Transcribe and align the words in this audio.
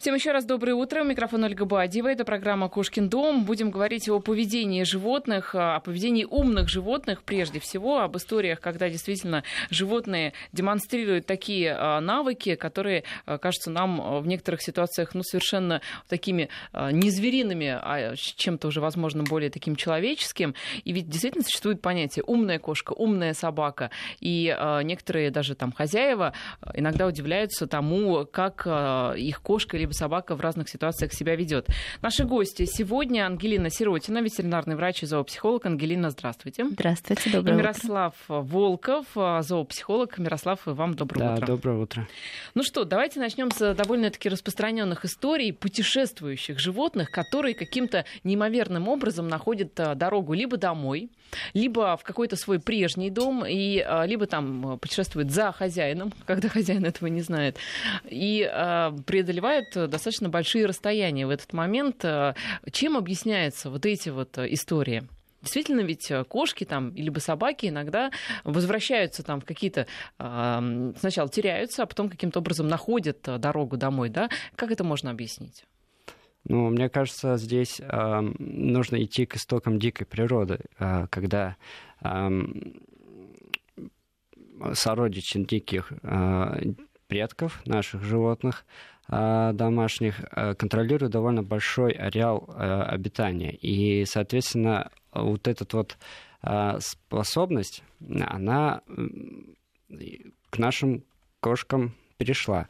Всем 0.00 0.14
еще 0.14 0.30
раз 0.30 0.44
доброе 0.44 0.74
утро. 0.74 1.02
Микрофон 1.02 1.42
Ольга 1.42 1.64
Бадьева. 1.64 2.06
Это 2.06 2.24
программа 2.24 2.68
«Кошкин 2.68 3.08
дом». 3.08 3.44
Будем 3.44 3.72
говорить 3.72 4.08
о 4.08 4.20
поведении 4.20 4.84
животных, 4.84 5.56
о 5.56 5.80
поведении 5.80 6.22
умных 6.22 6.68
животных 6.68 7.24
прежде 7.24 7.58
всего, 7.58 7.98
об 7.98 8.16
историях, 8.16 8.60
когда 8.60 8.88
действительно 8.88 9.42
животные 9.70 10.34
демонстрируют 10.52 11.26
такие 11.26 11.74
а, 11.76 12.00
навыки, 12.00 12.54
которые 12.54 13.02
а, 13.26 13.38
кажутся 13.38 13.72
нам 13.72 14.20
в 14.20 14.26
некоторых 14.28 14.62
ситуациях 14.62 15.14
ну, 15.14 15.24
совершенно 15.24 15.80
такими 16.08 16.48
а, 16.72 16.92
не 16.92 17.10
звериными, 17.10 17.66
а 17.66 18.14
чем-то 18.14 18.68
уже, 18.68 18.80
возможно, 18.80 19.24
более 19.24 19.50
таким 19.50 19.74
человеческим. 19.74 20.54
И 20.84 20.92
ведь 20.92 21.08
действительно 21.08 21.42
существует 21.42 21.82
понятие 21.82 22.22
«умная 22.24 22.60
кошка», 22.60 22.92
«умная 22.92 23.34
собака». 23.34 23.90
И 24.20 24.56
некоторые 24.84 25.32
даже 25.32 25.56
там 25.56 25.72
хозяева 25.72 26.34
иногда 26.74 27.08
удивляются 27.08 27.66
тому, 27.66 28.24
как 28.26 28.64
их 29.16 29.42
кошка 29.42 29.76
или 29.76 29.87
либо 29.88 29.94
собака 29.94 30.36
в 30.36 30.40
разных 30.40 30.68
ситуациях 30.68 31.14
себя 31.14 31.34
ведет. 31.34 31.66
Наши 32.02 32.24
гости 32.24 32.66
сегодня 32.66 33.24
Ангелина 33.26 33.70
Сиротина, 33.70 34.18
ветеринарный 34.18 34.76
врач 34.76 35.02
и 35.02 35.06
зоопсихолог. 35.06 35.64
Ангелина, 35.64 36.10
здравствуйте. 36.10 36.66
Здравствуйте, 36.70 37.30
доброе 37.30 37.54
и 37.54 37.56
Мирослав 37.56 38.14
утро. 38.28 38.40
Волков, 38.42 39.06
зоопсихолог. 39.14 40.18
Мирослав, 40.18 40.60
вам 40.66 40.94
доброе 40.94 41.20
да, 41.20 41.34
утро. 41.34 41.46
доброе 41.46 41.78
утро. 41.78 42.08
Ну 42.54 42.62
что, 42.62 42.84
давайте 42.84 43.18
начнем 43.18 43.50
с 43.50 43.74
довольно-таки 43.74 44.28
распространенных 44.28 45.06
историй 45.06 45.54
путешествующих 45.54 46.58
животных, 46.58 47.10
которые 47.10 47.54
каким-то 47.54 48.04
неимоверным 48.24 48.88
образом 48.88 49.28
находят 49.28 49.78
а, 49.80 49.94
дорогу 49.94 50.34
либо 50.34 50.58
домой, 50.58 51.08
либо 51.54 51.96
в 51.96 52.02
какой-то 52.02 52.36
свой 52.36 52.60
прежний 52.60 53.10
дом, 53.10 53.44
и, 53.46 53.78
а, 53.78 54.04
либо 54.04 54.26
там 54.26 54.78
путешествуют 54.78 55.30
за 55.30 55.52
хозяином, 55.52 56.12
когда 56.26 56.48
хозяин 56.48 56.84
этого 56.84 57.08
не 57.08 57.22
знает, 57.22 57.56
и 58.04 58.48
а, 58.50 58.94
преодолевают 59.06 59.76
достаточно 59.86 60.28
большие 60.28 60.66
расстояния 60.66 61.26
в 61.26 61.30
этот 61.30 61.52
момент. 61.52 62.04
Э, 62.04 62.34
чем 62.72 62.96
объясняются 62.96 63.70
вот 63.70 63.86
эти 63.86 64.08
вот 64.08 64.36
э, 64.38 64.52
истории? 64.52 65.06
Действительно, 65.42 65.80
ведь 65.80 66.10
э, 66.10 66.24
кошки 66.24 66.64
там, 66.64 66.94
либо 66.94 67.20
собаки 67.20 67.66
иногда 67.66 68.10
возвращаются 68.44 69.22
там 69.22 69.40
в 69.40 69.44
какие-то... 69.44 69.86
Э, 70.18 70.92
сначала 70.98 71.28
теряются, 71.28 71.84
а 71.84 71.86
потом 71.86 72.08
каким-то 72.10 72.40
образом 72.40 72.66
находят 72.66 73.20
дорогу 73.22 73.76
домой, 73.76 74.08
да? 74.08 74.28
Как 74.56 74.70
это 74.72 74.84
можно 74.84 75.10
объяснить? 75.10 75.64
Ну, 76.44 76.70
мне 76.70 76.88
кажется, 76.88 77.36
здесь 77.36 77.80
э, 77.80 78.20
нужно 78.38 79.02
идти 79.04 79.26
к 79.26 79.36
истокам 79.36 79.78
дикой 79.78 80.06
природы, 80.06 80.60
э, 80.78 81.06
когда 81.08 81.56
э, 82.02 82.28
сородичи 84.72 85.44
диких 85.44 85.92
э, 86.02 86.72
предков 87.06 87.64
наших 87.66 88.02
животных 88.02 88.64
домашних 89.08 90.20
а, 90.30 90.54
контролируют 90.54 91.12
довольно 91.12 91.42
большой 91.42 91.92
ареал 91.92 92.48
а, 92.48 92.84
обитания. 92.84 93.52
И, 93.52 94.04
соответственно, 94.04 94.90
вот 95.12 95.48
эта 95.48 95.64
вот 95.76 95.96
способность, 96.78 97.82
она 98.00 98.82
к 100.50 100.58
нашим 100.58 101.02
кошкам 101.40 101.94
перешла. 102.18 102.66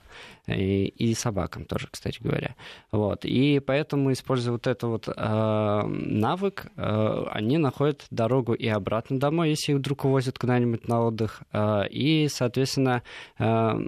И, 0.46 0.86
и 0.86 1.14
собакам 1.14 1.64
тоже, 1.64 1.88
кстати 1.90 2.22
говоря. 2.22 2.54
Вот. 2.92 3.24
И 3.24 3.60
поэтому, 3.60 4.12
используя 4.12 4.52
вот 4.52 4.66
этот 4.66 4.82
вот 4.84 5.08
э, 5.08 5.82
навык, 5.86 6.66
э, 6.76 7.24
они 7.30 7.58
находят 7.58 8.06
дорогу 8.10 8.54
и 8.54 8.68
обратно 8.68 9.18
домой, 9.18 9.50
если 9.50 9.72
их 9.72 9.78
вдруг 9.78 10.04
увозят 10.04 10.38
куда-нибудь 10.38 10.86
на 10.86 11.02
отдых. 11.02 11.42
Э, 11.52 11.88
и, 11.88 12.28
соответственно, 12.28 13.02
э, 13.38 13.80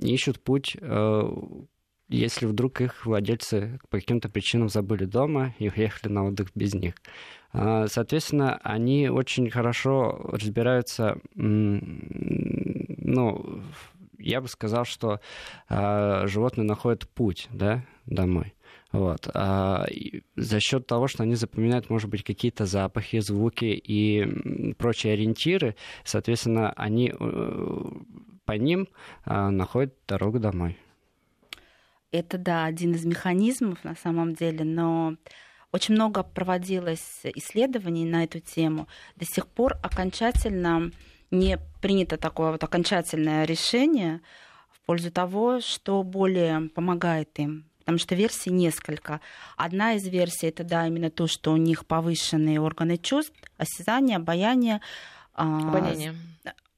ищут 0.00 0.42
путь 0.42 0.76
э, 0.80 1.22
если 2.16 2.46
вдруг 2.46 2.80
их 2.80 3.06
владельцы 3.06 3.78
по 3.90 3.98
каким-то 3.98 4.28
причинам 4.28 4.68
забыли 4.68 5.04
дома 5.04 5.54
и 5.58 5.68
уехали 5.68 6.12
на 6.12 6.26
отдых 6.26 6.48
без 6.54 6.74
них. 6.74 6.94
А, 7.52 7.86
соответственно, 7.88 8.58
они 8.62 9.08
очень 9.08 9.50
хорошо 9.50 10.30
разбираются, 10.32 11.18
ну, 11.34 13.62
я 14.18 14.40
бы 14.40 14.48
сказал, 14.48 14.84
что 14.84 15.20
а, 15.68 16.26
животные 16.26 16.64
находят 16.64 17.08
путь, 17.08 17.48
да, 17.52 17.84
домой. 18.06 18.54
Вот. 18.92 19.26
А 19.32 19.86
за 20.36 20.60
счет 20.60 20.86
того, 20.86 21.08
что 21.08 21.22
они 21.22 21.34
запоминают, 21.34 21.88
может 21.88 22.10
быть, 22.10 22.22
какие-то 22.22 22.66
запахи, 22.66 23.20
звуки 23.20 23.64
и 23.64 24.74
прочие 24.74 25.14
ориентиры, 25.14 25.76
соответственно, 26.04 26.72
они 26.76 27.12
э, 27.18 27.84
по 28.44 28.52
ним 28.52 28.88
а, 29.24 29.50
находят 29.50 29.94
дорогу 30.06 30.38
домой. 30.38 30.76
Это, 32.12 32.36
да, 32.36 32.66
один 32.66 32.94
из 32.94 33.04
механизмов 33.04 33.82
на 33.84 33.96
самом 33.96 34.34
деле, 34.34 34.64
но 34.64 35.16
очень 35.72 35.94
много 35.94 36.22
проводилось 36.22 37.22
исследований 37.24 38.04
на 38.04 38.24
эту 38.24 38.38
тему. 38.38 38.86
До 39.16 39.24
сих 39.24 39.46
пор 39.46 39.78
окончательно 39.82 40.92
не 41.30 41.58
принято 41.80 42.18
такое 42.18 42.52
вот 42.52 42.62
окончательное 42.62 43.44
решение 43.44 44.20
в 44.70 44.80
пользу 44.84 45.10
того, 45.10 45.60
что 45.60 46.02
более 46.02 46.68
помогает 46.68 47.30
им. 47.38 47.64
Потому 47.78 47.98
что 47.98 48.14
версий 48.14 48.50
несколько. 48.50 49.20
Одна 49.56 49.94
из 49.94 50.06
версий 50.06 50.46
это 50.46 50.62
да, 50.62 50.86
именно 50.86 51.10
то, 51.10 51.26
что 51.26 51.52
у 51.52 51.56
них 51.56 51.86
повышенные 51.86 52.60
органы 52.60 52.98
чувств, 52.98 53.34
осязание, 53.56 54.18
обаяние. 54.18 54.82
А, 55.34 55.70
обоняние. 55.70 56.14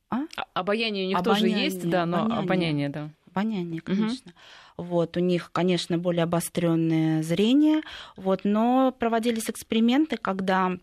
А? 0.08 0.20
Обаяние 0.54 1.06
у 1.06 1.08
них 1.08 1.18
обоняние, 1.18 1.54
тоже 1.54 1.64
есть, 1.64 1.90
да, 1.90 2.06
но 2.06 2.18
обоняние, 2.24 2.44
обоняние 2.44 2.88
да. 2.88 3.10
Обоняние, 3.26 3.80
конечно. 3.80 4.30
Угу. 4.30 4.34
Вот, 4.76 5.16
у 5.16 5.20
них, 5.20 5.50
конечно, 5.52 5.98
более 5.98 6.24
обостренное 6.24 7.22
зрение, 7.22 7.82
вот, 8.16 8.40
но 8.44 8.92
проводились 8.98 9.48
эксперименты, 9.48 10.16
когда 10.16 10.76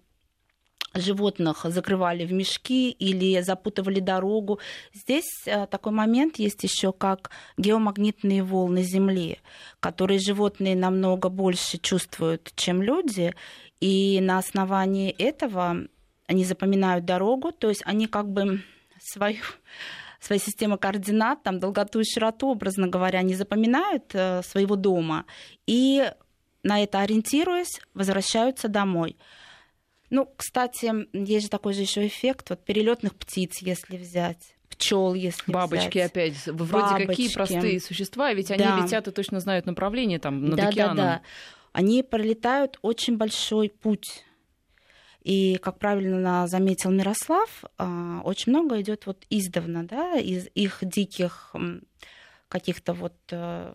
животных 0.93 1.65
закрывали 1.69 2.25
в 2.25 2.33
мешки 2.33 2.91
или 2.91 3.41
запутывали 3.41 3.99
дорогу. 3.99 4.59
Здесь 4.93 5.29
э, 5.45 5.65
такой 5.67 5.93
момент 5.93 6.37
есть 6.37 6.63
еще 6.63 6.91
как 6.91 7.31
геомагнитные 7.57 8.43
волны 8.43 8.83
Земли, 8.83 9.39
которые 9.79 10.19
животные 10.19 10.75
намного 10.75 11.29
больше 11.29 11.77
чувствуют, 11.77 12.51
чем 12.55 12.81
люди, 12.81 13.33
и 13.79 14.19
на 14.21 14.37
основании 14.37 15.11
этого 15.11 15.87
они 16.27 16.45
запоминают 16.45 17.05
дорогу, 17.05 17.51
то 17.51 17.69
есть 17.69 17.81
они 17.85 18.07
как 18.07 18.29
бы 18.29 18.61
свою 18.99 19.41
своей 20.21 20.41
системы 20.41 20.77
координат, 20.77 21.43
там, 21.43 21.59
долготу 21.59 21.99
и 21.99 22.03
широту, 22.05 22.49
образно 22.49 22.87
говоря, 22.87 23.21
не 23.23 23.33
запоминают 23.33 24.05
э, 24.13 24.41
своего 24.43 24.75
дома 24.75 25.25
и 25.65 26.09
на 26.63 26.83
это 26.83 26.99
ориентируясь, 26.99 27.81
возвращаются 27.93 28.67
домой. 28.67 29.17
Ну, 30.11 30.31
кстати, 30.37 31.07
есть 31.13 31.45
же 31.45 31.49
такой 31.49 31.73
же 31.73 31.81
еще 31.81 32.05
эффект 32.05 32.51
вот 32.51 32.63
перелетных 32.63 33.15
птиц, 33.15 33.57
если 33.61 33.97
взять 33.97 34.55
пчел, 34.69 35.13
если 35.13 35.51
Бабочки 35.51 35.97
взять. 35.99 36.11
опять. 36.11 36.47
Вроде 36.47 36.85
Бабочки. 36.85 37.07
какие 37.07 37.33
простые 37.33 37.79
существа, 37.79 38.33
ведь 38.33 38.51
они 38.51 38.63
да. 38.63 38.79
летят 38.79 39.07
и 39.07 39.11
точно 39.11 39.39
знают 39.39 39.65
направление 39.65 40.17
там 40.17 40.45
над 40.45 40.57
да, 40.57 40.67
океаном. 40.69 40.97
Да, 40.97 41.03
да. 41.03 41.21
Они 41.73 42.03
пролетают 42.03 42.79
очень 42.81 43.17
большой 43.17 43.69
путь 43.69 44.23
и, 45.21 45.57
как 45.61 45.77
правильно 45.77 46.47
заметил 46.47 46.91
Мирослав, 46.91 47.63
а, 47.77 48.21
очень 48.23 48.51
много 48.51 48.81
идет 48.81 49.05
вот 49.05 49.25
издавна, 49.29 49.85
да, 49.85 50.17
из 50.17 50.47
их 50.55 50.79
диких 50.81 51.55
каких-то 52.47 52.93
вот 52.93 53.15
э, 53.31 53.73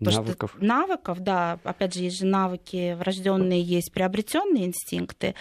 навыков. 0.00 0.54
Что, 0.56 0.64
навыков, 0.64 1.20
да, 1.20 1.58
опять 1.64 1.94
же, 1.94 2.02
есть 2.02 2.18
же 2.18 2.26
навыки 2.26 2.94
врожденные, 2.94 3.62
есть 3.62 3.92
приобретенные 3.92 4.66
инстинкты. 4.66 5.34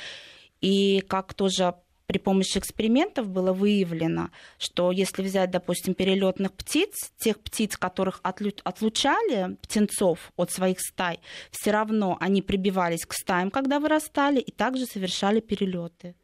И 0.62 1.04
как 1.08 1.34
тоже 1.34 1.76
при 2.06 2.18
помощи 2.18 2.58
экспериментов 2.58 3.28
было 3.30 3.52
выявлено, 3.54 4.30
что 4.58 4.92
если 4.92 5.24
взять, 5.24 5.52
допустим, 5.52 5.94
перелетных 5.94 6.54
птиц, 6.54 7.12
тех 7.18 7.40
птиц, 7.40 7.78
которых 7.78 8.22
отлучали 8.24 9.56
птенцов 9.62 10.32
от 10.36 10.52
своих 10.52 10.80
стай, 10.80 11.20
все 11.52 11.72
равно 11.72 12.18
они 12.20 12.42
прибивались 12.42 13.06
к 13.06 13.14
стаям, 13.14 13.50
когда 13.52 13.80
вырастали, 13.80 14.40
и 14.40 14.52
также 14.52 14.86
совершали 14.86 15.40
перелеты. 15.40 16.16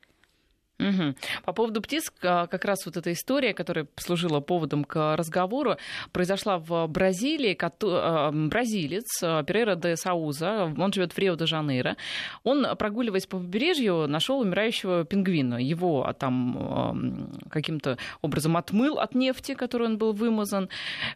Угу. 0.82 1.16
По 1.46 1.54
поводу 1.54 1.82
птиц, 1.82 2.12
как 2.20 2.66
раз 2.66 2.86
вот 2.86 2.98
эта 2.98 3.12
история, 3.12 3.54
которая 3.54 3.86
послужила 3.86 4.40
поводом 4.40 4.84
к 4.84 5.16
разговору, 5.16 5.78
произошла 6.12 6.58
в 6.58 6.88
Бразилии. 6.88 7.58
А, 7.84 8.32
бразилец 8.32 9.22
а, 9.24 9.44
Перейра 9.44 9.76
де 9.76 9.96
Сауза, 9.96 10.74
он 10.78 10.94
живет 10.94 11.14
в 11.14 11.18
Рио-де-Жанейро. 11.18 11.98
Он, 12.44 12.66
прогуливаясь 12.78 13.28
по 13.28 13.38
побережью, 13.38 14.08
нашел 14.08 14.40
умирающего 14.40 15.06
пингвина. 15.06 15.56
Его 15.56 16.08
а, 16.08 16.14
там 16.14 17.32
каким-то 17.50 17.98
образом 18.22 18.58
отмыл 18.58 19.00
от 19.00 19.16
нефти, 19.16 19.54
которой 19.54 19.88
он 19.88 19.98
был 19.98 20.14
вымазан, 20.14 20.70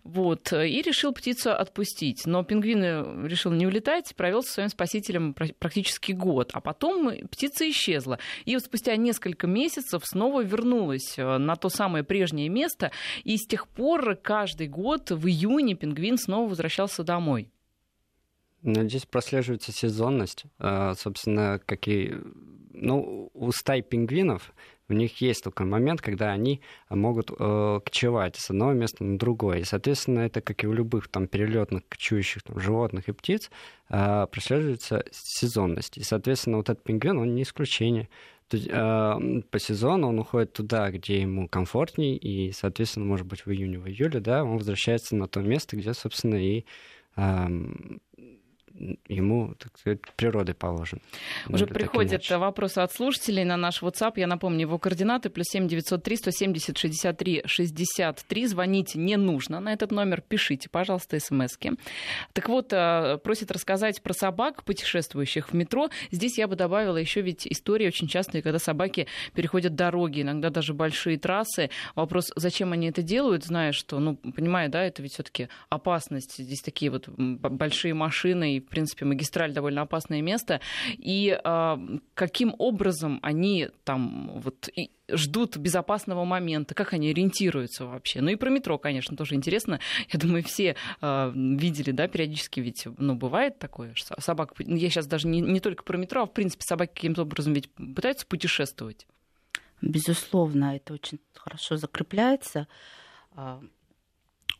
вот, 0.04 0.54
и 0.54 0.82
решил 0.82 1.14
птицу 1.14 1.52
отпустить. 1.52 2.26
Но 2.26 2.44
пингвин 2.44 3.26
решил 3.26 3.52
не 3.52 3.66
улетать, 3.66 4.14
провел 4.16 4.44
со 4.44 4.54
своим 4.54 4.70
спасителем 4.70 5.34
практически 5.34 6.12
год. 6.12 6.52
А 6.54 6.62
потом 6.62 7.12
птица 7.32 7.70
исчезла. 7.70 8.20
И 8.46 8.56
вот 8.56 8.64
спустя 8.64 8.96
несколько 8.96 9.48
месяцев 9.56 10.04
снова 10.06 10.44
вернулась 10.44 11.18
э, 11.18 11.38
на 11.38 11.56
то 11.56 11.70
самое 11.70 12.04
прежнее 12.04 12.50
место, 12.50 12.92
и 13.24 13.38
с 13.38 13.48
тех 13.48 13.68
пор 13.68 14.16
каждый 14.16 14.68
год 14.68 15.12
в 15.12 15.28
июне 15.28 15.76
пингвин 15.76 16.18
снова 16.18 16.50
возвращался 16.50 17.04
домой. 17.04 17.50
Ну, 18.62 18.88
здесь 18.90 19.06
прослеживается 19.06 19.72
сезонность. 19.72 20.46
А, 20.60 20.94
собственно, 20.96 21.62
как 21.66 21.88
и 21.88 22.16
ну, 22.74 23.30
у 23.34 23.52
стай 23.52 23.82
пингвинов 23.82 24.54
у 24.88 24.94
них 24.94 25.20
есть 25.22 25.44
такой 25.44 25.66
момент, 25.66 26.02
когда 26.02 26.32
они 26.32 26.62
могут 26.90 27.32
э, 27.32 27.80
кочевать 27.84 28.36
с 28.36 28.52
одного 28.52 28.74
места 28.74 29.04
на 29.04 29.18
другое. 29.18 29.60
И, 29.60 29.64
соответственно, 29.64 30.20
это, 30.20 30.42
как 30.42 30.64
и 30.64 30.68
у 30.68 30.74
любых 30.74 31.08
там, 31.08 31.28
перелетных 31.28 31.88
кочующих 31.90 32.44
там, 32.44 32.60
животных 32.60 33.10
и 33.10 33.12
птиц, 33.12 33.50
э, 33.90 34.28
прослеживается 34.32 35.04
сезонность. 35.12 35.98
И, 35.98 36.04
соответственно, 36.04 36.58
вот 36.58 36.70
этот 36.70 36.84
пингвин, 36.84 37.18
он 37.18 37.34
не 37.34 37.44
исключение. 37.44 38.10
То 38.50 38.58
есть, 38.58 38.68
э, 38.70 39.42
по 39.50 39.60
сезону 39.60 40.10
он 40.10 40.20
уходит 40.20 40.54
туда, 40.54 40.92
где 40.92 41.22
ему 41.22 41.48
комфортней, 41.48 42.16
и, 42.16 42.52
соответственно, 42.52 43.06
может 43.06 43.26
быть, 43.26 43.46
в 43.46 43.52
июне, 43.52 43.80
в 43.80 43.88
июле, 43.88 44.20
да, 44.20 44.44
он 44.44 44.58
возвращается 44.58 45.16
на 45.16 45.28
то 45.28 45.42
место, 45.42 45.76
где, 45.78 45.94
собственно, 45.94 46.36
и 46.36 46.66
ему, 49.08 49.54
так 49.56 49.78
сказать, 49.78 50.00
природой 50.16 50.56
положен. 50.56 51.02
Уже 51.50 51.68
приходят 51.68 52.30
вопросы 52.30 52.80
от 52.80 52.92
слушателей 52.92 53.44
на 53.44 53.58
наш 53.58 53.82
WhatsApp. 53.82 54.14
Я 54.18 54.28
напомню, 54.28 54.62
его 54.62 54.78
координаты 54.78 55.30
плюс 55.30 55.48
7 55.50 55.68
903 55.68 56.18
170 56.18 56.78
63 56.78 57.44
63. 57.46 58.48
Звоните 58.48 59.00
не 59.00 59.18
нужно 59.18 59.60
на 59.60 59.74
этот 59.74 59.92
номер, 59.92 60.22
пишите, 60.22 60.70
пожалуйста, 60.70 61.20
смс 61.20 61.58
-ки. 61.58 61.78
Так 62.34 62.50
вот, 62.50 62.74
э, 62.74 63.18
просит 63.24 63.52
рассказать 63.52 64.02
про 64.02 64.14
собак, 64.14 64.64
путешествующих 64.64 65.50
в 65.50 65.54
метро. 65.54 65.90
Здесь 66.12 66.38
я 66.38 66.48
бы 66.48 66.56
добавила 66.56 66.98
еще 66.98 67.22
ведь 67.22 67.48
истории 67.48 67.88
очень 67.88 68.08
частые, 68.08 68.42
когда 68.42 68.60
собаки 68.60 69.08
переходят 69.34 69.76
дороги, 69.76 70.22
иногда 70.22 70.50
даже 70.50 70.74
большие 70.74 71.18
трассы. 71.18 71.70
Вопрос, 71.96 72.32
зачем 72.36 72.74
они 72.74 72.88
это 72.88 73.02
делают, 73.02 73.46
зная, 73.46 73.72
что, 73.72 74.00
ну, 74.00 74.16
понимаю, 74.16 74.70
да, 74.70 74.84
это 74.84 75.02
ведь 75.02 75.14
все-таки 75.14 75.48
опасность. 75.70 76.38
Здесь 76.38 76.62
такие 76.62 76.92
вот 76.92 77.08
большие 77.08 77.94
машины 77.94 78.58
и 78.58 78.65
в 78.66 78.70
принципе, 78.70 79.06
магистраль 79.06 79.54
довольно 79.54 79.82
опасное 79.82 80.22
место, 80.22 80.60
и 80.98 81.40
э, 81.44 81.78
каким 82.14 82.56
образом 82.58 83.20
они 83.22 83.70
там 83.84 84.32
вот 84.36 84.70
и 84.76 84.92
ждут 85.10 85.58
безопасного 85.58 86.26
момента, 86.26 86.74
как 86.74 86.94
они 86.94 87.12
ориентируются 87.12 87.86
вообще. 87.86 88.22
Ну 88.22 88.30
и 88.30 88.36
про 88.36 88.50
метро, 88.50 88.78
конечно, 88.78 89.16
тоже 89.16 89.36
интересно. 89.36 89.80
Я 90.12 90.20
думаю, 90.20 90.44
все 90.44 90.76
э, 91.02 91.32
видели, 91.36 91.92
да, 91.92 92.08
периодически 92.08 92.60
ведь, 92.60 92.88
ну, 92.98 93.16
бывает 93.16 93.60
такое, 93.60 93.94
что 93.94 94.20
собака, 94.20 94.56
я 94.58 94.90
сейчас 94.90 95.08
даже 95.08 95.28
не, 95.28 95.42
не 95.42 95.60
только 95.60 95.84
про 95.84 95.98
метро, 95.98 96.24
а 96.24 96.26
в 96.26 96.34
принципе 96.34 96.64
собаки 96.64 96.94
каким-то 96.96 97.22
образом 97.22 97.54
ведь 97.54 97.70
пытаются 97.72 98.26
путешествовать. 98.26 99.06
Безусловно, 99.82 100.76
это 100.76 100.94
очень 100.94 101.20
хорошо 101.34 101.78
закрепляется. 101.78 102.68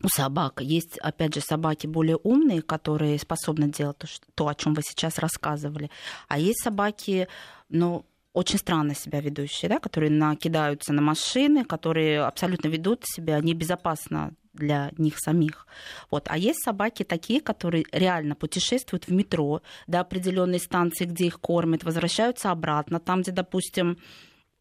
У 0.04 0.08
собак. 0.08 0.62
Есть, 0.62 0.98
опять 1.00 1.36
же, 1.36 1.42
собаки 1.42 1.88
более 1.88 2.18
умные, 2.18 2.62
которые 2.62 3.18
способны 3.20 3.70
делать 3.70 3.98
то, 3.98 4.08
что, 4.08 4.26
то 4.36 4.48
о 4.48 4.56
чем 4.56 4.74
вы 4.74 4.82
сейчас 4.84 5.18
рассказывали. 5.20 5.90
А 6.28 6.38
есть 6.40 6.62
собаки, 6.64 7.28
ну, 7.70 8.06
очень 8.34 8.60
странно 8.60 8.96
себя 8.96 9.22
ведущие, 9.22 9.70
да, 9.70 9.80
которые 9.80 10.12
накидаются 10.12 10.92
на 10.92 11.02
машины, 11.02 11.64
которые 11.64 12.22
абсолютно 12.22 12.68
ведут 12.68 13.04
себя 13.06 13.40
небезопасно 13.40 14.34
для 14.54 14.92
них 14.98 15.18
самих. 15.20 15.68
Вот. 16.10 16.28
А 16.30 16.38
есть 16.38 16.64
собаки 16.64 17.04
такие, 17.04 17.42
которые 17.42 17.86
реально 17.92 18.36
путешествуют 18.36 19.08
в 19.08 19.12
метро 19.12 19.62
до 19.88 20.00
определенной 20.00 20.60
станции, 20.60 21.06
где 21.06 21.28
их 21.28 21.40
кормят, 21.40 21.84
возвращаются 21.84 22.52
обратно, 22.52 23.00
там, 23.00 23.22
где, 23.22 23.32
допустим, 23.32 23.98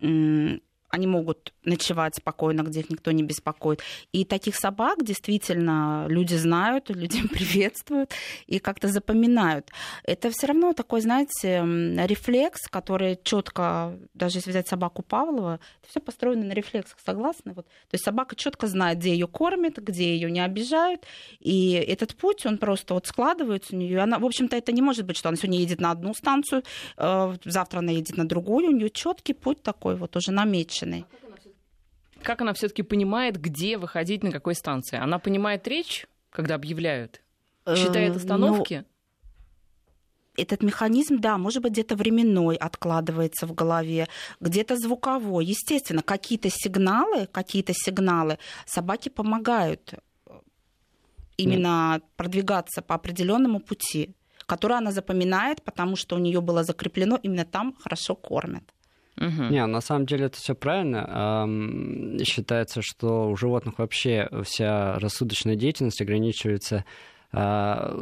они 0.00 1.06
могут 1.06 1.53
ночевать 1.64 2.16
спокойно, 2.16 2.62
где 2.62 2.80
их 2.80 2.90
никто 2.90 3.10
не 3.10 3.22
беспокоит. 3.22 3.82
И 4.12 4.24
таких 4.24 4.56
собак 4.56 5.02
действительно 5.02 6.06
люди 6.08 6.34
знают, 6.34 6.90
люди 6.90 7.26
приветствуют 7.32 8.12
и 8.46 8.58
как-то 8.58 8.88
запоминают. 8.88 9.70
Это 10.04 10.30
все 10.30 10.46
равно 10.46 10.72
такой, 10.72 11.00
знаете, 11.00 11.62
рефлекс, 12.06 12.68
который 12.68 13.18
четко, 13.22 13.98
даже 14.14 14.38
если 14.38 14.50
взять 14.50 14.68
собаку 14.68 15.02
Павлова, 15.02 15.60
это 15.80 15.90
все 15.90 16.00
построено 16.00 16.44
на 16.44 16.52
рефлексах, 16.52 16.98
согласны? 17.04 17.52
Вот. 17.52 17.66
То 17.66 17.94
есть 17.94 18.04
собака 18.04 18.36
четко 18.36 18.66
знает, 18.66 18.98
где 18.98 19.12
ее 19.12 19.26
кормят, 19.26 19.78
где 19.78 20.14
ее 20.14 20.30
не 20.30 20.40
обижают, 20.40 21.06
и 21.40 21.72
этот 21.72 22.14
путь, 22.14 22.46
он 22.46 22.58
просто 22.58 22.94
вот 22.94 23.06
складывается 23.06 23.74
у 23.74 23.78
нее. 23.78 24.00
Она, 24.00 24.18
в 24.18 24.24
общем-то, 24.24 24.56
это 24.56 24.72
не 24.72 24.82
может 24.82 25.06
быть, 25.06 25.16
что 25.16 25.28
она 25.28 25.36
сегодня 25.36 25.58
едет 25.58 25.80
на 25.80 25.90
одну 25.90 26.14
станцию, 26.14 26.62
э, 26.96 27.36
завтра 27.44 27.78
она 27.78 27.92
едет 27.92 28.16
на 28.16 28.28
другую, 28.28 28.68
у 28.68 28.72
нее 28.72 28.90
четкий 28.90 29.32
путь 29.32 29.62
такой 29.62 29.96
вот 29.96 30.16
уже 30.16 30.30
намечен 30.30 30.84
женщиной. 30.84 31.06
Как 32.24 32.40
она 32.40 32.52
все-таки 32.54 32.82
понимает, 32.82 33.40
где 33.40 33.76
выходить, 33.76 34.22
на 34.22 34.32
какой 34.32 34.54
станции? 34.54 34.98
Она 34.98 35.18
понимает 35.18 35.68
речь, 35.68 36.06
когда 36.30 36.54
объявляют? 36.54 37.20
Считает 37.66 38.14
э, 38.14 38.16
остановки? 38.16 38.74
Ну, 38.74 38.84
этот 40.36 40.62
механизм, 40.62 41.20
да, 41.20 41.38
может 41.38 41.62
быть, 41.62 41.72
где-то 41.72 41.96
временной 41.96 42.56
откладывается 42.56 43.46
в 43.46 43.54
голове, 43.54 44.08
где-то 44.40 44.76
звуковой. 44.76 45.44
Естественно, 45.44 46.02
какие-то 46.02 46.50
сигналы, 46.50 47.26
какие-то 47.26 47.72
сигналы 47.72 48.38
собаки 48.66 49.10
помогают 49.10 49.94
э, 50.26 50.32
именно 51.36 51.94
Нет. 51.94 52.04
продвигаться 52.16 52.82
по 52.82 52.94
определенному 52.94 53.60
пути, 53.60 54.14
который 54.46 54.76
она 54.76 54.92
запоминает, 54.92 55.62
потому 55.62 55.96
что 55.96 56.16
у 56.16 56.18
нее 56.18 56.40
было 56.40 56.64
закреплено, 56.64 57.18
именно 57.22 57.44
там 57.44 57.74
хорошо 57.80 58.14
кормят. 58.16 58.64
Угу. 59.16 59.44
Не, 59.50 59.64
на 59.66 59.80
самом 59.80 60.06
деле 60.06 60.26
это 60.26 60.38
все 60.38 60.54
правильно. 60.54 61.46
Считается, 62.24 62.82
что 62.82 63.30
у 63.30 63.36
животных 63.36 63.78
вообще 63.78 64.28
вся 64.42 64.98
рассудочная 64.98 65.56
деятельность 65.56 66.00
ограничивается 66.00 66.84
а, 67.32 67.92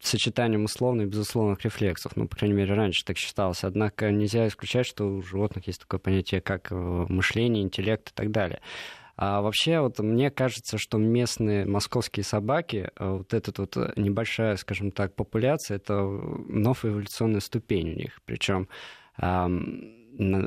сочетанием 0.00 0.64
условных 0.64 1.06
и 1.06 1.10
безусловных 1.10 1.64
рефлексов. 1.64 2.16
Ну, 2.16 2.28
по 2.28 2.36
крайней 2.36 2.54
мере, 2.54 2.74
раньше 2.74 3.04
так 3.04 3.16
считалось. 3.16 3.64
Однако 3.64 4.10
нельзя 4.10 4.46
исключать, 4.46 4.86
что 4.86 5.04
у 5.04 5.22
животных 5.22 5.66
есть 5.66 5.80
такое 5.80 5.98
понятие, 5.98 6.40
как 6.40 6.70
э, 6.70 6.74
мышление, 6.74 7.64
интеллект 7.64 8.10
и 8.10 8.12
так 8.14 8.30
далее. 8.30 8.60
А 9.16 9.40
вообще, 9.40 9.80
вот 9.80 9.98
мне 9.98 10.30
кажется, 10.30 10.78
что 10.78 10.98
местные 10.98 11.66
московские 11.66 12.24
собаки, 12.24 12.90
э, 12.94 13.10
вот 13.10 13.34
эта 13.34 13.52
вот 13.56 13.76
небольшая, 13.96 14.56
скажем 14.56 14.92
так, 14.92 15.14
популяция, 15.16 15.78
это 15.78 16.00
новая 16.00 16.92
эволюционная 16.92 17.40
ступень 17.40 17.90
у 17.90 17.94
них. 17.94 18.20
Причем 18.24 18.68
那 20.16 20.38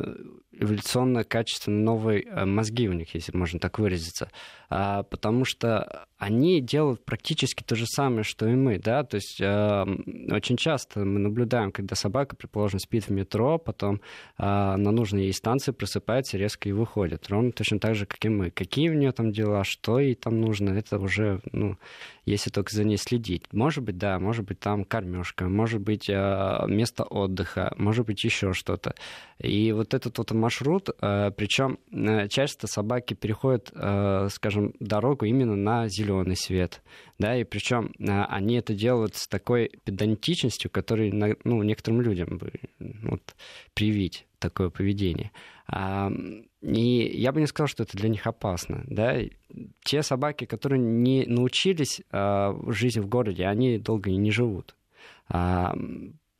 эволюционно 0.53 1.23
качественно 1.23 1.81
новые 1.81 2.23
э, 2.23 2.45
мозги 2.45 2.89
у 2.89 2.93
них, 2.93 3.13
если 3.15 3.35
можно 3.35 3.59
так 3.59 3.79
выразиться. 3.79 4.29
А, 4.69 5.03
потому 5.03 5.43
что 5.43 6.05
они 6.17 6.61
делают 6.61 7.03
практически 7.03 7.61
то 7.61 7.75
же 7.75 7.85
самое, 7.85 8.23
что 8.23 8.47
и 8.47 8.55
мы, 8.55 8.77
да, 8.77 9.03
то 9.03 9.15
есть 9.15 9.41
э, 9.41 9.85
очень 10.31 10.55
часто 10.55 10.99
мы 11.01 11.19
наблюдаем, 11.19 11.71
когда 11.71 11.95
собака, 11.95 12.35
предположим, 12.35 12.79
спит 12.79 13.07
в 13.07 13.11
метро, 13.11 13.57
потом 13.57 13.95
э, 14.37 14.43
на 14.43 14.91
нужной 14.91 15.23
ей 15.23 15.33
станции 15.33 15.71
просыпается, 15.71 16.37
резко 16.37 16.69
и 16.69 16.73
выходит, 16.73 17.27
ровно 17.29 17.51
точно 17.51 17.79
так 17.79 17.95
же, 17.95 18.05
как 18.05 18.23
и 18.23 18.29
мы. 18.29 18.49
Какие 18.49 18.89
у 18.89 18.93
нее 18.93 19.11
там 19.11 19.31
дела, 19.31 19.63
что 19.65 19.99
ей 19.99 20.15
там 20.15 20.39
нужно, 20.39 20.69
это 20.69 20.99
уже, 20.99 21.41
ну, 21.51 21.77
если 22.25 22.49
только 22.49 22.73
за 22.73 22.83
ней 22.83 22.97
следить. 22.97 23.51
Может 23.51 23.83
быть, 23.83 23.97
да, 23.97 24.19
может 24.19 24.45
быть, 24.45 24.59
там 24.59 24.85
кормежка, 24.85 25.49
может 25.49 25.81
быть, 25.81 26.07
э, 26.07 26.65
место 26.67 27.03
отдыха, 27.03 27.73
может 27.77 28.05
быть, 28.05 28.23
еще 28.23 28.53
что-то. 28.53 28.95
И 29.39 29.71
вот 29.71 29.93
этот 29.93 30.17
вот 30.17 30.31
маршрут, 30.41 30.89
э, 30.89 31.31
причем 31.31 31.77
э, 31.91 32.27
часто 32.27 32.67
собаки 32.67 33.13
переходят, 33.13 33.71
э, 33.73 34.27
скажем, 34.29 34.73
дорогу 34.79 35.25
именно 35.25 35.55
на 35.55 35.87
зеленый 35.87 36.35
свет. 36.35 36.81
Да, 37.19 37.37
и 37.37 37.43
причем 37.43 37.93
они 37.99 38.55
это 38.55 38.73
делают 38.73 39.15
с 39.15 39.27
такой 39.27 39.71
педантичностью, 39.83 40.71
которой 40.71 41.11
ну, 41.11 41.61
некоторым 41.61 42.01
людям 42.01 42.39
бы 42.39 42.51
вот, 42.79 43.35
привить 43.75 44.25
такое 44.39 44.71
поведение. 44.71 45.31
И 46.61 47.11
я 47.13 47.31
бы 47.31 47.39
не 47.39 47.45
сказал, 47.45 47.67
что 47.67 47.83
это 47.83 47.95
для 47.95 48.09
них 48.09 48.25
опасно. 48.25 48.83
Да? 48.87 49.19
Те 49.83 50.01
собаки, 50.01 50.45
которые 50.45 50.81
не 50.81 51.25
научились 51.27 52.01
жизни 52.11 53.01
в 53.01 53.07
городе, 53.07 53.45
они 53.45 53.77
долго 53.77 54.09
и 54.09 54.17
не 54.17 54.31
живут. 54.31 54.75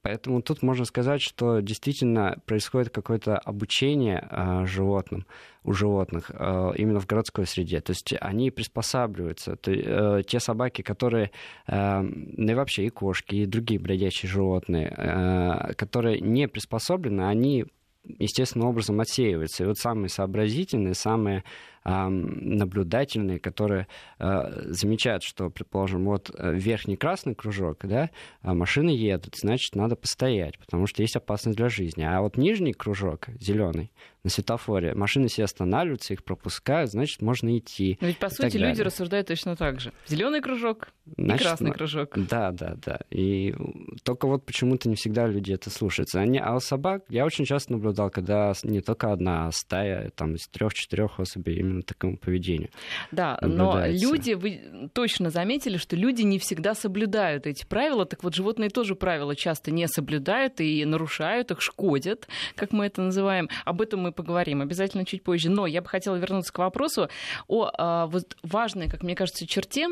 Поэтому 0.03 0.41
тут 0.41 0.63
можно 0.63 0.85
сказать, 0.85 1.21
что 1.21 1.59
действительно 1.59 2.37
происходит 2.45 2.89
какое-то 2.89 3.37
обучение 3.37 4.27
э, 4.31 4.65
животным, 4.65 5.27
у 5.63 5.73
животных 5.73 6.31
э, 6.33 6.71
именно 6.75 6.99
в 6.99 7.05
городской 7.05 7.45
среде. 7.45 7.81
То 7.81 7.91
есть 7.91 8.13
они 8.19 8.49
приспосабливаются. 8.49 9.55
То, 9.57 9.71
э, 9.71 10.23
те 10.23 10.39
собаки, 10.39 10.81
которые, 10.81 11.29
э, 11.67 12.01
ну 12.01 12.51
и 12.51 12.55
вообще 12.55 12.85
и 12.85 12.89
кошки, 12.89 13.35
и 13.35 13.45
другие 13.45 13.79
бродячие 13.79 14.29
животные, 14.29 14.91
э, 14.97 15.73
которые 15.75 16.19
не 16.19 16.47
приспособлены, 16.47 17.21
они 17.21 17.65
естественным 18.03 18.69
образом 18.69 18.99
отсеиваются. 18.99 19.63
И 19.63 19.67
вот 19.67 19.77
самые 19.77 20.09
сообразительные, 20.09 20.95
самые 20.95 21.43
наблюдательные, 21.83 23.39
которые 23.39 23.87
замечают, 24.19 25.23
что, 25.23 25.49
предположим, 25.49 26.05
вот 26.05 26.31
верхний 26.37 26.95
красный 26.95 27.35
кружок, 27.35 27.79
да, 27.83 28.09
машины 28.43 28.89
едут, 28.89 29.35
значит, 29.37 29.75
надо 29.75 29.95
постоять, 29.95 30.57
потому 30.59 30.87
что 30.87 31.01
есть 31.01 31.15
опасность 31.15 31.57
для 31.57 31.69
жизни. 31.69 32.03
А 32.03 32.21
вот 32.21 32.37
нижний 32.37 32.73
кружок, 32.73 33.27
зеленый, 33.39 33.91
на 34.23 34.29
светофоре, 34.29 34.93
машины 34.93 35.29
все 35.29 35.45
останавливаются, 35.45 36.13
их 36.13 36.23
пропускают, 36.23 36.91
значит, 36.91 37.23
можно 37.23 37.57
идти. 37.57 37.97
Но 38.01 38.07
ведь, 38.07 38.19
по 38.19 38.29
сути, 38.29 38.57
люди 38.57 38.81
рассуждают 38.81 39.27
точно 39.27 39.55
так 39.55 39.79
же. 39.79 39.93
Зеленый 40.05 40.41
кружок 40.41 40.89
значит, 41.17 41.41
и 41.41 41.43
красный 41.43 41.71
кружок. 41.71 42.13
Да, 42.15 42.51
да, 42.51 42.75
да. 42.85 42.99
И 43.09 43.55
только 44.03 44.27
вот 44.27 44.45
почему-то 44.45 44.87
не 44.89 44.95
всегда 44.95 45.25
люди 45.25 45.53
это 45.53 45.71
слушаются. 45.71 46.19
Они, 46.19 46.37
а 46.37 46.55
у 46.55 46.59
собак 46.59 47.05
я 47.09 47.25
очень 47.25 47.45
часто 47.45 47.71
наблюдал, 47.73 48.11
когда 48.11 48.53
не 48.61 48.81
только 48.81 49.11
одна, 49.11 49.47
а 49.47 49.51
стая 49.51 50.11
там, 50.11 50.35
из 50.35 50.47
трех-четырех 50.49 51.19
особей 51.19 51.63
именно 51.71 51.83
такому 51.83 52.17
поведению. 52.17 52.69
Да, 53.11 53.37
но 53.41 53.85
люди, 53.87 54.33
вы 54.33 54.89
точно 54.93 55.29
заметили, 55.29 55.77
что 55.77 55.95
люди 55.95 56.21
не 56.21 56.39
всегда 56.39 56.75
соблюдают 56.75 57.47
эти 57.47 57.65
правила. 57.65 58.05
Так 58.05 58.23
вот, 58.23 58.35
животные 58.35 58.69
тоже 58.69 58.95
правила 58.95 59.35
часто 59.35 59.71
не 59.71 59.87
соблюдают 59.87 60.61
и 60.61 60.85
нарушают 60.85 61.51
их, 61.51 61.61
шкодят, 61.61 62.27
как 62.55 62.71
мы 62.71 62.85
это 62.85 63.01
называем. 63.01 63.49
Об 63.65 63.81
этом 63.81 64.01
мы 64.01 64.11
поговорим 64.11 64.61
обязательно 64.61 65.05
чуть 65.05 65.23
позже. 65.23 65.49
Но 65.49 65.65
я 65.65 65.81
бы 65.81 65.87
хотела 65.87 66.15
вернуться 66.15 66.53
к 66.53 66.59
вопросу 66.59 67.09
о 67.47 67.71
а, 67.73 68.07
вот, 68.07 68.37
важной, 68.43 68.89
как 68.89 69.03
мне 69.03 69.15
кажется, 69.15 69.47
черте 69.47 69.87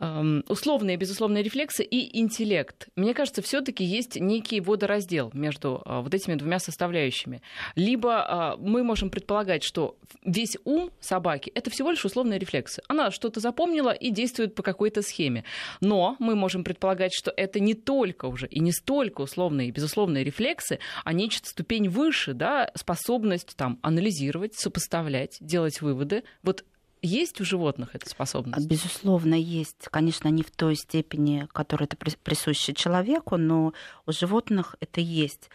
условные 0.00 0.94
и 0.94 0.96
безусловные 0.96 1.42
рефлексы 1.42 1.84
и 1.84 2.18
интеллект. 2.18 2.88
Мне 2.96 3.12
кажется, 3.12 3.42
все-таки 3.42 3.84
есть 3.84 4.16
некий 4.16 4.60
водораздел 4.60 5.30
между 5.34 5.82
а, 5.84 6.00
вот 6.00 6.14
этими 6.14 6.36
двумя 6.36 6.58
составляющими. 6.58 7.42
Либо 7.74 8.24
а, 8.26 8.56
мы 8.56 8.82
можем 8.82 9.10
предполагать, 9.10 9.62
что 9.62 9.98
весь 10.24 10.56
ум 10.64 10.90
собаки 11.00 11.50
это 11.54 11.70
всего 11.70 11.90
лишь 11.90 12.04
условные 12.04 12.38
рефлексы. 12.38 12.82
Она 12.88 13.10
что-то 13.10 13.40
запомнила 13.40 13.90
и 13.90 14.10
действует 14.10 14.54
по 14.54 14.62
какой-то 14.62 15.02
схеме. 15.02 15.44
Но 15.80 16.16
мы 16.18 16.34
можем 16.34 16.64
предполагать, 16.64 17.12
что 17.12 17.32
это 17.36 17.60
не 17.60 17.74
только 17.74 18.26
уже 18.26 18.46
и 18.46 18.60
не 18.60 18.72
столько 18.72 19.20
условные 19.20 19.68
и 19.68 19.72
безусловные 19.72 20.24
рефлексы, 20.24 20.78
а 21.04 21.12
нечто 21.12 21.48
ступень 21.48 21.88
выше, 21.88 22.32
да, 22.32 22.70
способность 22.74 23.54
там 23.56 23.78
анализировать, 23.82 24.54
сопоставлять, 24.54 25.36
делать 25.40 25.82
выводы. 25.82 26.24
Вот 26.42 26.64
есть 27.02 27.40
у 27.40 27.44
животных 27.44 27.94
эта 27.94 28.08
способность? 28.08 28.66
Безусловно, 28.66 29.34
есть. 29.34 29.88
Конечно, 29.90 30.28
не 30.28 30.42
в 30.42 30.50
той 30.50 30.76
степени, 30.76 31.46
которая 31.52 31.86
это 31.86 31.96
присуща 31.96 32.74
человеку, 32.74 33.36
но 33.36 33.72
у 34.06 34.12
животных 34.12 34.76
это 34.80 35.00
есть. 35.00 35.50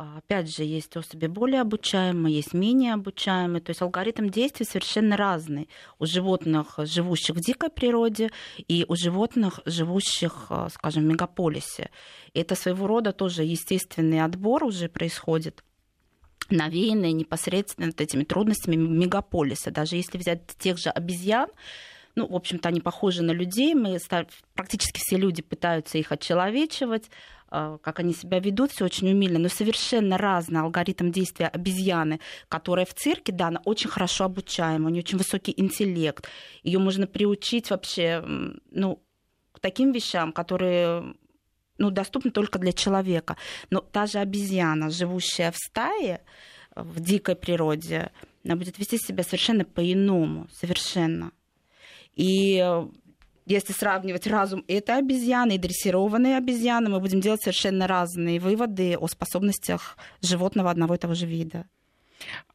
А, 0.00 0.18
опять 0.18 0.54
же, 0.54 0.62
есть 0.62 0.96
особи 0.96 1.26
более 1.26 1.60
обучаемые, 1.60 2.36
есть 2.36 2.54
менее 2.54 2.94
обучаемые. 2.94 3.60
То 3.60 3.70
есть 3.70 3.82
алгоритм 3.82 4.28
действий 4.28 4.64
совершенно 4.64 5.16
разный 5.16 5.68
у 5.98 6.06
животных, 6.06 6.78
живущих 6.78 7.34
в 7.34 7.40
дикой 7.40 7.68
природе, 7.68 8.30
и 8.68 8.84
у 8.88 8.94
животных, 8.94 9.58
живущих, 9.66 10.46
а, 10.50 10.68
скажем, 10.68 11.02
в 11.02 11.06
мегаполисе. 11.06 11.90
Это 12.32 12.54
своего 12.54 12.86
рода 12.86 13.12
тоже 13.12 13.42
естественный 13.42 14.22
отбор 14.22 14.62
уже 14.62 14.88
происходит 14.88 15.64
навеянные 16.50 17.12
непосредственно 17.12 17.92
этими 17.96 18.24
трудностями 18.24 18.76
мегаполиса. 18.76 19.70
Даже 19.70 19.96
если 19.96 20.18
взять 20.18 20.46
тех 20.58 20.78
же 20.78 20.90
обезьян, 20.90 21.48
ну, 22.14 22.26
в 22.26 22.34
общем-то, 22.34 22.68
они 22.68 22.80
похожи 22.80 23.22
на 23.22 23.30
людей, 23.30 23.74
мы 23.74 23.98
практически 24.54 24.98
все 24.98 25.16
люди 25.16 25.40
пытаются 25.40 25.98
их 25.98 26.10
отчеловечивать, 26.10 27.10
а, 27.50 27.78
как 27.78 28.00
они 28.00 28.12
себя 28.12 28.40
ведут, 28.40 28.72
все 28.72 28.84
очень 28.84 29.10
умильно, 29.10 29.38
но 29.38 29.48
совершенно 29.48 30.18
разный 30.18 30.60
алгоритм 30.60 31.10
действия 31.10 31.46
обезьяны, 31.46 32.20
которая 32.48 32.84
в 32.84 32.94
цирке, 32.94 33.32
да, 33.32 33.48
она 33.48 33.62
очень 33.64 33.88
хорошо 33.88 34.24
обучаема, 34.24 34.86
у 34.86 34.90
нее 34.90 35.00
очень 35.00 35.16
высокий 35.16 35.54
интеллект, 35.56 36.28
ее 36.62 36.78
можно 36.78 37.06
приучить 37.06 37.70
вообще, 37.70 38.22
ну, 38.70 39.02
к 39.52 39.60
таким 39.60 39.92
вещам, 39.92 40.32
которые 40.32 41.14
ну, 41.78 41.90
доступны 41.90 42.30
только 42.30 42.58
для 42.58 42.72
человека. 42.72 43.36
Но 43.70 43.80
та 43.80 44.06
же 44.06 44.18
обезьяна, 44.18 44.90
живущая 44.90 45.50
в 45.50 45.56
стае, 45.56 46.20
в 46.74 47.00
дикой 47.00 47.36
природе, 47.36 48.10
она 48.44 48.56
будет 48.56 48.78
вести 48.78 48.98
себя 48.98 49.24
совершенно 49.24 49.64
по-иному, 49.64 50.48
совершенно. 50.52 51.32
И 52.14 52.64
если 53.46 53.72
сравнивать 53.72 54.26
разум 54.26 54.64
этой 54.68 54.98
обезьяны 54.98 55.54
и 55.54 55.58
дрессированной 55.58 56.36
обезьяны, 56.36 56.90
мы 56.90 57.00
будем 57.00 57.20
делать 57.20 57.42
совершенно 57.42 57.86
разные 57.86 58.40
выводы 58.40 58.96
о 58.98 59.08
способностях 59.08 59.96
животного 60.20 60.70
одного 60.70 60.94
и 60.94 60.98
того 60.98 61.14
же 61.14 61.26
вида. 61.26 61.66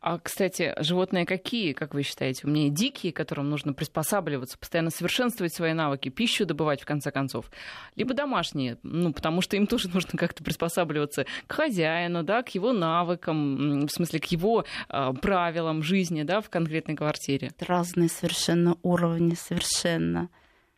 А, 0.02 0.20
кстати, 0.20 0.74
животные 0.80 1.26
какие, 1.26 1.74
как 1.74 1.94
вы 1.94 2.04
считаете? 2.04 2.46
У 2.46 2.50
меня 2.50 2.70
дикие, 2.70 3.14
которым 3.14 3.50
нужно 3.50 3.74
приспосабливаться, 3.74 4.58
постоянно 4.58 4.90
совершенствовать 4.90 5.54
свои 5.54 5.74
навыки, 5.74 6.10
пищу 6.10 6.46
добывать, 6.46 6.82
в 6.82 6.86
конце 6.86 7.12
концов. 7.12 7.50
Либо 7.96 8.14
домашние, 8.14 8.78
ну, 8.84 9.14
потому 9.14 9.42
что 9.42 9.56
им 9.56 9.68
тоже 9.68 9.90
нужно 9.90 10.18
как-то 10.18 10.44
приспосабливаться 10.44 11.26
к 11.48 11.54
хозяину, 11.54 12.24
да, 12.24 12.44
к 12.44 12.50
его 12.50 12.74
навыкам, 12.74 13.86
в 13.88 13.90
смысле, 13.90 14.20
к 14.20 14.26
его 14.26 14.66
э, 14.90 15.14
правилам 15.22 15.84
жизни, 15.84 16.24
да, 16.24 16.42
в 16.42 16.50
конкретной 16.50 16.96
квартире. 16.96 17.52
Разные 17.60 18.10
совершенно 18.10 18.76
уровни, 18.84 19.36
совершенно. 19.36 20.30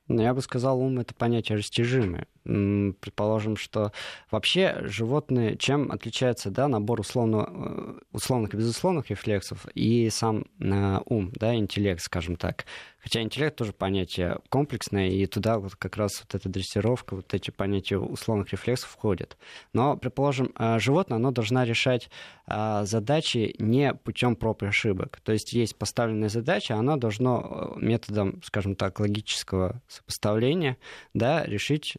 Ну, 0.07 0.21
я 0.21 0.33
бы 0.33 0.41
сказал, 0.41 0.79
ум 0.79 0.99
это 0.99 1.15
понятие 1.15 1.57
растяжимое. 1.57 2.27
Предположим, 2.45 3.57
что 3.57 3.91
вообще 4.29 4.77
животные, 4.83 5.57
чем 5.57 5.91
отличается 5.91 6.51
да, 6.51 6.67
набор 6.67 6.99
условно, 6.99 7.49
э, 7.49 7.93
условных 8.11 8.53
и 8.53 8.57
безусловных 8.57 9.09
рефлексов 9.09 9.65
и 9.73 10.09
сам 10.11 10.45
э, 10.59 10.99
ум, 11.07 11.31
да, 11.35 11.55
интеллект, 11.55 12.01
скажем 12.01 12.35
так. 12.35 12.65
Хотя 13.05 13.21
интеллект 13.21 13.55
тоже 13.55 13.71
понятие 13.71 14.39
комплексное, 14.49 15.09
и 15.09 15.27
туда 15.27 15.59
вот 15.59 15.75
как 15.75 15.95
раз 15.95 16.21
вот 16.21 16.33
эта 16.33 16.49
дрессировка, 16.49 17.15
вот 17.15 17.31
эти 17.35 17.51
понятия 17.51 17.97
условных 17.97 18.51
рефлексов 18.51 18.89
входят. 18.89 19.37
Но, 19.73 19.95
предположим, 19.95 20.51
э, 20.57 20.79
животное, 20.79 21.17
оно 21.17 21.29
должно 21.29 21.63
решать 21.63 22.09
э, 22.47 22.81
задачи 22.85 23.55
не 23.59 23.93
путем 23.93 24.35
проб 24.35 24.63
и 24.63 24.65
ошибок. 24.65 25.19
То 25.23 25.33
есть 25.33 25.53
есть 25.53 25.75
поставленная 25.75 26.29
задача, 26.29 26.75
оно 26.75 26.97
должно 26.97 27.73
методом, 27.77 28.41
скажем 28.43 28.75
так, 28.75 28.99
логического 28.99 29.81
сопоставления 29.87 30.77
да, 31.13 31.45
решить 31.45 31.97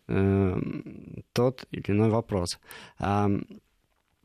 тот 1.33 1.66
или 1.71 1.85
иной 1.88 2.11
вопрос. 2.11 2.59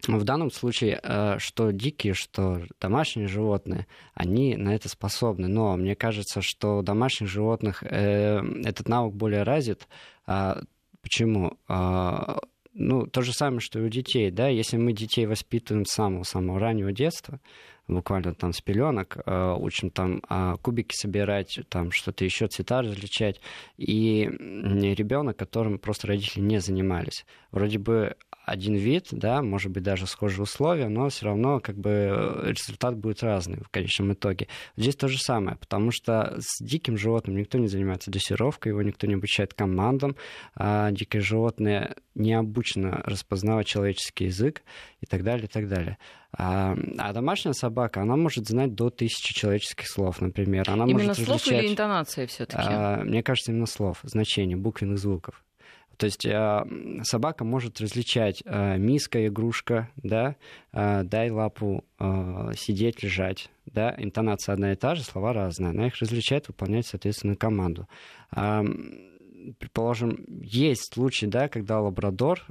В 0.07 0.23
данном 0.23 0.51
случае, 0.51 0.99
э, 1.01 1.37
что 1.37 1.71
дикие, 1.71 2.13
что 2.13 2.61
домашние 2.79 3.27
животные, 3.27 3.87
они 4.13 4.55
на 4.55 4.73
это 4.73 4.89
способны. 4.89 5.47
Но 5.47 5.75
мне 5.77 5.95
кажется, 5.95 6.41
что 6.41 6.79
у 6.79 6.81
домашних 6.81 7.29
животных 7.29 7.83
э, 7.83 8.41
этот 8.63 8.87
навык 8.87 9.13
более 9.13 9.43
развит. 9.43 9.87
А 10.25 10.61
почему? 11.01 11.57
А, 11.67 12.39
ну, 12.73 13.05
то 13.05 13.21
же 13.21 13.33
самое, 13.33 13.59
что 13.59 13.79
и 13.79 13.83
у 13.83 13.89
детей, 13.89 14.31
да, 14.31 14.47
если 14.47 14.77
мы 14.77 14.93
детей 14.93 15.25
воспитываем 15.25 15.85
с 15.85 15.91
самого-самого 15.91 16.59
раннего 16.59 16.91
детства, 16.91 17.39
буквально 17.95 18.33
там 18.33 18.53
с 18.53 18.61
пеленок, 18.61 19.17
э, 19.25 19.55
учим 19.59 19.89
там 19.89 20.21
кубики 20.61 20.95
собирать, 20.95 21.59
там 21.69 21.91
что-то 21.91 22.25
еще, 22.25 22.47
цвета 22.47 22.81
различать, 22.81 23.41
и 23.77 24.23
ребенок, 24.97 25.37
которым 25.37 25.79
просто 25.79 26.07
родители 26.07 26.41
не 26.41 26.59
занимались, 26.59 27.25
вроде 27.51 27.79
бы 27.79 28.15
один 28.45 28.75
вид, 28.75 29.07
да, 29.11 29.41
может 29.41 29.71
быть, 29.71 29.83
даже 29.83 30.07
схожие 30.07 30.43
условия, 30.43 30.87
но 30.87 31.09
все 31.09 31.25
равно 31.25 31.59
как 31.59 31.77
бы 31.77 31.89
э, 31.89 32.51
результат 32.51 32.97
будет 32.97 33.23
разный 33.23 33.59
в 33.63 33.69
конечном 33.69 34.13
итоге. 34.13 34.47
Здесь 34.75 34.95
то 34.95 35.07
же 35.07 35.19
самое, 35.19 35.57
потому 35.57 35.91
что 35.91 36.37
с 36.39 36.61
диким 36.63 36.97
животным 36.97 37.37
никто 37.37 37.57
не 37.57 37.67
занимается 37.67 38.11
дрессировкой, 38.11 38.71
его 38.71 38.81
никто 38.81 39.07
не 39.07 39.13
обучает 39.13 39.53
командам, 39.53 40.15
а 40.55 40.91
дикое 40.91 41.21
животное 41.21 41.95
не 42.15 42.33
обучено 42.33 43.01
распознавать 43.05 43.67
человеческий 43.67 44.25
язык 44.25 44.63
и 45.01 45.05
так 45.05 45.23
далее, 45.23 45.45
и 45.45 45.49
так 45.49 45.67
далее. 45.67 45.97
А, 46.33 46.75
а 46.97 47.13
домашняя 47.13 47.53
собака, 47.53 48.01
она 48.01 48.15
может 48.15 48.47
знать 48.47 48.73
до 48.73 48.89
тысячи 48.89 49.33
человеческих 49.33 49.87
слов, 49.87 50.21
например. 50.21 50.69
Она 50.69 50.85
именно 50.85 51.09
может 51.09 51.25
слов 51.25 51.41
различать, 51.41 51.63
или 51.63 51.71
интонация 51.71 52.27
все-таки? 52.27 52.63
А, 52.63 53.03
мне 53.03 53.21
кажется, 53.21 53.51
именно 53.51 53.65
слов, 53.65 53.99
значение, 54.03 54.57
буквенных 54.57 54.97
звуков. 54.97 55.43
То 56.01 56.05
есть 56.05 56.25
э, 56.25 56.63
собака 57.03 57.45
может 57.45 57.79
различать 57.79 58.41
э, 58.43 58.79
миска, 58.79 59.27
игрушка, 59.27 59.91
да, 59.97 60.35
э, 60.73 61.03
дай 61.03 61.29
лапу, 61.29 61.85
сидеть, 62.55 63.03
лежать, 63.03 63.51
да, 63.67 63.93
интонация 63.99 64.53
одна 64.53 64.71
и 64.71 64.75
та 64.75 64.95
же, 64.95 65.03
слова 65.03 65.31
разные. 65.31 65.69
Она 65.69 65.85
их 65.85 65.97
различает, 65.97 66.47
выполняет, 66.47 66.87
соответственно, 66.87 67.35
команду. 67.35 67.87
Предположим, 69.59 70.25
есть 70.41 70.91
случаи, 70.91 71.27
да, 71.27 71.47
когда 71.47 71.79
лабрадор, 71.79 72.43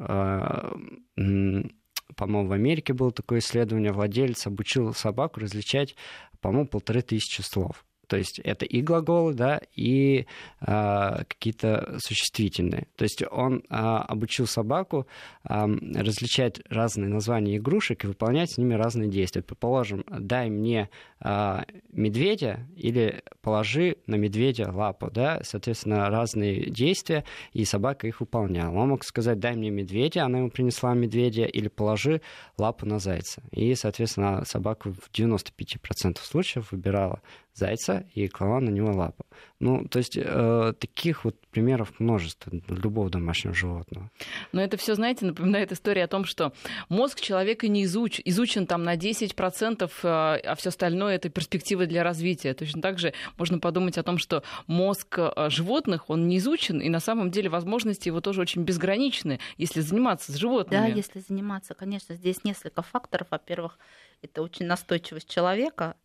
по-моему, 1.16 2.46
в 2.46 2.52
Америке 2.52 2.92
было 2.92 3.10
такое 3.10 3.40
исследование, 3.40 3.90
владелец 3.90 4.46
обучил 4.46 4.94
собаку 4.94 5.40
различать, 5.40 5.96
по-моему, 6.40 6.68
полторы 6.68 7.02
тысячи 7.02 7.40
слов 7.40 7.84
То 8.10 8.16
есть 8.16 8.40
это 8.40 8.66
и 8.66 8.82
глаголы, 8.82 9.34
да, 9.34 9.60
и 9.76 10.26
а, 10.60 11.22
какие-то 11.28 11.96
существительные. 12.04 12.88
То 12.96 13.04
есть 13.04 13.22
он 13.30 13.62
а, 13.70 14.02
обучил 14.02 14.48
собаку 14.48 15.06
а, 15.44 15.68
различать 15.68 16.60
разные 16.68 17.08
названия 17.08 17.58
игрушек 17.58 18.02
и 18.02 18.08
выполнять 18.08 18.50
с 18.50 18.58
ними 18.58 18.74
разные 18.74 19.08
действия. 19.08 19.42
Предположим, 19.42 20.04
дай 20.08 20.50
мне 20.50 20.90
а, 21.20 21.64
медведя 21.92 22.66
или 22.74 23.22
положи 23.42 23.96
на 24.08 24.16
медведя 24.16 24.72
лапу, 24.72 25.08
да, 25.08 25.40
соответственно, 25.44 26.10
разные 26.10 26.68
действия, 26.68 27.24
и 27.52 27.64
собака 27.64 28.08
их 28.08 28.18
выполняла. 28.18 28.76
Он 28.76 28.88
мог 28.88 29.04
сказать, 29.04 29.38
дай 29.38 29.54
мне 29.54 29.70
медведя, 29.70 30.24
она 30.24 30.38
ему 30.38 30.50
принесла 30.50 30.94
медведя, 30.94 31.44
или 31.44 31.68
положи 31.68 32.22
лапу 32.58 32.86
на 32.86 32.98
зайца. 32.98 33.40
И, 33.52 33.72
соответственно, 33.76 34.44
собака 34.44 34.92
в 34.92 35.12
95% 35.12 36.18
случаев 36.22 36.72
выбирала 36.72 37.22
зайца 37.54 38.06
и 38.14 38.28
клала 38.28 38.60
на 38.60 38.70
него 38.70 38.92
лапу. 38.92 39.24
Ну, 39.58 39.86
то 39.88 39.98
есть 39.98 40.16
э, 40.16 40.72
таких 40.78 41.24
вот 41.24 41.36
примеров 41.50 42.00
множество 42.00 42.50
любого 42.68 43.10
домашнего 43.10 43.54
животного. 43.54 44.10
Но 44.52 44.62
это 44.62 44.76
все, 44.78 44.94
знаете, 44.94 45.26
напоминает 45.26 45.70
история 45.70 46.04
о 46.04 46.08
том, 46.08 46.24
что 46.24 46.52
мозг 46.88 47.20
человека 47.20 47.68
не 47.68 47.84
изуч, 47.84 48.20
изучен 48.24 48.66
там 48.66 48.84
на 48.84 48.96
10%, 48.96 49.84
э, 49.84 49.90
а 50.02 50.54
все 50.56 50.70
остальное 50.70 51.16
это 51.16 51.28
перспективы 51.28 51.86
для 51.86 52.02
развития. 52.02 52.54
Точно 52.54 52.80
так 52.80 52.98
же 52.98 53.12
можно 53.36 53.58
подумать 53.58 53.98
о 53.98 54.02
том, 54.02 54.16
что 54.16 54.42
мозг 54.66 55.18
э, 55.18 55.50
животных, 55.50 56.08
он 56.08 56.26
не 56.26 56.38
изучен, 56.38 56.80
и 56.80 56.88
на 56.88 57.00
самом 57.00 57.30
деле 57.30 57.50
возможности 57.50 58.08
его 58.08 58.22
тоже 58.22 58.40
очень 58.40 58.62
безграничны, 58.62 59.40
если 59.58 59.80
заниматься 59.80 60.32
с 60.32 60.36
животными. 60.36 60.80
Да, 60.80 60.86
если 60.86 61.20
заниматься, 61.20 61.74
конечно, 61.74 62.14
здесь 62.14 62.44
несколько 62.44 62.80
факторов. 62.80 63.26
Во-первых, 63.30 63.78
это 64.22 64.42
очень 64.42 64.66
настойчивость 64.66 65.28
человека, 65.28 65.96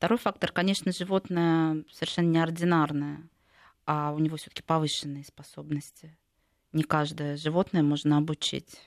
Второй 0.00 0.16
фактор, 0.16 0.50
конечно, 0.50 0.92
животное 0.92 1.84
совершенно 1.92 2.28
неординарное, 2.28 3.28
а 3.84 4.12
у 4.12 4.18
него 4.18 4.38
все-таки 4.38 4.62
повышенные 4.62 5.24
способности. 5.24 6.16
Не 6.72 6.84
каждое 6.84 7.36
животное 7.36 7.82
можно 7.82 8.16
обучить. 8.16 8.80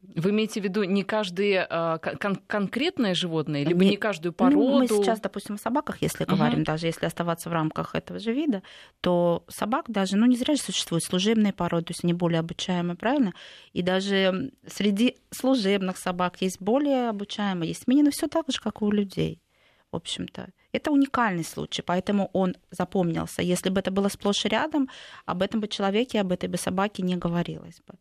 Вы 0.00 0.30
имеете 0.30 0.60
в 0.60 0.64
виду 0.64 0.84
не 0.84 1.02
каждое 1.02 1.66
а, 1.68 1.98
кон- 1.98 2.40
конкретное 2.46 3.16
животное, 3.16 3.64
либо 3.64 3.82
не, 3.82 3.90
не 3.90 3.96
каждую 3.96 4.32
породу? 4.32 4.60
Ну, 4.60 4.78
мы 4.78 4.86
сейчас, 4.86 5.18
допустим, 5.18 5.56
о 5.56 5.58
собаках, 5.58 6.00
если 6.00 6.24
uh-huh. 6.24 6.36
говорим, 6.36 6.62
даже 6.62 6.86
если 6.86 7.06
оставаться 7.06 7.50
в 7.50 7.52
рамках 7.52 7.96
этого 7.96 8.20
же 8.20 8.32
вида, 8.32 8.62
то 9.00 9.42
собак 9.48 9.86
даже, 9.88 10.16
ну 10.16 10.26
не 10.26 10.36
зря 10.36 10.54
же 10.54 10.62
существуют 10.62 11.02
служебные 11.02 11.52
породы, 11.52 11.86
то 11.86 11.90
есть 11.90 12.04
они 12.04 12.12
более 12.12 12.38
обучаемые, 12.38 12.94
правильно? 12.94 13.34
И 13.72 13.82
даже 13.82 14.52
среди 14.68 15.16
служебных 15.32 15.96
собак 15.96 16.42
есть 16.42 16.60
более 16.60 17.08
обучаемые, 17.08 17.70
есть 17.70 17.88
менее, 17.88 18.04
но 18.04 18.10
все 18.12 18.28
так 18.28 18.44
же, 18.48 18.60
как 18.60 18.82
и 18.82 18.84
у 18.84 18.92
людей 18.92 19.40
в 19.90 19.96
общем-то. 19.96 20.50
Это 20.72 20.90
уникальный 20.90 21.44
случай, 21.44 21.82
поэтому 21.82 22.30
он 22.32 22.56
запомнился. 22.70 23.42
Если 23.42 23.70
бы 23.70 23.80
это 23.80 23.90
было 23.90 24.08
сплошь 24.08 24.44
и 24.44 24.48
рядом, 24.48 24.88
об 25.24 25.42
этом 25.42 25.60
бы 25.60 25.68
человеке, 25.68 26.20
об 26.20 26.32
этой 26.32 26.48
бы 26.48 26.58
собаке 26.58 27.02
не 27.02 27.16
говорилось 27.16 27.80
бы. 27.86 27.94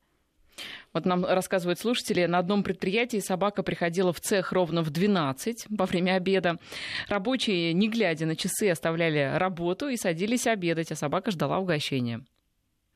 Вот 0.94 1.06
нам 1.06 1.25
рассказывают 1.25 1.80
слушатели, 1.80 2.25
на 2.25 2.38
одном 2.38 2.63
предприятии 2.63 3.20
собака 3.20 3.63
приходила 3.63 4.13
в 4.13 4.20
цех 4.20 4.51
ровно 4.51 4.82
в 4.82 4.89
12 4.89 5.65
во 5.70 5.86
время 5.86 6.15
обеда. 6.15 6.58
Рабочие, 7.10 7.74
не 7.74 7.89
глядя 7.89 8.25
на 8.25 8.36
часы, 8.36 8.70
оставляли 8.70 9.38
работу 9.38 9.89
и 9.89 9.98
садились 9.98 10.48
обедать, 10.48 10.92
а 10.92 10.96
собака 10.96 11.32
ждала 11.32 11.60
угощения. 11.60 12.25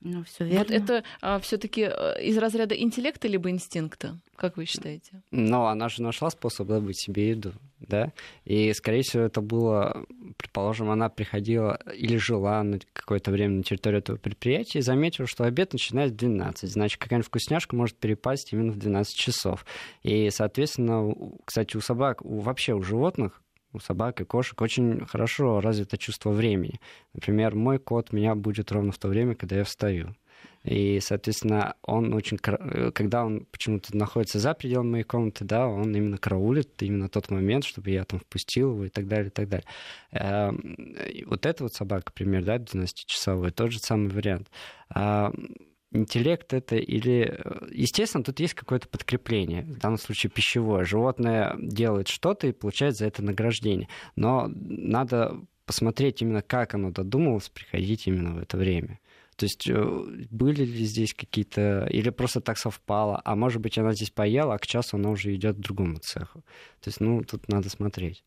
Ну, 0.02 0.24
все 0.24 0.46
верно. 0.46 0.60
Вот 0.60 0.72
это 0.72 1.04
а, 1.22 1.40
все-таки 1.40 1.82
э, 1.82 2.24
из 2.24 2.38
разряда 2.38 2.74
интеллекта 2.74 3.28
либо 3.28 3.50
инстинкта, 3.50 4.18
как 4.38 4.56
вы 4.56 4.64
считаете? 4.64 5.22
Ну, 5.32 5.66
она 5.66 5.90
же 5.90 6.02
нашла 6.02 6.30
способ 6.30 6.68
добыть 6.68 6.98
себе 6.98 7.30
еду, 7.32 7.52
да? 7.80 8.14
И, 8.46 8.72
скорее 8.72 9.02
всего, 9.02 9.24
это 9.24 9.42
было, 9.42 10.06
предположим, 10.38 10.90
она 10.90 11.10
приходила 11.10 11.80
или 11.94 12.16
жила 12.16 12.64
на 12.64 12.80
какое-то 12.94 13.32
время 13.32 13.58
на 13.58 13.64
территории 13.64 13.98
этого 13.98 14.16
предприятия 14.16 14.80
и 14.80 14.84
заметила, 14.84 15.28
что 15.28 15.44
обед 15.44 15.74
начинается 15.74 16.14
в 16.14 16.18
12. 16.18 16.72
Значит, 16.72 16.98
какая-нибудь 16.98 17.28
вкусняшка 17.28 17.76
может 17.76 17.98
перепасть 17.98 18.54
именно 18.54 18.72
в 18.72 18.78
12 18.78 19.14
часов. 19.14 19.66
И, 20.04 20.30
соответственно, 20.30 21.14
кстати, 21.44 21.76
у 21.76 21.82
собак, 21.82 22.24
у, 22.24 22.40
вообще 22.40 22.74
у 22.74 22.82
животных 22.82 23.42
у 23.74 23.80
собак 23.80 24.22
и 24.22 24.26
кошек 24.26 24.60
очень 24.62 25.06
хорошо 25.06 25.62
развито 25.62 25.98
чувство 25.98 26.32
времени. 26.32 26.80
Например, 27.14 27.56
мой 27.56 27.80
кот 27.80 28.12
меня 28.12 28.36
будет 28.36 28.72
ровно 28.72 28.92
в 28.92 28.98
то 28.98 29.08
время, 29.08 29.36
когда 29.36 29.58
я 29.58 29.64
встаю. 29.64 30.16
И, 30.64 31.00
соответственно, 31.02 31.76
он 31.84 32.14
очень, 32.14 32.38
когда 32.38 33.26
он 33.26 33.46
почему-то 33.52 33.96
находится 33.96 34.40
за 34.40 34.54
пределами 34.54 34.92
моей 34.92 35.04
комнаты, 35.04 35.46
да, 35.46 35.68
он 35.68 35.96
именно 35.96 36.18
караулит 36.18 36.82
именно 36.84 37.08
тот 37.08 37.32
момент, 37.32 37.64
чтобы 37.64 37.92
я 37.92 38.04
там 38.04 38.20
впустил 38.20 38.74
его 38.74 38.86
и 38.86 38.90
так 38.90 39.08
далее, 39.08 39.28
и 39.28 39.32
так 39.32 39.48
далее. 39.48 39.66
Эм, 40.12 40.96
вот 41.28 41.46
эта 41.46 41.64
вот 41.64 41.74
собака, 41.74 42.12
например, 42.14 42.44
да, 42.44 42.58
12-часовой, 42.58 43.52
тот 43.52 43.72
же 43.72 43.80
самый 43.80 44.10
вариант 44.10 44.50
интеллект 45.92 46.54
это 46.54 46.76
или... 46.76 47.38
Э, 47.38 47.68
естественно, 47.72 48.24
тут 48.24 48.40
есть 48.40 48.54
какое-то 48.54 48.88
подкрепление, 48.88 49.64
в 49.64 49.78
данном 49.78 49.98
случае 49.98 50.30
пищевое. 50.30 50.84
Животное 50.84 51.56
делает 51.60 52.08
что-то 52.08 52.48
и 52.48 52.52
получает 52.52 52.96
за 52.96 53.08
это 53.08 53.24
награждение. 53.24 53.90
Но 54.16 54.48
надо 54.48 55.42
посмотреть 55.66 56.22
именно, 56.22 56.42
как 56.42 56.74
оно 56.74 56.92
додумалось 56.92 57.50
приходить 57.50 58.08
именно 58.08 58.36
в 58.36 58.38
это 58.40 58.58
время. 58.58 59.00
То 59.36 59.46
есть 59.46 59.70
э, 59.70 60.26
были 60.30 60.66
ли 60.66 60.86
здесь 60.86 61.14
какие-то... 61.14 61.88
Или 61.90 62.10
просто 62.10 62.42
так 62.42 62.58
совпало, 62.58 63.22
а 63.24 63.36
может 63.36 63.62
быть, 63.62 63.78
она 63.78 63.94
здесь 63.94 64.10
поела, 64.10 64.56
а 64.56 64.60
к 64.60 64.68
часу 64.68 64.98
она 64.98 65.10
уже 65.10 65.34
идет 65.34 65.56
к 65.56 65.60
другому 65.60 65.98
цеху. 65.98 66.42
То 66.82 66.88
есть, 66.90 67.00
ну, 67.00 67.24
тут 67.24 67.48
надо 67.48 67.70
смотреть. 67.70 68.24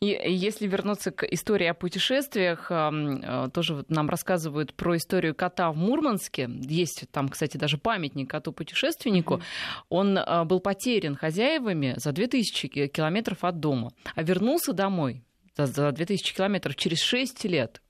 И 0.00 0.06
если 0.26 0.66
вернуться 0.66 1.12
к 1.12 1.22
истории 1.24 1.66
о 1.66 1.74
путешествиях, 1.74 2.66
э, 2.70 3.48
тоже 3.52 3.84
нам 3.88 4.10
рассказывают 4.10 4.74
про 4.74 4.96
историю 4.96 5.32
кота 5.32 5.70
в 5.70 5.76
Мурманске. 5.76 6.50
Есть 6.62 7.04
там, 7.12 7.28
кстати, 7.28 7.56
даже 7.56 7.78
памятник 7.78 8.28
коту-путешественнику. 8.28 9.34
Mm-hmm. 9.34 9.84
Он 9.90 10.18
э, 10.18 10.44
был 10.44 10.58
потерян 10.58 11.14
хозяевами 11.14 11.94
за 11.98 12.10
2000 12.10 12.88
километров 12.88 13.44
от 13.44 13.60
дома, 13.60 13.92
а 14.16 14.22
вернулся 14.24 14.72
домой 14.72 15.22
за 15.56 15.92
2000 15.92 16.34
километров 16.34 16.74
через 16.74 17.00
6 17.02 17.44
лет. 17.44 17.80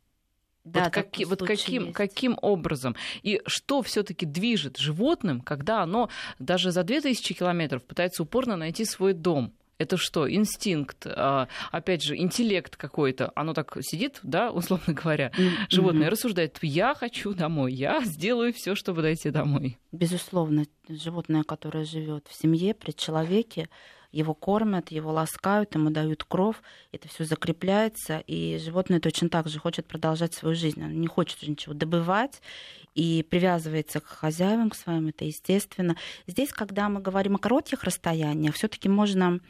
Да, 0.64 0.84
вот, 0.84 0.92
как, 0.92 1.06
вот 1.26 1.42
каким, 1.42 1.92
каким 1.92 2.38
образом? 2.40 2.94
И 3.22 3.40
что 3.46 3.82
все-таки 3.82 4.26
движет 4.26 4.76
животным, 4.76 5.40
когда 5.40 5.82
оно 5.82 6.08
даже 6.38 6.70
за 6.70 6.84
2000 6.84 7.34
километров 7.34 7.82
пытается 7.84 8.22
упорно 8.22 8.56
найти 8.56 8.84
свой 8.84 9.12
дом? 9.12 9.52
Это 9.82 9.96
что, 9.96 10.30
инстинкт, 10.30 11.06
а, 11.06 11.48
опять 11.70 12.02
же, 12.02 12.16
интеллект 12.16 12.76
какой-то, 12.76 13.32
оно 13.34 13.52
так 13.52 13.76
сидит, 13.80 14.20
да, 14.22 14.50
условно 14.50 14.94
говоря, 14.94 15.32
животное 15.68 16.06
mm-hmm. 16.06 16.10
рассуждает, 16.10 16.58
я 16.62 16.94
хочу 16.94 17.34
домой, 17.34 17.72
я 17.72 18.02
сделаю 18.04 18.52
все, 18.52 18.74
чтобы 18.74 19.02
дойти 19.02 19.30
домой. 19.30 19.78
Безусловно, 19.90 20.66
животное, 20.88 21.42
которое 21.42 21.84
живет 21.84 22.26
в 22.28 22.34
семье, 22.40 22.74
при 22.74 22.92
человеке, 22.92 23.68
его 24.12 24.34
кормят, 24.34 24.90
его 24.90 25.10
ласкают, 25.10 25.74
ему 25.74 25.90
дают 25.90 26.24
кровь, 26.24 26.56
это 26.92 27.08
все 27.08 27.24
закрепляется, 27.24 28.22
и 28.26 28.58
животное 28.58 29.00
точно 29.00 29.30
так 29.30 29.48
же 29.48 29.58
хочет 29.58 29.86
продолжать 29.86 30.34
свою 30.34 30.54
жизнь, 30.54 30.82
оно 30.82 30.92
не 30.92 31.06
хочет 31.06 31.42
ничего 31.48 31.74
добывать 31.74 32.42
и 32.94 33.26
привязывается 33.28 34.00
к 34.00 34.06
хозяевам, 34.06 34.70
к 34.70 34.74
своим, 34.74 35.08
это 35.08 35.24
естественно. 35.24 35.96
Здесь, 36.26 36.52
когда 36.52 36.88
мы 36.90 37.00
говорим 37.00 37.36
о 37.36 37.38
коротких 37.38 37.84
расстояниях, 37.84 38.54
все-таки 38.54 38.88
можно 38.88 39.40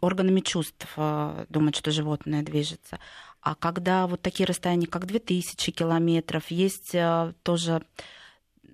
органами 0.00 0.40
чувств 0.40 0.86
э, 0.96 1.46
думать, 1.48 1.76
что 1.76 1.90
животное 1.90 2.42
движется. 2.42 2.98
А 3.40 3.54
когда 3.54 4.06
вот 4.06 4.22
такие 4.22 4.46
расстояния, 4.46 4.86
как 4.86 5.06
2000 5.06 5.72
километров, 5.72 6.50
есть 6.50 6.94
э, 6.94 7.34
тоже 7.42 7.82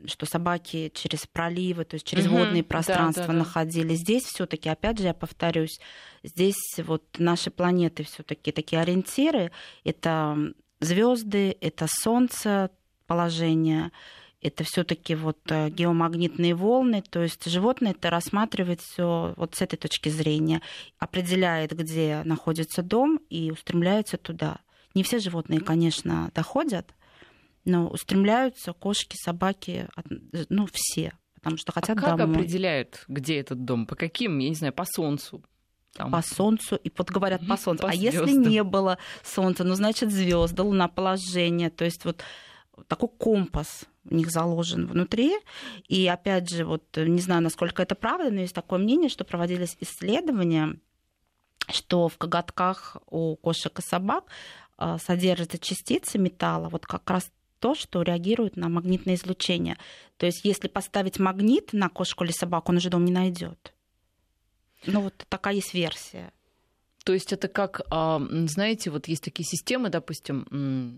что 0.07 0.26
собаки 0.26 0.92
через 0.94 1.26
проливы, 1.26 1.85
то 1.85 1.94
есть 1.94 2.07
через 2.07 2.26
угу, 2.26 2.37
водные 2.37 2.62
пространства 2.62 3.26
да, 3.26 3.33
да, 3.33 3.38
находили. 3.40 3.88
Да. 3.88 3.94
Здесь 3.94 4.24
все-таки, 4.24 4.68
опять 4.68 4.98
же, 4.98 5.07
я 5.07 5.14
повторюсь, 5.14 5.81
здесь 6.22 6.78
вот 6.78 7.02
наши 7.18 7.50
планеты 7.50 8.04
все-таки 8.04 8.52
такие 8.52 8.81
ориентиры. 8.81 9.50
Это 9.83 10.37
звезды, 10.81 11.57
это 11.61 11.87
Солнце, 11.88 12.70
положение, 13.07 13.90
это 14.40 14.64
все-таки 14.64 15.14
вот 15.14 15.38
э, 15.51 15.68
геомагнитные 15.70 16.55
волны, 16.55 17.03
то 17.03 17.22
есть 17.22 17.44
животное 17.46 17.92
это 17.92 18.11
рассматривает 18.11 18.81
все 18.81 19.35
вот 19.37 19.57
с 19.57 19.62
этой 19.62 19.77
точки 19.77 20.09
зрения, 20.09 20.62
определяет, 20.98 21.72
где 21.72 22.22
находится 22.24 22.83
дом 22.83 23.20
и 23.31 23.51
устремляется 23.51 24.16
туда. 24.16 24.59
Не 24.94 25.03
все 25.03 25.18
животные, 25.18 25.61
конечно, 25.61 26.31
доходят, 26.35 26.94
но 27.64 27.88
устремляются 27.88 28.72
кошки, 28.72 29.16
собаки, 29.16 29.88
ну 30.48 30.68
все, 30.72 31.12
потому 31.35 31.57
что 31.57 31.72
хотят 31.72 31.98
а 31.98 32.01
как 32.01 32.16
домой. 32.16 32.37
определяют, 32.37 33.05
где 33.09 33.40
этот 33.40 33.64
дом? 33.64 33.87
По 33.87 33.96
каким, 33.96 34.38
я 34.38 34.48
не 34.51 34.55
знаю, 34.55 34.72
по 34.72 34.85
солнцу? 34.85 35.42
Там. 35.94 36.12
По 36.12 36.22
солнцу, 36.22 36.77
и 36.77 36.92
вот 36.96 37.11
говорят 37.11 37.46
по 37.48 37.57
солнцу. 37.57 37.83
По 37.83 37.90
а 37.90 37.94
если 37.94 38.31
не 38.31 38.62
было 38.62 38.98
солнца, 39.24 39.64
ну 39.64 39.74
значит 39.74 40.12
звезды, 40.12 40.62
луна, 40.62 40.87
положение, 40.87 41.70
то 41.70 41.85
есть 41.85 42.05
вот 42.05 42.22
такой 42.86 43.08
компас 43.08 43.84
у 44.10 44.14
них 44.14 44.30
заложен 44.30 44.86
внутри. 44.86 45.36
И 45.88 46.06
опять 46.06 46.48
же, 46.48 46.64
вот 46.64 46.84
не 46.96 47.20
знаю, 47.20 47.42
насколько 47.42 47.82
это 47.82 47.94
правда, 47.94 48.30
но 48.30 48.40
есть 48.40 48.54
такое 48.54 48.78
мнение, 48.78 49.08
что 49.08 49.24
проводились 49.24 49.76
исследования 49.80 50.78
что 51.70 52.08
в 52.08 52.16
коготках 52.16 52.96
у 53.10 53.36
кошек 53.36 53.78
и 53.78 53.82
собак 53.82 54.24
а, 54.76 54.98
содержатся 54.98 55.58
частицы 55.58 56.18
металла, 56.18 56.68
вот 56.68 56.86
как 56.86 57.08
раз 57.10 57.30
то, 57.60 57.74
что 57.74 58.02
реагирует 58.02 58.56
на 58.56 58.68
магнитное 58.68 59.16
излучение. 59.16 59.76
То 60.16 60.26
есть, 60.26 60.44
если 60.44 60.68
поставить 60.68 61.18
магнит 61.18 61.72
на 61.72 61.88
кошку 61.88 62.24
или 62.24 62.30
собаку, 62.30 62.70
он 62.70 62.78
уже 62.78 62.88
дом 62.88 63.04
не 63.04 63.12
найдет. 63.12 63.74
Ну, 64.86 65.00
вот 65.00 65.26
такая 65.28 65.54
есть 65.54 65.74
версия. 65.74 66.32
То 67.09 67.14
есть 67.14 67.33
это 67.33 67.49
как, 67.49 67.81
а, 67.90 68.21
знаете, 68.49 68.90
вот 68.90 69.09
есть 69.09 69.25
такие 69.25 69.47
системы, 69.47 69.88
допустим, 69.88 70.47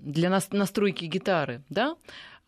для 0.03 0.29
настройки 0.29 1.05
гитары, 1.05 1.63
да, 1.69 1.95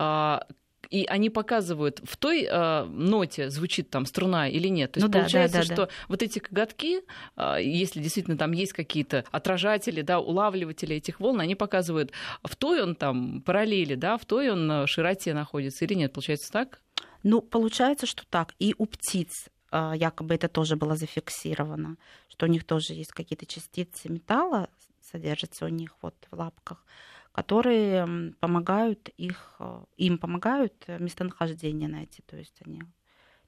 а, 0.00 0.48
и 0.90 1.04
они 1.04 1.30
показывают, 1.30 2.00
в 2.02 2.16
той 2.16 2.42
э, 2.42 2.84
ноте 2.86 3.50
звучит 3.50 3.88
там 3.88 4.04
струна 4.04 4.48
или 4.48 4.66
нет. 4.66 4.90
То 4.90 4.98
есть 4.98 5.06
ну, 5.06 5.12
получается, 5.12 5.58
да, 5.58 5.62
да, 5.62 5.74
что 5.74 5.86
да. 5.86 5.92
вот 6.08 6.22
эти 6.24 6.40
коготки, 6.40 7.02
э, 7.36 7.56
если 7.62 8.02
действительно 8.02 8.36
там 8.36 8.50
есть 8.50 8.72
какие-то 8.72 9.24
отражатели, 9.30 10.02
да, 10.02 10.18
улавливатели 10.18 10.96
этих 10.96 11.20
волн, 11.20 11.40
они 11.40 11.54
показывают, 11.54 12.10
в 12.42 12.56
той 12.56 12.82
он 12.82 12.96
там 12.96 13.42
параллели, 13.42 13.94
да, 13.94 14.18
в 14.18 14.24
той 14.24 14.50
он 14.50 14.88
широте 14.88 15.34
находится 15.34 15.84
или 15.84 15.94
нет. 15.94 16.12
Получается 16.12 16.50
так? 16.50 16.80
Ну, 17.22 17.40
получается, 17.40 18.06
что 18.06 18.24
так. 18.28 18.54
И 18.58 18.74
у 18.76 18.86
птиц 18.86 19.46
якобы 19.72 20.34
это 20.34 20.48
тоже 20.48 20.76
было 20.76 20.96
зафиксировано, 20.96 21.96
что 22.28 22.46
у 22.46 22.48
них 22.48 22.64
тоже 22.64 22.92
есть 22.94 23.12
какие-то 23.12 23.46
частицы 23.46 24.08
металла, 24.08 24.68
содержатся 25.00 25.64
у 25.64 25.68
них 25.68 25.94
вот 26.02 26.14
в 26.30 26.36
лапках 26.36 26.84
которые 27.32 28.34
помогают 28.40 29.08
их, 29.16 29.56
э, 29.58 29.84
им 29.96 30.18
помогают 30.18 30.86
местонахождение 30.86 31.88
найти, 31.88 32.22
то 32.26 32.36
есть 32.36 32.60
они 32.64 32.82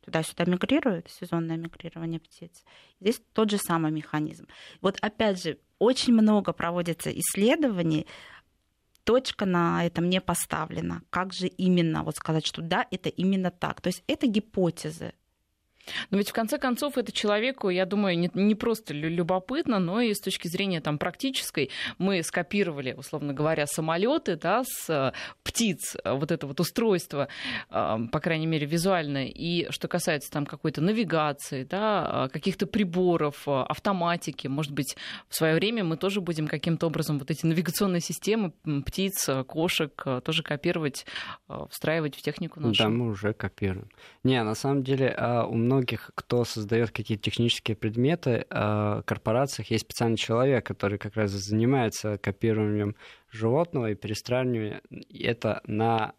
туда-сюда 0.01 0.45
мигрируют, 0.45 1.09
сезонное 1.09 1.57
мигрирование 1.57 2.21
птиц. 2.21 2.65
Здесь 3.01 3.23
тот 3.33 3.51
же 3.51 3.59
самый 3.59 3.91
механизм. 3.91 4.47
Вот 4.81 4.99
опять 5.01 5.43
же, 5.43 5.59
очень 5.79 6.13
много 6.13 6.53
проводится 6.53 7.11
исследований, 7.11 8.07
точка 9.05 9.47
на 9.47 9.85
этом 9.85 10.09
не 10.09 10.21
поставлена. 10.21 11.03
Как 11.11 11.33
же 11.33 11.47
именно 11.47 12.03
вот 12.03 12.17
сказать, 12.17 12.47
что 12.47 12.63
да, 12.63 12.87
это 12.91 13.09
именно 13.09 13.51
так. 13.51 13.81
То 13.81 13.89
есть 13.89 14.03
это 14.07 14.27
гипотезы. 14.27 15.13
Но 16.11 16.19
ведь 16.19 16.31
в 16.31 16.33
конце 16.33 16.59
концов 16.59 16.99
это 16.99 17.13
человеку, 17.13 17.69
я 17.69 17.87
думаю, 17.87 18.19
не, 18.19 18.31
не 18.35 18.55
просто 18.55 18.95
любопытно, 18.95 19.79
но 19.79 20.01
и 20.01 20.15
с 20.15 20.21
точки 20.21 20.49
зрения 20.49 20.81
там, 20.81 20.99
практической. 20.99 21.71
Мы 21.99 22.23
скопировали, 22.23 22.93
условно 22.93 23.33
говоря, 23.33 23.67
самолеты 23.67 24.37
да, 24.37 24.63
с 24.65 24.89
э, 24.89 25.13
птиц, 25.43 25.97
э, 26.03 26.13
вот 26.13 26.31
это 26.31 26.47
вот 26.47 26.61
устройство, 26.61 27.29
э, 27.71 27.97
по 28.11 28.21
крайней 28.21 28.47
мере, 28.47 28.67
визуальное. 28.67 29.27
И 29.27 29.71
что 29.71 29.89
касается 29.89 30.31
там 30.31 30.47
какой-то 30.47 30.81
навигации, 30.81 31.65
да, 31.65 32.29
каких-то 32.33 32.67
приборов, 32.67 33.47
автоматики, 33.47 34.47
может 34.49 34.73
быть, 34.73 34.97
в 35.29 35.37
свое 35.37 35.55
время 35.55 35.85
мы 35.85 35.97
тоже 35.97 36.21
будем 36.21 36.49
каким-то 36.49 36.87
образом 36.87 37.19
вот 37.19 37.31
эти 37.31 37.47
навигационные 37.47 38.01
системы 38.01 38.53
птиц, 38.87 39.29
кошек 39.47 39.93
тоже 40.25 40.43
копировать, 40.43 41.07
встраивать 41.71 42.17
в 42.17 42.23
технику 42.23 42.61
нашу. 42.61 42.83
Да, 42.83 42.89
мы 42.89 43.09
уже 43.09 43.33
копируем. 43.33 43.89
Не, 44.23 44.43
на 44.43 44.55
самом 44.55 44.83
деле 44.83 45.15
а, 45.17 45.45
у 45.45 45.55
многих 45.55 45.74
многих, 45.75 46.11
кто 46.15 46.45
создает 46.45 46.91
какие-то 46.91 47.25
технические 47.25 47.77
предметы, 47.77 48.47
в 48.51 49.03
корпорациях 49.07 49.71
есть 49.71 49.85
специальный 49.85 50.17
человек, 50.17 50.67
который 50.67 50.99
как 50.99 51.17
раз 51.17 51.31
занимается 51.31 52.19
копированием 52.19 52.97
животного 53.31 53.91
и 53.91 53.95
перестраиванием 53.95 54.81
это 55.13 55.61
на 55.67 56.15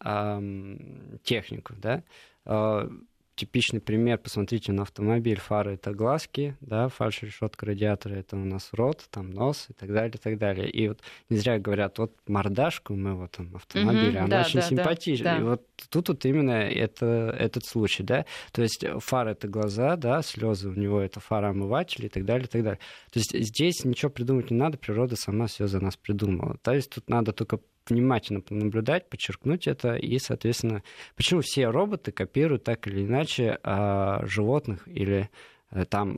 технику, 1.23 1.73
да. 1.77 2.03
А, 2.45 2.89
типичный 3.35 3.81
пример, 3.81 4.17
посмотрите 4.17 4.71
на 4.71 4.83
автомобиль, 4.83 5.39
фары 5.39 5.73
это 5.73 5.93
глазки, 5.93 6.55
да, 6.61 6.87
фальш 6.87 7.21
решетка 7.21 7.65
радиатора 7.65 8.15
это 8.15 8.35
у 8.35 8.45
нас 8.45 8.69
рот, 8.71 9.05
там 9.09 9.31
нос 9.31 9.67
и 9.69 9.73
так 9.73 9.91
далее, 9.91 10.13
и 10.15 10.17
так 10.17 10.37
далее. 10.37 10.69
И 10.69 10.87
вот 10.87 11.01
не 11.29 11.37
зря 11.37 11.59
говорят, 11.59 11.97
вот 11.99 12.13
мордашку 12.27 12.95
мы 12.95 13.15
вот 13.15 13.31
там 13.31 13.55
автомобиля, 13.55 14.11
mm-hmm, 14.11 14.17
она 14.19 14.27
да, 14.27 14.41
очень 14.41 14.59
да, 14.59 14.67
симпатичная. 14.67 15.35
Да, 15.35 15.39
И 15.39 15.43
вот 15.43 15.67
тут 15.89 16.09
вот 16.09 16.25
именно 16.25 16.51
это, 16.51 17.35
этот 17.37 17.65
случай, 17.65 18.03
да. 18.03 18.25
То 18.51 18.61
есть 18.61 18.85
фары 18.99 19.31
это 19.31 19.47
глаза, 19.47 19.95
да, 19.97 20.21
слезы 20.21 20.69
у 20.69 20.73
него 20.73 21.01
это 21.01 21.19
фароомыватель 21.19 22.05
и 22.05 22.09
так 22.09 22.25
далее, 22.25 22.45
и 22.45 22.49
так 22.49 22.63
далее. 22.63 22.79
То 23.11 23.19
есть 23.19 23.37
здесь 23.37 23.83
ничего 23.83 24.09
придумать 24.09 24.49
не 24.51 24.57
надо, 24.57 24.77
природа 24.77 25.15
сама 25.15 25.47
все 25.47 25.67
за 25.67 25.79
нас 25.81 25.97
придумала. 25.97 26.57
То 26.63 26.73
есть 26.73 26.89
тут 26.89 27.09
надо 27.09 27.33
только 27.33 27.59
внимательно 27.87 28.41
наблюдать, 28.49 29.09
подчеркнуть 29.09 29.67
это, 29.67 29.95
и, 29.95 30.17
соответственно, 30.19 30.83
почему 31.15 31.41
все 31.41 31.67
роботы 31.67 32.11
копируют 32.11 32.63
так 32.63 32.87
или 32.87 33.05
иначе 33.05 33.59
а, 33.63 34.25
животных 34.25 34.87
или 34.87 35.29
а, 35.69 35.85
там 35.85 36.15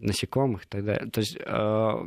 насекомых 0.00 0.64
и 0.64 0.68
так 0.68 0.84
далее. 0.84 1.10
То 1.10 1.20
есть 1.20 1.38
а, 1.44 2.06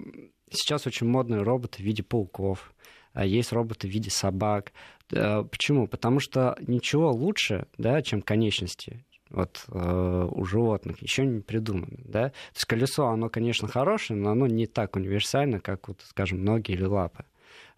сейчас 0.49 0.87
очень 0.87 1.07
модные 1.07 1.41
роботы 1.41 1.81
в 1.81 1.85
виде 1.85 2.03
пауков, 2.03 2.73
а 3.13 3.25
есть 3.25 3.51
роботы 3.51 3.87
в 3.87 3.91
виде 3.91 4.09
собак. 4.09 4.71
Почему? 5.09 5.87
Потому 5.87 6.21
что 6.21 6.55
ничего 6.65 7.11
лучше, 7.11 7.67
да, 7.77 8.01
чем 8.01 8.21
конечности 8.21 9.03
вот 9.31 9.65
э, 9.69 10.29
у 10.31 10.45
животных 10.45 11.01
еще 11.01 11.25
не 11.25 11.41
придумано, 11.41 11.97
да. 12.03 12.29
То 12.29 12.55
есть 12.55 12.65
колесо, 12.65 13.07
оно, 13.07 13.29
конечно, 13.29 13.67
хорошее, 13.67 14.19
но 14.19 14.31
оно 14.31 14.47
не 14.47 14.67
так 14.67 14.95
универсально, 14.95 15.59
как 15.59 15.87
вот, 15.87 16.01
скажем, 16.03 16.43
ноги 16.43 16.71
или 16.71 16.83
лапы. 16.83 17.23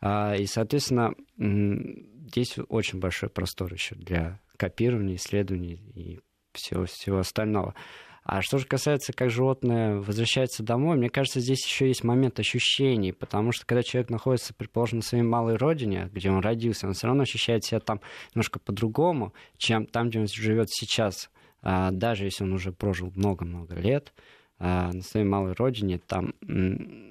А, 0.05 0.35
и, 0.35 0.45
соответственно, 0.47 1.13
здесь 1.37 2.57
очень 2.67 2.99
большой 2.99 3.29
простор 3.29 3.71
еще 3.71 3.95
для 3.95 4.41
копирования, 4.57 5.15
исследований 5.15 5.79
и 5.95 6.19
всего, 6.51 6.83
всего 6.85 7.19
остального. 7.19 7.73
А 8.25 8.41
что 8.41 8.57
же 8.57 8.65
касается, 8.65 9.13
как 9.13 9.29
животное 9.29 9.95
возвращается 9.95 10.61
домой, 10.61 10.97
мне 10.97 11.09
кажется, 11.09 11.39
здесь 11.39 11.65
еще 11.65 11.87
есть 11.87 12.03
момент 12.03 12.37
ощущений, 12.37 13.13
потому 13.13 13.53
что 13.53 13.65
когда 13.65 13.81
человек 13.81 14.09
находится, 14.09 14.53
предположим, 14.53 14.99
на 14.99 15.03
своей 15.03 15.23
малой 15.23 15.55
родине, 15.55 16.09
где 16.11 16.29
он 16.29 16.39
родился, 16.39 16.85
он 16.85 16.93
все 16.93 17.07
равно 17.07 17.23
ощущает 17.23 17.63
себя 17.63 17.79
там 17.79 18.01
немножко 18.35 18.59
по-другому, 18.59 19.33
чем 19.57 19.85
там, 19.85 20.09
где 20.09 20.19
он 20.19 20.27
живет 20.27 20.69
сейчас, 20.69 21.29
а, 21.61 21.91
даже 21.91 22.25
если 22.25 22.43
он 22.43 22.51
уже 22.51 22.73
прожил 22.73 23.13
много-много 23.15 23.75
лет. 23.75 24.13
А, 24.65 24.93
на 24.93 25.01
своей 25.01 25.25
малой 25.25 25.51
родине, 25.51 25.97
там 25.97 26.33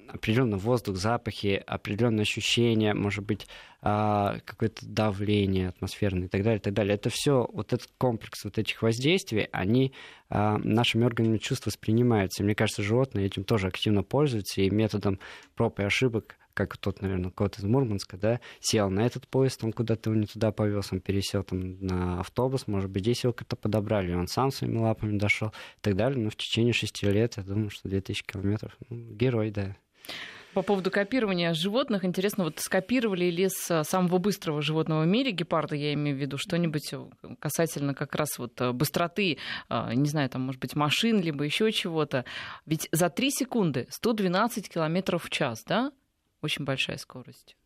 определенный 0.09 0.57
воздух, 0.57 0.97
запахи, 0.97 1.62
определенные 1.67 2.23
ощущения, 2.23 2.95
может 2.95 3.27
быть, 3.27 3.47
а, 3.83 4.38
какое-то 4.47 4.87
давление 4.87 5.69
атмосферное 5.69 6.25
и 6.25 6.29
так 6.29 6.45
далее, 6.45 6.61
и 6.61 6.62
так 6.62 6.73
далее. 6.73 6.95
Это 6.95 7.11
все, 7.11 7.47
вот 7.53 7.75
этот 7.75 7.91
комплекс 7.99 8.45
вот 8.45 8.57
этих 8.57 8.81
воздействий, 8.81 9.49
они 9.53 9.93
а, 10.31 10.57
нашими 10.57 11.05
органами 11.05 11.37
чувств 11.37 11.67
воспринимаются. 11.67 12.43
И 12.43 12.47
мне 12.47 12.55
кажется, 12.55 12.83
животные 12.83 13.27
этим 13.27 13.45
тоже 13.45 13.67
активно 13.67 14.03
пользуются, 14.03 14.62
и 14.62 14.71
методом 14.71 15.19
проб 15.55 15.79
и 15.79 15.83
ошибок 15.83 16.37
как 16.55 16.77
тот, 16.77 17.03
наверное, 17.03 17.31
кот 17.31 17.59
из 17.59 17.65
Мурманска, 17.65 18.17
да, 18.17 18.41
сел 18.61 18.91
на 18.91 19.01
этот 19.01 19.29
поезд, 19.29 19.62
он 19.65 19.73
куда-то 19.73 20.11
его 20.11 20.21
не 20.21 20.27
туда 20.27 20.53
повез, 20.53 20.93
он 20.93 21.01
пересел 21.01 21.43
там 21.43 21.79
на 21.81 22.21
автобус, 22.21 22.67
может 22.67 22.91
быть, 22.91 23.03
здесь 23.03 23.25
его 23.25 23.33
как-то 23.33 23.57
подобрали, 23.57 24.15
он 24.15 24.27
сам 24.27 24.51
своими 24.51 24.79
лапами 24.79 25.19
дошел 25.19 25.49
и 25.49 25.81
так 25.81 25.97
далее. 25.97 26.23
Но 26.23 26.31
в 26.31 26.37
течение 26.37 26.73
шести 26.73 27.07
лет, 27.07 27.37
я 27.37 27.43
думаю, 27.43 27.71
что 27.71 27.88
2000 27.88 28.25
километров, 28.25 28.77
ну, 28.88 28.97
герой, 29.15 29.51
да. 29.51 29.77
По 30.55 30.61
поводу 30.61 30.91
копирования 30.91 31.55
животных, 31.55 32.05
интересно, 32.05 32.45
вот 32.45 32.59
скопировали 32.59 33.31
ли 33.31 33.49
с 33.49 33.85
самого 33.85 34.19
быстрого 34.19 34.61
животного 34.61 35.05
в 35.05 35.07
мире, 35.07 35.31
гепарда, 35.31 35.75
я 35.77 35.95
имею 35.95 36.15
в 36.15 36.21
виду, 36.21 36.37
что-нибудь 36.37 36.93
касательно 37.38 37.95
как 37.95 38.15
раз 38.15 38.38
вот 38.38 38.61
э, 38.61 38.73
быстроты, 38.73 39.38
э, 39.71 39.95
не 39.95 40.09
знаю, 40.11 40.29
там, 40.29 40.43
может 40.43 40.61
быть, 40.61 40.77
машин, 40.77 41.23
либо 41.23 41.45
еще 41.45 41.73
чего-то. 41.73 42.27
Ведь 42.67 42.87
за 42.93 43.09
3 43.09 43.31
секунды 43.31 43.87
112 43.88 44.69
километров 44.69 45.25
в 45.25 45.31
час, 45.31 45.65
да? 45.67 45.91
Очень 46.43 46.65
большая 46.65 46.99
скорость. 46.99 47.57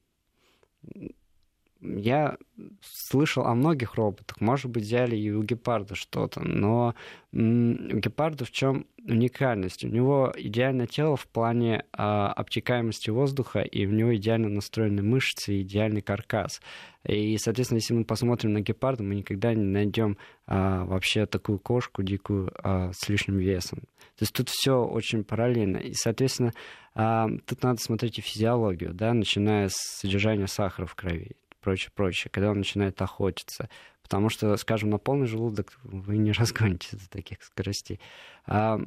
Я 1.83 2.37
слышал 2.81 3.45
о 3.45 3.55
многих 3.55 3.95
роботах. 3.95 4.41
Может 4.41 4.71
быть, 4.71 4.85
взяли 4.85 5.17
и 5.17 5.31
у 5.31 5.43
гепарда 5.43 5.95
что-то. 5.95 6.41
Но 6.41 6.95
у 7.33 7.37
гепарда 7.37 8.45
в 8.45 8.51
чем 8.51 8.87
уникальность? 9.05 9.85
У 9.85 9.89
него 9.89 10.33
идеальное 10.37 10.87
тело 10.87 11.17
в 11.17 11.27
плане 11.27 11.85
а, 11.93 12.33
обтекаемости 12.33 13.11
воздуха, 13.11 13.61
и 13.61 13.87
у 13.87 13.91
него 13.91 14.17
идеально 14.17 14.49
настроены 14.49 15.03
мышцы 15.03 15.61
идеальный 15.61 16.01
каркас. 16.01 16.61
И, 17.05 17.37
соответственно, 17.37 17.79
если 17.79 17.95
мы 17.95 18.05
посмотрим 18.05 18.55
на 18.55 18.62
гепарда, 18.62 19.05
мы 19.05 19.15
никогда 19.15 19.55
не 19.55 19.65
найдем 19.65 20.17
а, 20.47 20.85
вообще 20.87 21.27
такую 21.27 21.59
кошку 21.59 22.03
дикую 22.03 22.53
а, 22.62 22.91
с 22.93 23.09
лишним 23.09 23.37
весом. 23.37 23.81
То 23.81 24.23
есть 24.23 24.33
тут 24.33 24.49
все 24.49 24.83
очень 24.83 25.25
параллельно. 25.25 25.77
И, 25.77 25.93
соответственно, 25.93 26.53
а, 26.95 27.29
тут 27.45 27.62
надо 27.62 27.81
смотреть 27.81 28.19
и 28.19 28.23
физиологию, 28.23 28.95
да, 28.95 29.12
начиная 29.12 29.69
с 29.69 29.75
содержания 30.01 30.47
сахара 30.47 30.87
в 30.87 30.95
крови 30.95 31.37
прочее, 31.66 31.90
прочее, 31.92 32.31
когда 32.31 32.50
он 32.52 32.59
начинает 32.59 33.02
охотиться. 33.02 33.68
Потому 34.00 34.29
что, 34.29 34.57
скажем, 34.57 34.90
на 34.90 34.98
полный 34.98 35.26
желудок 35.26 35.76
вы 35.83 36.16
не 36.16 36.31
разгоните 36.38 36.96
до 36.96 37.11
таких 37.11 37.42
скоростей. 37.42 37.98
А, 38.46 38.79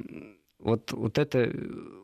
вот, 0.58 0.92
вот 0.92 1.18
это 1.18 1.52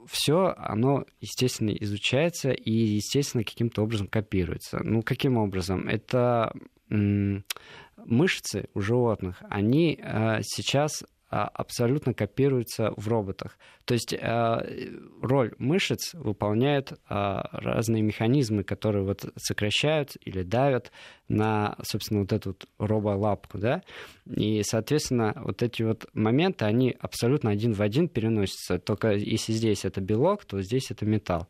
все, 0.06 0.54
оно, 0.58 1.06
естественно, 1.18 1.70
изучается 1.70 2.50
и, 2.50 2.70
естественно, 2.70 3.42
каким-то 3.42 3.82
образом 3.82 4.06
копируется. 4.06 4.80
Ну, 4.84 5.02
каким 5.02 5.38
образом? 5.38 5.88
Это 5.88 6.52
мышцы 6.90 8.68
у 8.74 8.80
животных, 8.80 9.42
они 9.48 9.98
а, 10.02 10.40
сейчас 10.42 11.04
абсолютно 11.28 12.14
копируется 12.14 12.92
в 12.96 13.08
роботах. 13.08 13.58
То 13.84 13.94
есть 13.94 14.12
э, 14.12 14.90
роль 15.22 15.54
мышц 15.58 16.14
выполняют 16.14 16.92
а, 17.08 17.48
разные 17.52 18.02
механизмы, 18.02 18.64
которые 18.64 19.04
вот 19.04 19.32
сокращают 19.36 20.16
или 20.24 20.42
давят 20.42 20.90
на, 21.28 21.76
собственно, 21.82 22.20
вот 22.20 22.32
эту 22.32 22.50
вот 22.50 22.68
роболапку, 22.78 23.58
да, 23.58 23.82
и, 24.26 24.62
соответственно, 24.64 25.32
вот 25.36 25.62
эти 25.62 25.82
вот 25.82 26.06
моменты, 26.14 26.64
они 26.64 26.96
абсолютно 26.98 27.50
один 27.50 27.72
в 27.72 27.82
один 27.82 28.08
переносятся, 28.08 28.78
только 28.78 29.12
если 29.12 29.52
здесь 29.52 29.84
это 29.84 30.00
белок, 30.00 30.44
то 30.44 30.60
здесь 30.62 30.90
это 30.90 31.04
металл. 31.06 31.48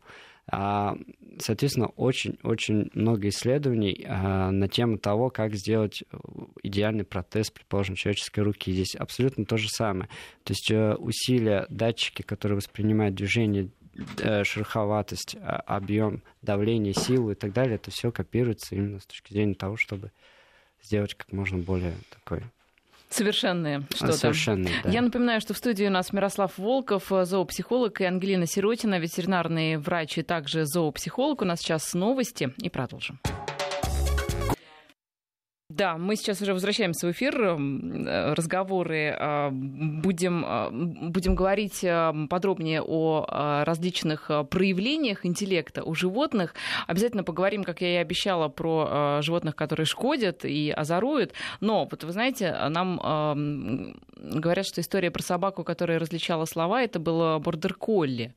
А, 0.49 0.97
соответственно, 1.39 1.87
очень-очень 1.87 2.89
много 2.93 3.27
исследований 3.29 4.05
а, 4.07 4.49
на 4.51 4.67
тему 4.69 4.97
того, 4.97 5.29
как 5.29 5.55
сделать 5.55 6.03
идеальный 6.63 7.03
протез, 7.03 7.51
предположим, 7.51 7.95
человеческой 7.95 8.41
руки. 8.41 8.71
Здесь 8.71 8.95
абсолютно 8.95 9.45
то 9.45 9.57
же 9.57 9.67
самое. 9.69 10.09
То 10.43 10.51
есть 10.51 10.71
э, 10.71 10.95
усилия, 10.95 11.65
датчики, 11.69 12.21
которые 12.21 12.55
воспринимают 12.55 13.15
движение, 13.15 13.69
э, 14.19 14.45
шероховатость, 14.45 15.35
а, 15.41 15.57
объем, 15.57 16.23
давление, 16.41 16.93
силу 16.93 17.31
и 17.31 17.35
так 17.35 17.51
далее, 17.51 17.75
это 17.75 17.91
все 17.91 18.11
копируется 18.11 18.75
именно 18.75 18.99
с 18.99 19.05
точки 19.05 19.33
зрения 19.33 19.55
того, 19.55 19.75
чтобы 19.75 20.11
сделать 20.81 21.13
как 21.15 21.33
можно 21.33 21.57
более 21.57 21.93
такой 22.09 22.43
Совершенные 23.09 23.83
что-то. 23.93 24.13
Совершенные, 24.13 24.73
да. 24.83 24.89
Я 24.89 25.01
напоминаю, 25.01 25.41
что 25.41 25.53
в 25.53 25.57
студии 25.57 25.85
у 25.85 25.89
нас 25.89 26.11
Мирослав 26.11 26.57
Волков, 26.57 27.05
зоопсихолог, 27.09 28.01
и 28.01 28.05
Ангелина 28.05 28.45
Сиротина, 28.45 28.99
ветеринарный 28.99 29.77
врач 29.77 30.17
и 30.17 30.23
также 30.23 30.65
зоопсихолог. 30.65 31.41
У 31.41 31.45
нас 31.45 31.59
сейчас 31.59 31.93
новости 31.93 32.53
и 32.57 32.69
продолжим. 32.69 33.19
Да, 35.69 35.97
мы 35.97 36.15
сейчас 36.15 36.41
уже 36.41 36.53
возвращаемся 36.53 37.07
в 37.07 37.11
эфир. 37.11 37.41
Э, 37.41 38.33
разговоры 38.33 39.13
а, 39.19 39.49
будем, 39.51 40.45
а, 40.47 40.69
будем 40.71 41.35
говорить 41.35 41.83
а, 41.83 42.13
подробнее 42.29 42.81
о 42.81 43.63
различных 43.65 44.31
проявлениях 44.49 45.25
интеллекта 45.25 45.83
у 45.83 45.93
животных. 45.93 46.55
Обязательно 46.87 47.25
поговорим, 47.25 47.65
как 47.65 47.81
я 47.81 47.95
и 47.95 47.97
обещала, 47.97 48.47
про 48.47 49.19
животных, 49.21 49.57
которые 49.57 49.85
шкодят 49.85 50.45
и 50.45 50.71
озоруют. 50.71 51.33
Но 51.59 51.85
вот 51.85 52.01
вы 52.03 52.11
знаете, 52.13 52.55
нам 52.69 53.95
говорят, 54.15 54.65
что 54.65 54.79
история 54.79 55.11
про 55.11 55.21
собаку, 55.21 55.65
которая 55.65 55.99
различала 55.99 56.45
слова, 56.45 56.81
это 56.81 56.99
было 56.99 57.39
бордер-колли. 57.39 58.35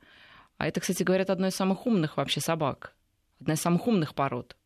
А 0.59 0.66
это, 0.66 0.81
кстати, 0.81 1.05
говорят, 1.05 1.31
одна 1.31 1.49
из 1.49 1.55
самых 1.55 1.87
умных 1.87 2.16
вообще 2.16 2.40
собак. 2.40 2.95
Одна 3.40 3.55
из 3.55 3.61
самых 3.61 3.87
умных 3.87 4.14
пород. 4.14 4.57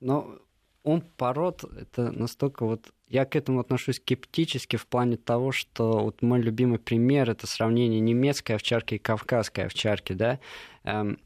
Но 0.00 0.40
ум 0.82 1.02
пород 1.16 1.64
это 1.64 2.10
настолько 2.10 2.64
вот 2.64 2.90
я 3.08 3.24
к 3.24 3.36
этому 3.36 3.60
отношусь 3.60 3.96
скептически 3.96 4.76
в 4.76 4.86
плане 4.86 5.16
того, 5.16 5.52
что 5.52 5.98
вот 5.98 6.22
мой 6.22 6.40
любимый 6.40 6.78
пример 6.78 7.28
это 7.30 7.46
сравнение 7.46 8.00
немецкой 8.00 8.52
овчарки 8.52 8.94
и 8.94 8.98
кавказской 8.98 9.66
овчарки, 9.66 10.12
да. 10.12 10.38
Эм, 10.84 11.18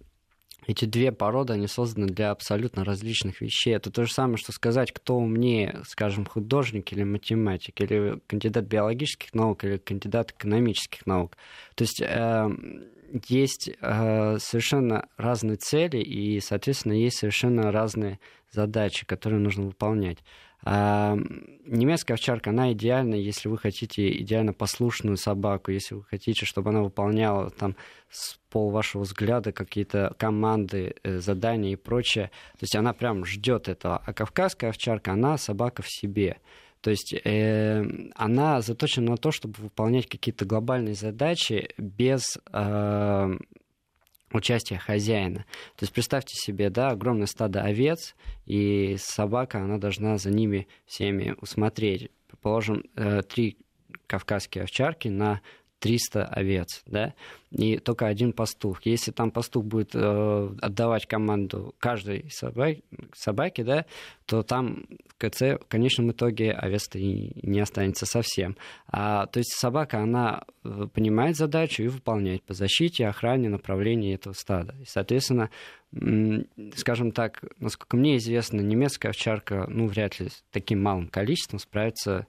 эти 0.67 0.87
две 0.87 1.13
породы, 1.13 1.53
они 1.53 1.67
созданы 1.67 2.07
для 2.07 2.31
абсолютно 2.31 2.85
различных 2.85 3.43
вещей. 3.43 3.75
Это 3.75 3.91
то 3.91 4.07
же 4.07 4.13
самое, 4.13 4.39
что 4.39 4.53
сказать, 4.53 4.93
кто 4.93 5.17
умнее, 5.17 5.83
скажем, 5.87 6.25
художник 6.25 6.91
или 6.93 7.05
математик, 7.05 7.81
или 7.83 8.21
кандидат 8.27 8.65
биологических 8.65 9.35
наук, 9.35 9.65
или 9.65 9.77
кандидат 9.77 10.31
экономических 10.31 11.05
наук. 11.05 11.37
То 11.75 11.83
есть 11.83 12.01
э, 12.01 12.51
есть 13.29 13.69
э, 13.69 14.39
совершенно 14.39 15.09
разные 15.17 15.57
цели, 15.57 15.99
и, 15.99 16.41
соответственно, 16.41 16.95
есть 16.95 17.19
совершенно 17.19 17.71
разные 17.71 18.19
задачи, 18.51 19.07
которые 19.07 19.41
нужно 19.41 19.65
выполнять. 19.65 20.19
А 20.67 21.15
немецкая 21.67 22.15
овчарка, 22.15 22.49
она 22.49 22.73
идеальна, 22.73 23.15
если 23.15 23.49
вы 23.49 23.59
хотите 23.59 24.11
идеально 24.23 24.55
послушную 24.55 25.19
собаку, 25.19 25.71
если 25.71 25.95
вы 25.95 26.05
хотите, 26.05 26.47
чтобы 26.47 26.71
она 26.71 26.83
выполняла 26.83 27.51
там 27.51 27.77
с 28.09 28.39
пол 28.49 28.71
вашего 28.71 29.03
взгляда 29.03 29.53
какие-то 29.53 30.15
команды, 30.17 30.95
э, 31.03 31.19
задания 31.19 31.73
и 31.73 31.77
прочее. 31.77 32.31
То 32.53 32.63
есть 32.63 32.77
она 32.77 32.95
прям 32.95 33.27
ждет 33.27 33.69
этого. 33.69 34.03
А 34.07 34.15
кавказская 34.15 34.71
овчарка, 34.71 35.13
она 35.13 35.37
собака 35.37 35.83
в 35.83 35.91
себе. 35.91 36.39
То 36.85 36.91
есть 36.91 37.15
э, 37.15 37.83
она 38.15 38.61
заточена 38.61 39.13
на 39.13 39.17
то, 39.17 39.31
чтобы 39.31 39.55
выполнять 39.59 40.07
какие-то 40.07 40.45
глобальные 40.45 40.95
задачи 40.95 41.71
без 41.79 42.37
э, 42.53 43.39
участия 44.31 44.77
хозяина. 44.77 45.47
То 45.77 45.85
есть 45.85 45.95
представьте 45.95 46.35
себе, 46.37 46.69
да, 46.69 46.91
огромное 46.91 47.25
стадо 47.25 47.63
овец, 47.63 48.15
и 48.45 48.97
собака, 48.99 49.63
она 49.63 49.79
должна 49.79 50.19
за 50.19 50.31
ними 50.31 50.69
всеми 50.85 51.35
усмотреть. 51.41 52.11
Предположим, 52.27 52.85
э, 52.97 53.23
три 53.23 53.57
кавказские 54.07 54.65
овчарки 54.65 55.09
на 55.09 55.41
300 55.85 56.25
овец, 56.25 56.83
да, 56.87 57.13
и 57.51 57.77
только 57.77 58.07
один 58.07 58.33
пастух. 58.33 58.81
Если 58.87 59.11
там 59.11 59.31
пастух 59.31 59.67
будет 59.67 59.91
э, 59.95 60.49
отдавать 60.63 61.05
команду 61.05 61.75
каждой 61.79 62.31
собаке, 62.31 62.83
собаке, 63.13 63.65
да, 63.65 63.85
то 64.25 64.43
там 64.43 64.87
в 65.07 65.19
КЦ 65.19 65.61
в 65.61 65.69
конечном 65.69 66.13
итоге 66.13 66.53
овец-то 66.53 66.99
и 66.99 67.33
не 67.47 67.61
останется 67.61 68.07
совсем. 68.07 68.57
А, 68.89 69.27
то 69.27 69.41
есть 69.41 69.53
собака, 69.53 69.99
она 69.99 70.45
э, 70.65 70.87
понимает 70.91 71.37
задачу 71.37 71.83
и 71.83 71.89
выполняет 71.89 72.43
по 72.45 72.55
защите, 72.55 73.07
охране, 73.07 73.51
направлению 73.51 74.15
этого 74.15 74.33
стада. 74.33 74.75
И, 74.81 74.87
соответственно, 74.87 75.51
скажем 76.77 77.13
так, 77.13 77.45
насколько 77.59 77.99
мне 77.99 78.17
известно, 78.17 78.63
немецкая 78.63 79.11
овчарка, 79.11 79.67
ну, 79.69 79.87
вряд 79.87 80.19
ли 80.19 80.29
таким 80.51 80.83
малым 80.83 81.09
количеством 81.09 81.59
справится 81.59 82.27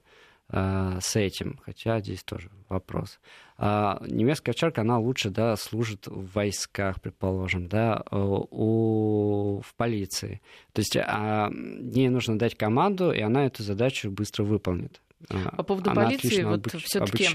э, 0.50 0.98
с 1.00 1.16
этим, 1.16 1.60
хотя 1.64 2.00
здесь 2.00 2.22
тоже 2.22 2.50
вопрос. 2.68 3.18
А 3.58 4.02
немецкая 4.06 4.52
овчарка, 4.52 4.82
она 4.82 4.98
лучше, 4.98 5.30
да, 5.30 5.56
служит 5.56 6.06
в 6.06 6.32
войсках, 6.34 7.00
предположим, 7.00 7.68
да, 7.68 8.02
у, 8.10 9.60
в 9.60 9.74
полиции. 9.76 10.40
То 10.72 10.80
есть 10.80 10.96
а, 10.96 11.50
ей 11.80 12.08
нужно 12.08 12.38
дать 12.38 12.56
команду, 12.56 13.12
и 13.12 13.20
она 13.20 13.46
эту 13.46 13.62
задачу 13.62 14.10
быстро 14.10 14.44
выполнит. 14.44 15.00
По 15.28 15.62
поводу 15.62 15.90
Она 15.90 16.04
полиции, 16.04 16.42
вот 16.42 16.66
обуч... 16.66 16.84
все-таки, 16.84 17.26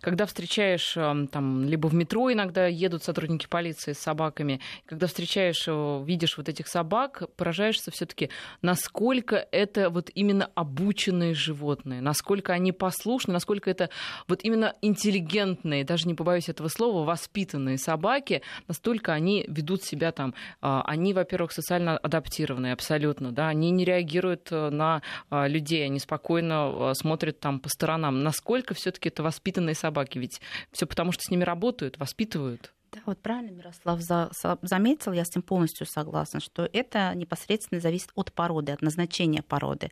когда 0.00 0.26
встречаешь 0.26 0.92
там, 1.32 1.64
либо 1.64 1.88
в 1.88 1.94
метро 1.94 2.32
иногда 2.32 2.66
едут 2.68 3.02
сотрудники 3.02 3.48
полиции 3.48 3.94
с 3.94 3.98
собаками, 3.98 4.60
когда 4.86 5.08
встречаешь, 5.08 5.64
э, 5.66 6.04
видишь 6.06 6.36
вот 6.36 6.48
этих 6.48 6.68
собак, 6.68 7.24
поражаешься 7.36 7.90
все-таки, 7.90 8.30
насколько 8.62 9.44
это 9.50 9.90
вот 9.90 10.08
именно 10.14 10.48
обученные 10.54 11.34
животные, 11.34 12.00
насколько 12.00 12.52
они 12.52 12.70
послушны, 12.70 13.32
насколько 13.32 13.68
это 13.70 13.90
вот 14.28 14.44
именно 14.44 14.74
интеллигентные, 14.80 15.82
даже 15.82 16.06
не 16.06 16.14
побоюсь 16.14 16.48
этого 16.48 16.68
слова, 16.68 17.04
воспитанные 17.04 17.76
собаки, 17.76 18.42
настолько 18.68 19.12
они 19.12 19.44
ведут 19.48 19.82
себя 19.82 20.12
там, 20.12 20.32
а, 20.60 20.82
они, 20.86 21.12
во-первых, 21.12 21.50
социально 21.50 21.98
адаптированные 21.98 22.72
абсолютно, 22.72 23.32
да, 23.32 23.48
они 23.48 23.72
не 23.72 23.84
реагируют 23.84 24.48
э, 24.52 24.70
на 24.70 25.02
людей, 25.30 25.84
они 25.84 25.98
спокойно 25.98 26.92
смотрят 26.94 27.15
смотрят 27.16 27.40
там 27.40 27.60
по 27.60 27.70
сторонам. 27.70 28.22
Насколько 28.22 28.74
все-таки 28.74 29.08
это 29.08 29.22
воспитанные 29.22 29.74
собаки? 29.74 30.18
Ведь 30.18 30.40
все 30.70 30.86
потому, 30.86 31.12
что 31.12 31.22
с 31.22 31.30
ними 31.30 31.44
работают, 31.44 31.98
воспитывают. 31.98 32.74
Да, 32.92 33.00
вот 33.06 33.18
правильно 33.18 33.50
Мирослав 33.50 34.00
за, 34.00 34.30
заметил, 34.62 35.12
я 35.12 35.24
с 35.24 35.34
ним 35.34 35.42
полностью 35.42 35.86
согласна, 35.86 36.40
что 36.40 36.68
это 36.72 37.14
непосредственно 37.14 37.80
зависит 37.80 38.10
от 38.14 38.32
породы, 38.32 38.72
от 38.72 38.82
назначения 38.82 39.42
породы. 39.42 39.90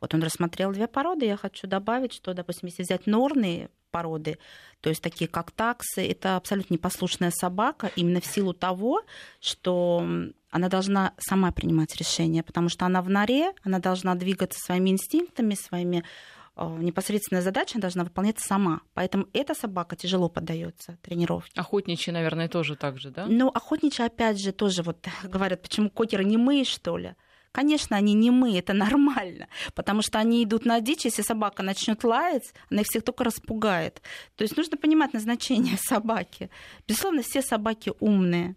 Вот 0.00 0.14
он 0.14 0.22
рассмотрел 0.22 0.72
две 0.72 0.86
породы, 0.86 1.26
я 1.26 1.36
хочу 1.36 1.66
добавить, 1.66 2.12
что, 2.14 2.32
допустим, 2.32 2.68
если 2.68 2.84
взять 2.84 3.06
норные 3.06 3.68
породы, 3.90 4.38
то 4.80 4.88
есть 4.88 5.02
такие 5.02 5.28
как 5.28 5.50
таксы, 5.50 6.08
это 6.08 6.36
абсолютно 6.36 6.74
непослушная 6.74 7.30
собака, 7.30 7.90
именно 7.96 8.20
в 8.20 8.26
силу 8.26 8.54
того, 8.54 9.02
что 9.40 10.06
она 10.50 10.68
должна 10.68 11.12
сама 11.18 11.52
принимать 11.52 11.94
решения, 11.96 12.42
потому 12.42 12.68
что 12.68 12.86
она 12.86 13.02
в 13.02 13.10
норе, 13.10 13.52
она 13.62 13.78
должна 13.78 14.14
двигаться 14.14 14.58
своими 14.58 14.90
инстинктами, 14.90 15.54
своими 15.54 16.04
непосредственная 16.56 17.42
задача 17.42 17.78
должна 17.78 18.04
выполняться 18.04 18.46
сама. 18.46 18.80
Поэтому 18.94 19.26
эта 19.32 19.54
собака 19.54 19.96
тяжело 19.96 20.28
поддается 20.28 20.98
тренировке. 21.02 21.52
Охотничьи, 21.58 22.12
наверное, 22.12 22.48
тоже 22.48 22.76
так 22.76 22.98
же, 22.98 23.10
да? 23.10 23.26
Ну, 23.26 23.48
охотничьи, 23.48 24.04
опять 24.04 24.40
же, 24.40 24.52
тоже 24.52 24.82
вот 24.82 25.06
говорят, 25.22 25.62
почему 25.62 25.90
кокеры 25.90 26.24
не 26.24 26.36
мы, 26.36 26.64
что 26.64 26.96
ли? 26.96 27.14
Конечно, 27.52 27.96
они 27.96 28.14
не 28.14 28.30
мы, 28.30 28.56
это 28.56 28.72
нормально, 28.72 29.48
потому 29.74 30.02
что 30.02 30.18
они 30.18 30.44
идут 30.44 30.64
на 30.64 30.80
дичь, 30.80 31.04
если 31.04 31.22
собака 31.22 31.62
начнет 31.62 32.04
лаять, 32.04 32.52
она 32.70 32.82
их 32.82 32.86
всех 32.86 33.02
только 33.02 33.24
распугает. 33.24 34.02
То 34.36 34.42
есть 34.42 34.56
нужно 34.56 34.76
понимать 34.76 35.12
назначение 35.12 35.76
собаки. 35.80 36.50
Безусловно, 36.86 37.22
все 37.22 37.42
собаки 37.42 37.92
умные. 37.98 38.54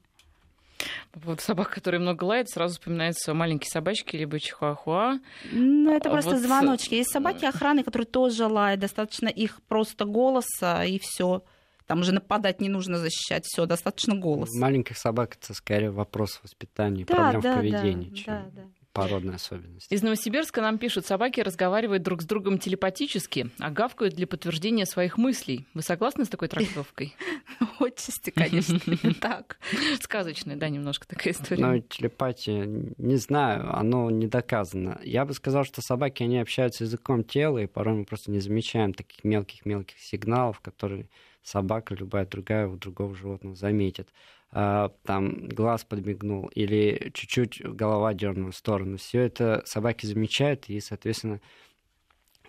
Вот 1.14 1.42
собака, 1.42 1.76
которая 1.76 2.02
много 2.02 2.24
лает, 2.24 2.50
сразу 2.50 2.76
вспоминаются 2.76 3.34
маленькие 3.34 3.70
собачки, 3.70 4.16
либо 4.16 4.40
чихуахуа. 4.40 5.20
Ну, 5.52 5.96
это 5.96 6.10
просто 6.10 6.32
вот... 6.32 6.40
звоночки. 6.40 6.96
Есть 6.96 7.12
собаки 7.12 7.46
охраны, 7.46 7.84
которые 7.84 8.08
тоже 8.08 8.48
лают. 8.48 8.80
Достаточно 8.80 9.28
их 9.28 9.62
просто 9.64 10.06
голоса, 10.06 10.84
и 10.84 11.00
все. 11.00 11.44
Там 11.86 12.00
уже 12.00 12.14
нападать 12.14 12.62
не 12.62 12.70
нужно 12.70 12.98
защищать, 12.98 13.46
все, 13.46 13.66
достаточно 13.66 14.16
голоса. 14.16 14.58
Маленьких 14.60 14.98
собак 14.98 15.38
это 15.42 15.54
скорее 15.54 15.92
вопрос 15.92 16.40
воспитания, 16.42 17.06
да, 17.06 17.16
проблем 17.16 17.42
да, 17.42 17.54
в 17.54 17.58
поведении. 17.58 18.10
Да, 18.10 18.16
чем... 18.16 18.26
да, 18.26 18.52
да. 18.56 18.83
Породные 18.94 19.36
особенности. 19.36 19.94
Из 19.94 20.02
Новосибирска 20.04 20.62
нам 20.62 20.78
пишут, 20.78 21.06
собаки 21.06 21.42
разговаривают 21.42 22.04
друг 22.04 22.22
с 22.22 22.26
другом 22.26 22.60
телепатически, 22.60 23.50
а 23.60 23.72
гавкают 23.72 24.14
для 24.14 24.28
подтверждения 24.28 24.86
своих 24.86 25.18
мыслей. 25.18 25.68
Вы 25.74 25.82
согласны 25.82 26.26
с 26.26 26.30
такой 26.30 26.48
трактовкой? 26.48 27.16
Отчасти, 27.80 28.30
конечно, 28.30 28.80
так. 29.20 29.58
Сказочная, 30.00 30.56
да, 30.56 30.70
немножко 30.70 31.08
такая 31.08 31.34
история. 31.34 31.62
Но 31.62 31.80
телепатия, 31.80 32.66
не 32.66 33.16
знаю, 33.18 33.76
оно 33.76 34.10
не 34.12 34.28
доказано. 34.28 35.00
Я 35.04 35.26
бы 35.26 35.34
сказал, 35.34 35.64
что 35.66 35.82
собаки, 35.82 36.24
они 36.24 36.40
общаются 36.40 36.84
языком 36.84 37.24
тела, 37.24 37.58
и 37.58 37.68
порой 37.68 37.96
мы 37.96 38.06
просто 38.06 38.32
не 38.32 38.40
замечаем 38.40 38.94
таких 38.94 39.24
мелких-мелких 39.24 40.00
сигналов, 40.00 40.60
которые 40.60 41.10
собака, 41.42 41.96
любая 41.96 42.26
другая 42.26 42.68
у 42.68 42.78
другого 42.78 43.16
животного 43.16 43.56
заметит. 43.56 44.10
А, 44.56 44.92
там 45.04 45.48
глаз 45.48 45.84
подмигнул 45.84 46.46
или 46.54 47.10
чуть-чуть 47.16 47.62
голова 47.64 48.14
дернула 48.14 48.52
в 48.52 48.56
сторону. 48.56 48.98
Все 48.98 49.22
это 49.22 49.64
собаки 49.66 50.06
замечают, 50.06 50.70
и, 50.70 50.80
соответственно, 50.80 51.42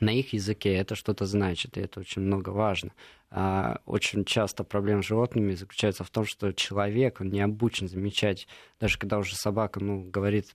на 0.00 0.10
их 0.10 0.34
языке 0.34 0.74
это 0.74 0.96
что-то 0.96 1.24
значит, 1.24 1.78
и 1.78 1.80
это 1.80 2.00
очень 2.00 2.20
много 2.20 2.50
важно. 2.50 2.92
А, 3.30 3.80
очень 3.86 4.26
часто 4.26 4.64
проблема 4.64 5.02
с 5.02 5.06
животными 5.06 5.54
заключается 5.54 6.04
в 6.04 6.10
том, 6.10 6.26
что 6.26 6.52
человек, 6.52 7.22
он 7.22 7.30
не 7.30 7.40
обучен 7.40 7.88
замечать, 7.88 8.48
даже 8.78 8.98
когда 8.98 9.16
уже 9.16 9.34
собака, 9.34 9.80
ну, 9.82 10.02
говорит 10.02 10.54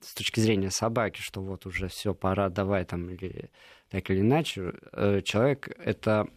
с 0.00 0.14
точки 0.14 0.40
зрения 0.40 0.70
собаки, 0.70 1.20
что 1.20 1.42
вот 1.42 1.66
уже 1.66 1.88
все, 1.88 2.14
пора, 2.14 2.48
давай 2.48 2.86
там, 2.86 3.10
или 3.10 3.50
так 3.90 4.08
или 4.08 4.20
иначе, 4.20 4.72
э, 4.92 5.20
человек 5.22 5.68
это 5.78 6.28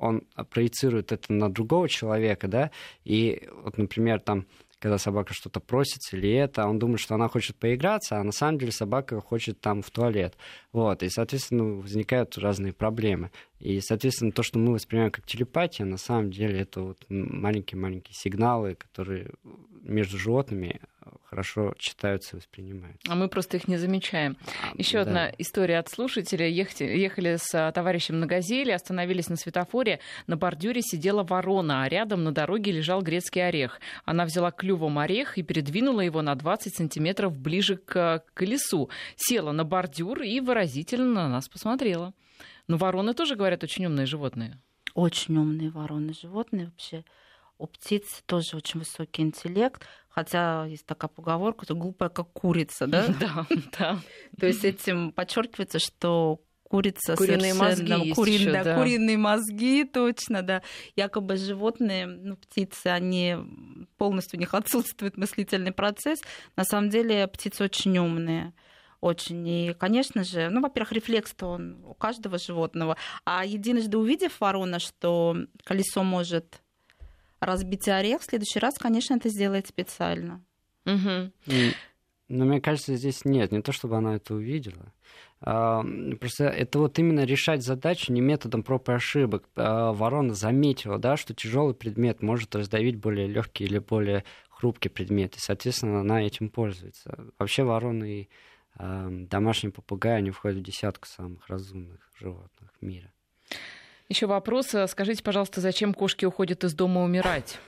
он 0.00 0.22
проецирует 0.50 1.12
это 1.12 1.32
на 1.32 1.50
другого 1.50 1.88
человека, 1.88 2.48
да, 2.48 2.70
и 3.04 3.48
вот, 3.62 3.78
например, 3.78 4.20
там, 4.20 4.46
когда 4.78 4.98
собака 4.98 5.34
что-то 5.34 5.60
просится 5.60 6.16
или 6.16 6.30
это, 6.32 6.66
он 6.66 6.78
думает, 6.78 7.00
что 7.00 7.14
она 7.14 7.28
хочет 7.28 7.56
поиграться, 7.56 8.18
а 8.18 8.24
на 8.24 8.32
самом 8.32 8.58
деле 8.58 8.72
собака 8.72 9.20
хочет 9.20 9.60
там 9.60 9.82
в 9.82 9.90
туалет. 9.90 10.36
Вот, 10.72 11.02
и, 11.02 11.08
соответственно, 11.08 11.64
возникают 11.64 12.38
разные 12.38 12.72
проблемы. 12.72 13.30
И, 13.60 13.80
соответственно, 13.80 14.32
то, 14.32 14.42
что 14.42 14.58
мы 14.58 14.72
воспринимаем 14.72 15.10
как 15.10 15.26
телепатия, 15.26 15.84
на 15.84 15.96
самом 15.96 16.30
деле 16.30 16.60
это 16.60 16.80
вот 16.80 17.04
маленькие-маленькие 17.08 18.14
сигналы, 18.14 18.74
которые 18.76 19.30
между 19.82 20.18
животными 20.18 20.80
хорошо 21.24 21.74
читаются 21.78 22.36
и 22.36 22.38
воспринимаются. 22.38 23.00
А 23.10 23.14
мы 23.14 23.28
просто 23.28 23.56
их 23.56 23.68
не 23.68 23.76
замечаем. 23.76 24.36
А, 24.62 24.72
Еще 24.76 24.94
да. 24.94 25.00
одна 25.02 25.32
история 25.38 25.78
от 25.78 25.88
слушателя. 25.88 26.46
Ехали, 26.46 26.88
ехали 26.88 27.36
с 27.36 27.54
а, 27.54 27.70
товарищем 27.72 28.20
на 28.20 28.26
«Газели», 28.26 28.70
остановились 28.70 29.28
на 29.28 29.36
светофоре. 29.36 30.00
На 30.26 30.36
бордюре 30.36 30.80
сидела 30.82 31.22
ворона, 31.22 31.82
а 31.82 31.88
рядом 31.88 32.24
на 32.24 32.32
дороге 32.32 32.72
лежал 32.72 33.02
грецкий 33.02 33.46
орех. 33.46 33.80
Она 34.04 34.24
взяла 34.24 34.50
клювом 34.50 34.98
орех 34.98 35.38
и 35.38 35.42
передвинула 35.42 36.00
его 36.00 36.22
на 36.22 36.34
20 36.34 36.74
сантиметров 36.74 37.36
ближе 37.36 37.76
к 37.76 38.24
колесу. 38.34 38.88
Села 39.16 39.52
на 39.52 39.64
бордюр 39.64 40.22
и 40.22 40.40
выразительно 40.40 41.14
на 41.14 41.28
нас 41.28 41.48
посмотрела. 41.48 42.14
Но 42.68 42.76
вороны 42.76 43.14
тоже, 43.14 43.34
говорят, 43.34 43.64
очень 43.64 43.86
умные 43.86 44.06
животные. 44.06 44.60
Очень 44.94 45.38
умные 45.38 45.70
вороны 45.70 46.12
животные 46.12 46.66
вообще. 46.66 47.04
У 47.56 47.66
птиц 47.66 48.22
тоже 48.26 48.56
очень 48.56 48.78
высокий 48.78 49.22
интеллект, 49.22 49.84
хотя 50.08 50.64
есть 50.66 50.86
такая 50.86 51.08
поговорка, 51.08 51.64
что 51.64 51.74
глупая 51.74 52.08
как 52.08 52.32
курица, 52.32 52.86
да? 52.86 53.06
Да, 53.20 53.46
да. 53.78 53.98
То 54.38 54.46
есть 54.46 54.64
этим 54.64 55.12
подчеркивается, 55.12 55.80
что 55.80 56.40
курица 56.62 57.16
куриные 57.16 57.54
совершенно... 57.54 57.98
мозги 57.98 58.12
кури... 58.12 58.34
еще, 58.34 58.52
да, 58.52 58.64
да. 58.64 58.76
Куриные 58.76 59.16
мозги, 59.16 59.84
точно, 59.84 60.42
да. 60.42 60.62
Якобы 60.94 61.36
животные, 61.36 62.06
ну, 62.06 62.36
птицы, 62.36 62.88
они 62.88 63.36
полностью 63.96 64.38
у 64.38 64.40
них 64.40 64.54
отсутствует 64.54 65.16
мыслительный 65.16 65.72
процесс. 65.72 66.20
На 66.54 66.64
самом 66.64 66.90
деле 66.90 67.26
птицы 67.26 67.64
очень 67.64 67.98
умные 67.98 68.52
очень. 69.00 69.46
И, 69.46 69.74
конечно 69.78 70.24
же, 70.24 70.48
ну, 70.48 70.60
во-первых, 70.60 70.92
рефлекс-то 70.92 71.46
он 71.46 71.84
у 71.84 71.94
каждого 71.94 72.38
животного. 72.38 72.96
А 73.24 73.44
единожды 73.44 73.96
увидев 73.98 74.40
ворона, 74.40 74.78
что 74.78 75.36
колесо 75.64 76.02
может 76.02 76.60
разбить 77.40 77.88
орех, 77.88 78.20
в 78.20 78.24
следующий 78.24 78.58
раз, 78.58 78.74
конечно, 78.78 79.14
это 79.14 79.28
сделает 79.28 79.68
специально. 79.68 80.42
Угу. 80.86 81.32
Но 82.28 82.44
мне 82.44 82.60
кажется, 82.60 82.94
здесь 82.96 83.24
нет, 83.24 83.52
не 83.52 83.62
то 83.62 83.72
чтобы 83.72 83.96
она 83.96 84.16
это 84.16 84.34
увидела. 84.34 84.92
А, 85.40 85.84
просто 86.20 86.44
это 86.44 86.78
вот 86.78 86.98
именно 86.98 87.24
решать 87.24 87.62
задачу 87.62 88.12
не 88.12 88.20
методом 88.20 88.62
проб 88.62 88.88
и 88.88 88.92
ошибок. 88.92 89.44
А, 89.56 89.92
ворона 89.92 90.34
заметила, 90.34 90.98
да, 90.98 91.16
что 91.16 91.34
тяжелый 91.34 91.74
предмет 91.74 92.20
может 92.20 92.54
раздавить 92.54 92.96
более 92.96 93.28
легкий 93.28 93.64
или 93.64 93.78
более 93.78 94.24
хрупкий 94.50 94.88
предмет, 94.88 95.36
и, 95.36 95.40
соответственно, 95.40 96.00
она 96.00 96.22
этим 96.22 96.50
пользуется. 96.50 97.26
Вообще 97.38 97.62
вороны 97.62 98.22
и 98.22 98.28
домашние 98.78 99.72
попугаи, 99.72 100.12
они 100.12 100.30
входят 100.30 100.58
в 100.58 100.62
десятку 100.62 101.06
самых 101.06 101.46
разумных 101.48 102.00
животных 102.18 102.70
в 102.80 102.84
мире. 102.84 103.12
Еще 104.08 104.26
вопрос. 104.26 104.74
Скажите, 104.86 105.22
пожалуйста, 105.22 105.60
зачем 105.60 105.92
кошки 105.92 106.24
уходят 106.24 106.64
из 106.64 106.74
дома 106.74 107.02
умирать? 107.02 107.58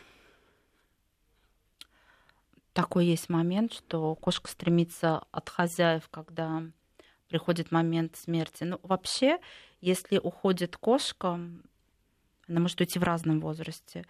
Такой 2.72 3.06
есть 3.06 3.28
момент, 3.28 3.72
что 3.74 4.14
кошка 4.14 4.48
стремится 4.48 5.24
от 5.32 5.48
хозяев, 5.48 6.08
когда 6.08 6.62
приходит 7.28 7.72
момент 7.72 8.16
смерти. 8.16 8.64
Ну, 8.64 8.78
вообще, 8.82 9.38
если 9.80 10.18
уходит 10.18 10.76
кошка, 10.76 11.40
она 12.48 12.60
может 12.60 12.80
уйти 12.80 12.98
в 12.98 13.02
разном 13.02 13.40
возрасте. 13.40 14.06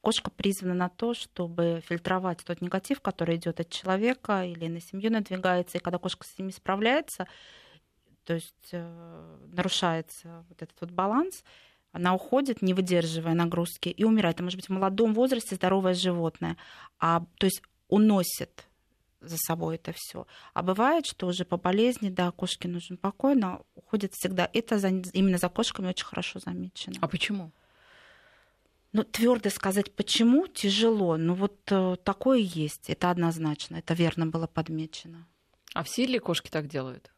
Кошка 0.00 0.30
призвана 0.30 0.74
на 0.74 0.88
то, 0.88 1.12
чтобы 1.12 1.82
фильтровать 1.86 2.42
тот 2.44 2.60
негатив, 2.60 3.00
который 3.00 3.36
идет 3.36 3.60
от 3.60 3.68
человека 3.68 4.44
или 4.44 4.66
на 4.66 4.80
семью 4.80 5.12
надвигается. 5.12 5.78
И 5.78 5.80
когда 5.80 5.98
кошка 5.98 6.26
с 6.26 6.38
ними 6.38 6.50
справляется, 6.50 7.26
то 8.24 8.34
есть 8.34 8.70
э, 8.72 9.36
нарушается 9.52 10.44
вот 10.48 10.62
этот 10.62 10.80
вот 10.80 10.90
баланс, 10.90 11.44
она 11.92 12.14
уходит, 12.14 12.62
не 12.62 12.72
выдерживая 12.72 13.34
нагрузки, 13.34 13.88
и 13.88 14.04
умирает. 14.04 14.36
Это 14.36 14.44
может 14.44 14.58
быть 14.58 14.68
в 14.68 14.72
молодом 14.72 15.12
возрасте 15.12 15.56
здоровое 15.56 15.94
животное. 15.94 16.56
А, 16.98 17.24
то 17.38 17.46
есть 17.46 17.62
уносит 17.88 18.66
за 19.20 19.36
собой 19.36 19.74
это 19.74 19.92
все. 19.94 20.26
А 20.54 20.62
бывает, 20.62 21.06
что 21.06 21.26
уже 21.26 21.44
по 21.44 21.56
болезни, 21.56 22.08
да, 22.08 22.30
кошке 22.30 22.68
нужен 22.68 22.96
покой, 22.96 23.34
но 23.34 23.62
уходит 23.74 24.12
всегда. 24.14 24.48
Это 24.52 24.78
за, 24.78 24.88
именно 24.88 25.38
за 25.38 25.48
кошками 25.48 25.88
очень 25.88 26.06
хорошо 26.06 26.38
замечено. 26.38 26.96
А 27.00 27.08
почему? 27.08 27.52
Ну, 28.92 29.04
твердо 29.04 29.50
сказать, 29.50 29.92
почему, 29.94 30.46
тяжело. 30.48 31.16
Но 31.16 31.34
вот 31.34 31.60
э, 31.70 31.96
такое 32.02 32.38
есть. 32.38 32.90
Это 32.90 33.10
однозначно. 33.10 33.76
Это 33.76 33.94
верно 33.94 34.26
было 34.26 34.46
подмечено. 34.46 35.26
А 35.74 35.84
все 35.84 36.06
ли 36.06 36.18
кошки 36.18 36.50
так 36.50 36.66
делают? 36.66 37.10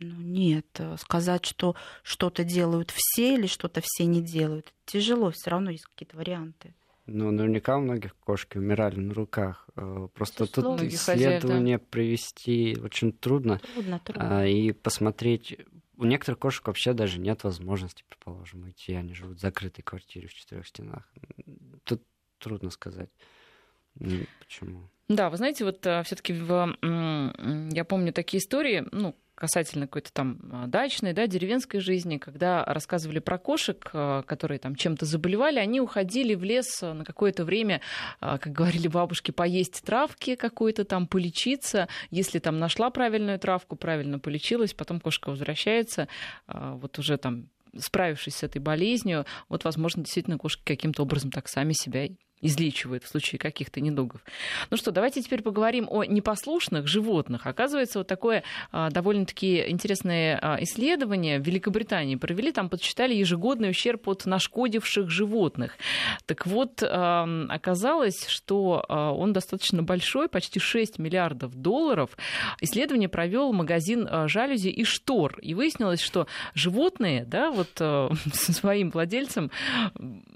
Ну 0.00 0.16
нет, 0.18 0.66
э, 0.78 0.96
сказать, 0.98 1.44
что 1.44 1.76
что-то 2.02 2.42
делают 2.42 2.90
все 2.90 3.34
или 3.34 3.46
что-то 3.46 3.82
все 3.84 4.06
не 4.06 4.22
делают, 4.22 4.72
тяжело, 4.86 5.30
все 5.30 5.50
равно 5.50 5.70
есть 5.70 5.84
какие-то 5.84 6.16
варианты. 6.16 6.74
Ну, 7.04 7.30
наверняка 7.30 7.76
у 7.76 7.80
многих 7.80 8.16
кошки 8.16 8.56
умирали 8.56 8.98
на 8.98 9.12
руках. 9.12 9.68
Э, 9.76 10.08
просто 10.14 10.46
Число 10.46 10.76
тут 10.76 10.82
исследование 10.88 11.76
хозяев, 11.76 11.80
да. 11.80 11.86
провести 11.90 12.78
очень 12.82 13.12
трудно. 13.12 13.60
Трудно, 13.74 14.00
трудно. 14.02 14.40
А, 14.40 14.46
и 14.46 14.72
посмотреть. 14.72 15.58
У 16.00 16.04
некоторых 16.06 16.38
кошек 16.38 16.66
вообще 16.66 16.94
даже 16.94 17.20
нет 17.20 17.44
возможности, 17.44 18.04
предположим, 18.08 18.62
уйти. 18.62 18.94
Они 18.94 19.12
живут 19.12 19.36
в 19.36 19.40
закрытой 19.40 19.82
квартире 19.82 20.28
в 20.28 20.32
четырех 20.32 20.66
стенах. 20.66 21.06
Тут 21.84 22.02
трудно 22.38 22.70
сказать. 22.70 23.10
Почему? 24.38 24.88
Да, 25.08 25.28
вы 25.28 25.36
знаете, 25.36 25.66
вот 25.66 25.84
э, 25.86 26.02
все-таки 26.04 26.32
я 26.32 27.84
помню 27.84 28.14
такие 28.14 28.38
истории, 28.38 28.86
ну, 28.92 29.14
касательно 29.40 29.86
какой-то 29.86 30.12
там 30.12 30.38
а, 30.52 30.66
дачной, 30.66 31.14
да, 31.14 31.26
деревенской 31.26 31.80
жизни, 31.80 32.18
когда 32.18 32.62
рассказывали 32.66 33.20
про 33.20 33.38
кошек, 33.38 33.90
а, 33.94 34.22
которые 34.22 34.58
там 34.58 34.76
чем-то 34.76 35.06
заболевали, 35.06 35.58
они 35.58 35.80
уходили 35.80 36.34
в 36.34 36.44
лес 36.44 36.82
а, 36.82 36.92
на 36.92 37.06
какое-то 37.06 37.44
время, 37.46 37.80
как 38.20 38.52
говорили 38.52 38.86
бабушки, 38.86 39.30
поесть 39.30 39.82
травки 39.82 40.36
какой-то 40.36 40.84
там, 40.84 41.06
полечиться. 41.06 41.88
Если 42.10 42.38
там 42.38 42.58
нашла 42.58 42.90
правильную 42.90 43.38
травку, 43.38 43.76
правильно 43.76 44.18
полечилась, 44.18 44.74
потом 44.74 45.00
кошка 45.00 45.30
возвращается, 45.30 46.08
вот 46.46 46.98
уже 46.98 47.16
там 47.16 47.48
справившись 47.78 48.36
с 48.36 48.42
этой 48.42 48.58
болезнью, 48.58 49.24
вот, 49.48 49.64
возможно, 49.64 50.02
действительно 50.02 50.36
кошки 50.36 50.62
каким-то 50.64 51.02
образом 51.02 51.30
так 51.30 51.48
сами 51.48 51.72
себя 51.72 52.08
излечивают 52.40 53.04
в 53.04 53.08
случае 53.08 53.38
каких-то 53.38 53.80
недугов. 53.80 54.20
Ну 54.70 54.76
что, 54.76 54.90
давайте 54.90 55.22
теперь 55.22 55.42
поговорим 55.42 55.86
о 55.90 56.04
непослушных 56.04 56.86
животных. 56.86 57.46
Оказывается, 57.46 57.98
вот 57.98 58.06
такое 58.06 58.42
а, 58.72 58.90
довольно-таки 58.90 59.68
интересное 59.68 60.38
а, 60.40 60.62
исследование 60.62 61.38
в 61.38 61.46
Великобритании 61.46 62.16
провели, 62.16 62.52
там 62.52 62.68
подсчитали 62.68 63.14
ежегодный 63.14 63.70
ущерб 63.70 64.08
от 64.08 64.26
нашкодивших 64.26 65.10
животных. 65.10 65.76
Так 66.26 66.46
вот, 66.46 66.82
оказалось, 66.82 68.26
что 68.26 68.84
а, 68.88 69.12
он 69.12 69.32
достаточно 69.32 69.82
большой, 69.82 70.28
почти 70.28 70.60
6 70.60 70.98
миллиардов 70.98 71.54
долларов. 71.54 72.16
Исследование 72.60 73.08
провел 73.08 73.52
магазин 73.52 74.08
жалюзи 74.28 74.68
и 74.68 74.84
штор. 74.84 75.38
И 75.40 75.54
выяснилось, 75.54 76.00
что 76.00 76.26
животные, 76.54 77.24
да, 77.24 77.50
вот 77.50 77.70
со 77.76 78.10
своим 78.52 78.90
владельцем 78.90 79.50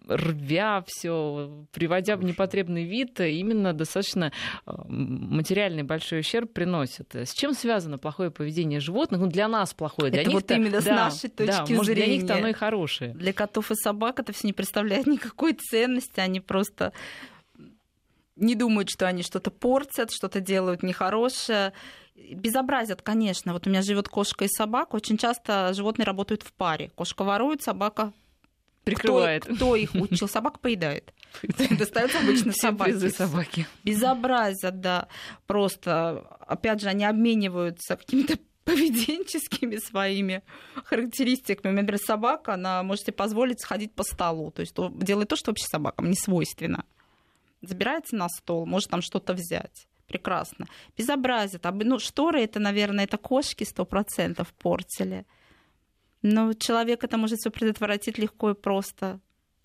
рвя 0.09 0.85
все, 0.87 1.51
приводя 1.73 1.94
в 2.01 2.25
непотребный 2.25 2.85
вид, 2.85 3.21
именно 3.21 3.73
достаточно 3.73 4.33
материальный 4.67 5.83
большой 5.83 6.21
ущерб 6.21 6.53
приносит. 6.53 7.15
С 7.15 7.33
чем 7.33 7.55
связано 7.55 7.99
плохое 7.99 8.31
поведение 8.31 8.81
животных? 8.81 9.21
Ну, 9.21 9.27
для 9.27 9.49
нас 9.49 9.75
плохое, 9.75 10.11
для 10.11 10.23
это 10.23 10.31
них 10.31 10.41
вот 10.41 10.51
именно 10.51 10.81
да, 10.81 10.83
с 10.83 10.87
нашей 10.87 11.31
точки 11.31 11.51
да, 11.51 11.65
зрения. 11.65 11.77
Может, 11.77 11.95
для 11.95 12.07
них-то 12.07 12.35
оно 12.37 12.49
и 12.49 12.53
хорошее. 12.53 13.15
Для 13.15 13.33
котов 13.33 13.71
и 13.71 13.75
собак 13.75 14.21
это 14.21 14.33
все 14.33 14.47
не 14.47 14.53
представляет 14.53 15.07
никакой 15.07 15.55
ценности, 15.55 16.21
они 16.21 16.41
просто 16.41 16.93
не 18.37 18.55
думают, 18.55 18.91
что 18.91 19.07
они 19.07 19.23
что-то 19.23 19.51
портят, 19.51 20.13
что-то 20.13 20.41
делают 20.41 20.83
нехорошее. 20.83 21.73
Безобразят, 22.17 23.03
конечно. 23.03 23.53
Вот 23.53 23.67
у 23.67 23.71
меня 23.71 23.83
живет 23.83 24.09
кошка 24.09 24.45
и 24.45 24.49
собака. 24.49 24.97
Очень 24.97 25.19
часто 25.19 25.73
животные 25.73 26.07
работают 26.07 26.43
в 26.43 26.53
паре. 26.53 26.91
Кошка 26.95 27.25
ворует, 27.25 27.63
собака 27.63 28.13
прикрывает. 28.85 29.45
Кто, 29.45 29.55
кто 29.55 29.77
их 29.77 29.95
учил? 29.95 30.29
Собака 30.29 30.59
поедает. 30.59 31.13
Достается 31.79 32.21
обычно 32.21 32.53
собаки. 32.53 33.09
собаки. 33.09 33.67
Безобразие, 33.85 34.71
да. 34.71 35.09
Просто, 35.47 36.27
опять 36.47 36.81
же, 36.81 36.89
они 36.89 37.05
обмениваются 37.05 37.97
какими-то 37.97 38.39
поведенческими 38.65 39.77
своими 39.77 40.43
характеристиками. 40.85 41.73
Например, 41.73 41.99
собака, 41.99 42.55
она 42.55 42.83
может 42.83 43.05
себе 43.05 43.15
позволить 43.15 43.61
сходить 43.61 43.93
по 43.93 44.05
столу. 44.05 44.51
То 44.51 44.61
есть 44.61 44.75
делает 44.99 45.29
то, 45.29 45.37
что 45.37 45.51
вообще 45.51 45.67
собакам 45.67 46.09
не 46.09 46.17
свойственно 46.17 46.85
забирается 47.67 48.17
на 48.17 48.29
стол, 48.29 48.67
может 48.67 48.91
там 48.91 49.03
что-то 49.03 49.35
взять. 49.35 49.89
Прекрасно. 50.07 50.67
Безобразие. 50.97 51.61
Ну, 51.63 51.99
шторы 51.99 52.43
это, 52.43 52.61
наверное, 52.61 53.05
это 53.05 53.17
кошки 53.17 53.65
сто 53.65 53.85
процентов 53.85 54.53
портили. 54.55 55.27
Но 56.23 56.53
человек 56.55 57.05
это 57.05 57.17
может 57.17 57.39
все 57.39 57.51
предотвратить 57.51 58.19
легко 58.19 58.51
и 58.51 58.55
просто. 58.55 59.21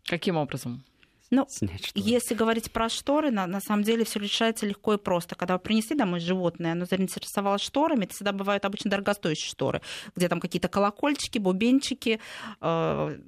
Каким 0.06 0.38
образом? 0.38 0.84
Ну, 1.32 1.48
если 1.94 2.34
говорить 2.34 2.72
про 2.72 2.90
шторы, 2.90 3.30
на, 3.30 3.46
на 3.46 3.62
самом 3.62 3.84
деле 3.84 4.04
все 4.04 4.20
решается 4.20 4.66
легко 4.66 4.96
и 4.96 4.98
просто. 4.98 5.36
Когда 5.36 5.54
вы 5.56 5.60
принесли 5.60 5.96
домой 5.96 6.20
животное, 6.20 6.72
оно 6.72 6.86
заинтересовалось 6.86 7.62
шторами, 7.62 8.06
это 8.06 8.16
всегда 8.16 8.32
бывают 8.32 8.66
обычно 8.66 8.90
дорогостоящие 8.90 9.50
шторы, 9.50 9.82
где 10.16 10.28
там 10.28 10.40
какие-то 10.40 10.70
колокольчики, 10.70 11.38
бубенчики, 11.38 12.20
э, 12.62 13.20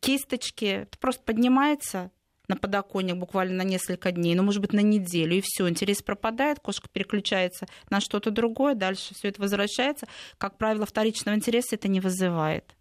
кисточки. 0.00 0.64
Это 0.64 0.98
просто 0.98 1.22
поднимается, 1.22 2.10
на 2.48 2.56
подоконник 2.56 3.16
буквально 3.16 3.62
на 3.62 3.68
несколько 3.68 4.10
дней, 4.10 4.34
ну, 4.34 4.42
может 4.42 4.60
быть, 4.60 4.72
на 4.72 4.80
неделю, 4.80 5.36
и 5.36 5.42
все, 5.42 5.68
интерес 5.68 6.02
пропадает, 6.02 6.58
кошка 6.60 6.88
переключается 6.92 7.66
на 7.90 8.00
что-то 8.00 8.30
другое, 8.30 8.74
дальше 8.74 9.14
все 9.14 9.28
это 9.28 9.40
возвращается. 9.40 10.08
Как 10.36 10.58
правило, 10.58 10.84
вторичного 10.84 11.36
интереса 11.36 11.76
это 11.76 11.88
не 11.88 12.00
вызывает. 12.00 12.74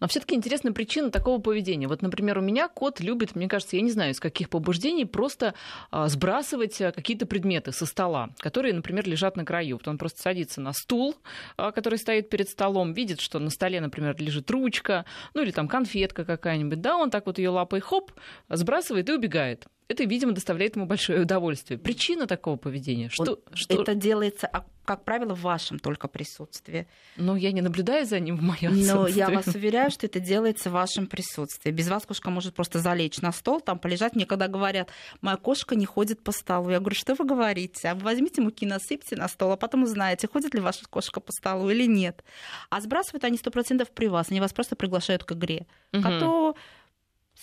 Но 0.00 0.08
все-таки 0.08 0.34
интересна 0.34 0.72
причина 0.72 1.10
такого 1.10 1.40
поведения. 1.40 1.88
Вот, 1.88 2.02
например, 2.02 2.38
у 2.38 2.42
меня 2.42 2.68
кот 2.68 3.00
любит, 3.00 3.34
мне 3.34 3.48
кажется, 3.48 3.76
я 3.76 3.82
не 3.82 3.90
знаю, 3.90 4.12
из 4.12 4.20
каких 4.20 4.48
побуждений, 4.50 5.04
просто 5.04 5.54
а, 5.90 6.08
сбрасывать 6.08 6.80
а, 6.80 6.92
какие-то 6.92 7.26
предметы 7.26 7.72
со 7.72 7.86
стола, 7.86 8.30
которые, 8.38 8.74
например, 8.74 9.08
лежат 9.08 9.36
на 9.36 9.44
краю. 9.44 9.76
Вот 9.76 9.88
он 9.88 9.98
просто 9.98 10.22
садится 10.22 10.60
на 10.60 10.72
стул, 10.72 11.16
а, 11.56 11.72
который 11.72 11.98
стоит 11.98 12.30
перед 12.30 12.48
столом, 12.48 12.92
видит, 12.92 13.20
что 13.20 13.38
на 13.38 13.50
столе, 13.50 13.80
например, 13.80 14.16
лежит 14.18 14.50
ручка, 14.50 15.04
ну 15.34 15.42
или 15.42 15.50
там 15.50 15.68
конфетка 15.68 16.24
какая-нибудь, 16.24 16.80
да, 16.80 16.96
он 16.96 17.10
так 17.10 17.26
вот 17.26 17.38
ее 17.38 17.50
лапой 17.50 17.80
хоп, 17.80 18.12
сбрасывает 18.48 19.08
и 19.08 19.12
убегает 19.12 19.66
это, 19.86 20.04
видимо, 20.04 20.32
доставляет 20.32 20.76
ему 20.76 20.86
большое 20.86 21.22
удовольствие. 21.22 21.78
Причина 21.78 22.26
такого 22.26 22.56
поведения? 22.56 23.10
Что, 23.10 23.24
вот 23.24 23.50
что... 23.52 23.82
Это 23.82 23.94
делается, 23.94 24.46
а, 24.46 24.64
как 24.86 25.04
правило, 25.04 25.34
в 25.34 25.42
вашем 25.42 25.78
только 25.78 26.08
присутствии. 26.08 26.86
Но 27.16 27.36
я 27.36 27.52
не 27.52 27.60
наблюдаю 27.60 28.06
за 28.06 28.18
ним 28.18 28.36
в 28.36 28.42
моем 28.42 28.80
Но 28.86 29.06
я 29.06 29.28
вас 29.28 29.46
уверяю, 29.48 29.90
что 29.90 30.06
это 30.06 30.20
делается 30.20 30.70
в 30.70 30.72
вашем 30.72 31.06
присутствии. 31.06 31.70
Без 31.70 31.88
вас 31.88 32.06
кошка 32.06 32.30
может 32.30 32.54
просто 32.54 32.78
залечь 32.78 33.20
на 33.20 33.30
стол, 33.30 33.60
там 33.60 33.78
полежать. 33.78 34.14
Мне 34.14 34.24
когда 34.24 34.48
говорят, 34.48 34.88
моя 35.20 35.36
кошка 35.36 35.76
не 35.76 35.84
ходит 35.84 36.22
по 36.22 36.32
столу, 36.32 36.70
я 36.70 36.80
говорю, 36.80 36.96
что 36.96 37.14
вы 37.14 37.26
говорите? 37.26 37.88
А 37.88 37.94
вы 37.94 38.04
возьмите 38.04 38.40
муки, 38.40 38.64
насыпьте 38.64 39.16
на 39.16 39.28
стол, 39.28 39.52
а 39.52 39.56
потом 39.58 39.82
узнаете, 39.82 40.28
ходит 40.28 40.54
ли 40.54 40.60
ваша 40.60 40.86
кошка 40.88 41.20
по 41.20 41.32
столу 41.32 41.68
или 41.68 41.86
нет. 41.86 42.24
А 42.70 42.80
сбрасывают 42.80 43.24
они 43.24 43.36
сто 43.36 43.50
процентов 43.50 43.90
при 43.90 44.06
вас, 44.06 44.30
они 44.30 44.40
вас 44.40 44.54
просто 44.54 44.76
приглашают 44.76 45.24
к 45.24 45.32
игре. 45.32 45.66
Угу. 45.92 46.02
Коту 46.02 46.56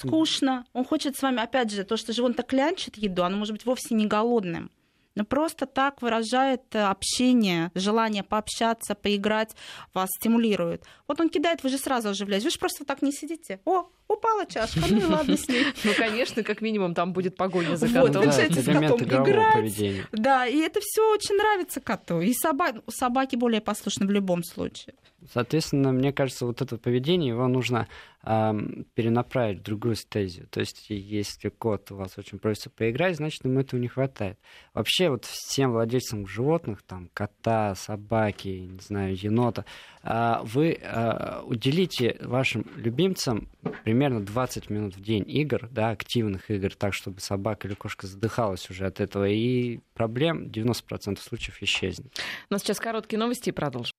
скучно. 0.07 0.65
Он 0.73 0.85
хочет 0.85 1.17
с 1.17 1.21
вами, 1.21 1.41
опять 1.41 1.71
же, 1.71 1.83
то, 1.83 1.97
что 1.97 2.13
животное 2.13 2.37
так 2.37 2.47
клянчит 2.47 2.97
еду, 2.97 3.23
оно 3.23 3.37
может 3.37 3.53
быть 3.53 3.65
вовсе 3.65 3.95
не 3.95 4.05
голодным. 4.05 4.71
Но 5.15 5.25
просто 5.25 5.65
так 5.65 6.01
выражает 6.01 6.61
э, 6.73 6.83
общение, 6.83 7.71
желание 7.75 8.23
пообщаться, 8.23 8.95
поиграть, 8.95 9.55
вас 9.93 10.09
стимулирует. 10.17 10.85
Вот 11.07 11.19
он 11.19 11.29
кидает, 11.29 11.63
вы 11.63 11.69
же 11.69 11.77
сразу 11.77 12.09
оживляетесь. 12.09 12.45
Вы 12.45 12.51
же 12.51 12.59
просто 12.59 12.85
так 12.85 13.01
не 13.01 13.11
сидите. 13.11 13.59
О, 13.65 13.89
упала 14.13 14.45
чашка, 14.45 14.81
ну 14.89 14.99
и 14.99 15.03
ладно 15.03 15.37
с 15.37 15.47
ней. 15.47 15.65
Ну, 15.83 15.91
конечно, 15.97 16.43
как 16.43 16.61
минимум 16.61 16.93
там 16.93 17.13
будет 17.13 17.35
погоня 17.35 17.75
за 17.75 17.87
котом. 17.87 18.01
Вот, 18.01 18.25
начинаете 18.25 18.61
с 18.61 18.65
котом 18.65 19.03
играть. 19.03 20.07
Да, 20.11 20.47
и 20.47 20.57
это 20.57 20.79
все 20.81 21.13
очень 21.13 21.35
нравится 21.35 21.81
коту. 21.81 22.21
И 22.21 22.33
собаки 22.33 23.35
более 23.35 23.61
послушны 23.61 24.05
в 24.05 24.11
любом 24.11 24.43
случае. 24.43 24.95
Соответственно, 25.31 25.91
мне 25.91 26.11
кажется, 26.11 26.45
вот 26.45 26.61
это 26.61 26.77
поведение, 26.77 27.29
его 27.29 27.47
нужно 27.47 27.87
э, 28.23 28.53
перенаправить 28.95 29.59
в 29.59 29.63
другую 29.63 29.95
стезию. 29.95 30.47
То 30.47 30.61
есть, 30.61 30.89
если 30.89 31.49
кот 31.49 31.91
у 31.91 31.95
вас 31.95 32.17
очень 32.17 32.39
просится 32.39 32.71
поиграть, 32.71 33.17
значит, 33.17 33.45
ему 33.45 33.59
этого 33.59 33.79
не 33.79 33.87
хватает. 33.87 34.39
Вообще, 34.73 35.09
вот 35.09 35.25
всем 35.25 35.73
владельцам 35.73 36.25
животных, 36.25 36.81
там, 36.81 37.09
кота, 37.13 37.75
собаки, 37.75 38.47
не 38.47 38.79
знаю, 38.79 39.15
енота, 39.15 39.61
э, 39.61 39.65
вы 40.03 40.79
э, 40.81 41.41
уделите 41.45 42.17
вашим 42.21 42.65
любимцам 42.75 43.49
примерно 43.83 44.21
20 44.21 44.69
минут 44.69 44.95
в 44.95 45.01
день 45.01 45.23
игр, 45.27 45.67
да, 45.69 45.89
активных 45.89 46.49
игр, 46.49 46.73
так, 46.75 46.93
чтобы 46.93 47.19
собака 47.19 47.67
или 47.67 47.75
кошка 47.75 48.07
задыхалась 48.07 48.69
уже 48.69 48.85
от 48.87 48.99
этого, 48.99 49.27
и 49.27 49.79
проблем 49.93 50.45
90% 50.47 51.19
случаев 51.19 51.61
исчезнет. 51.61 52.11
У 52.49 52.53
нас 52.53 52.61
сейчас 52.63 52.79
короткие 52.79 53.19
новости 53.19 53.49
и 53.49 53.51
продолжим. 53.51 53.93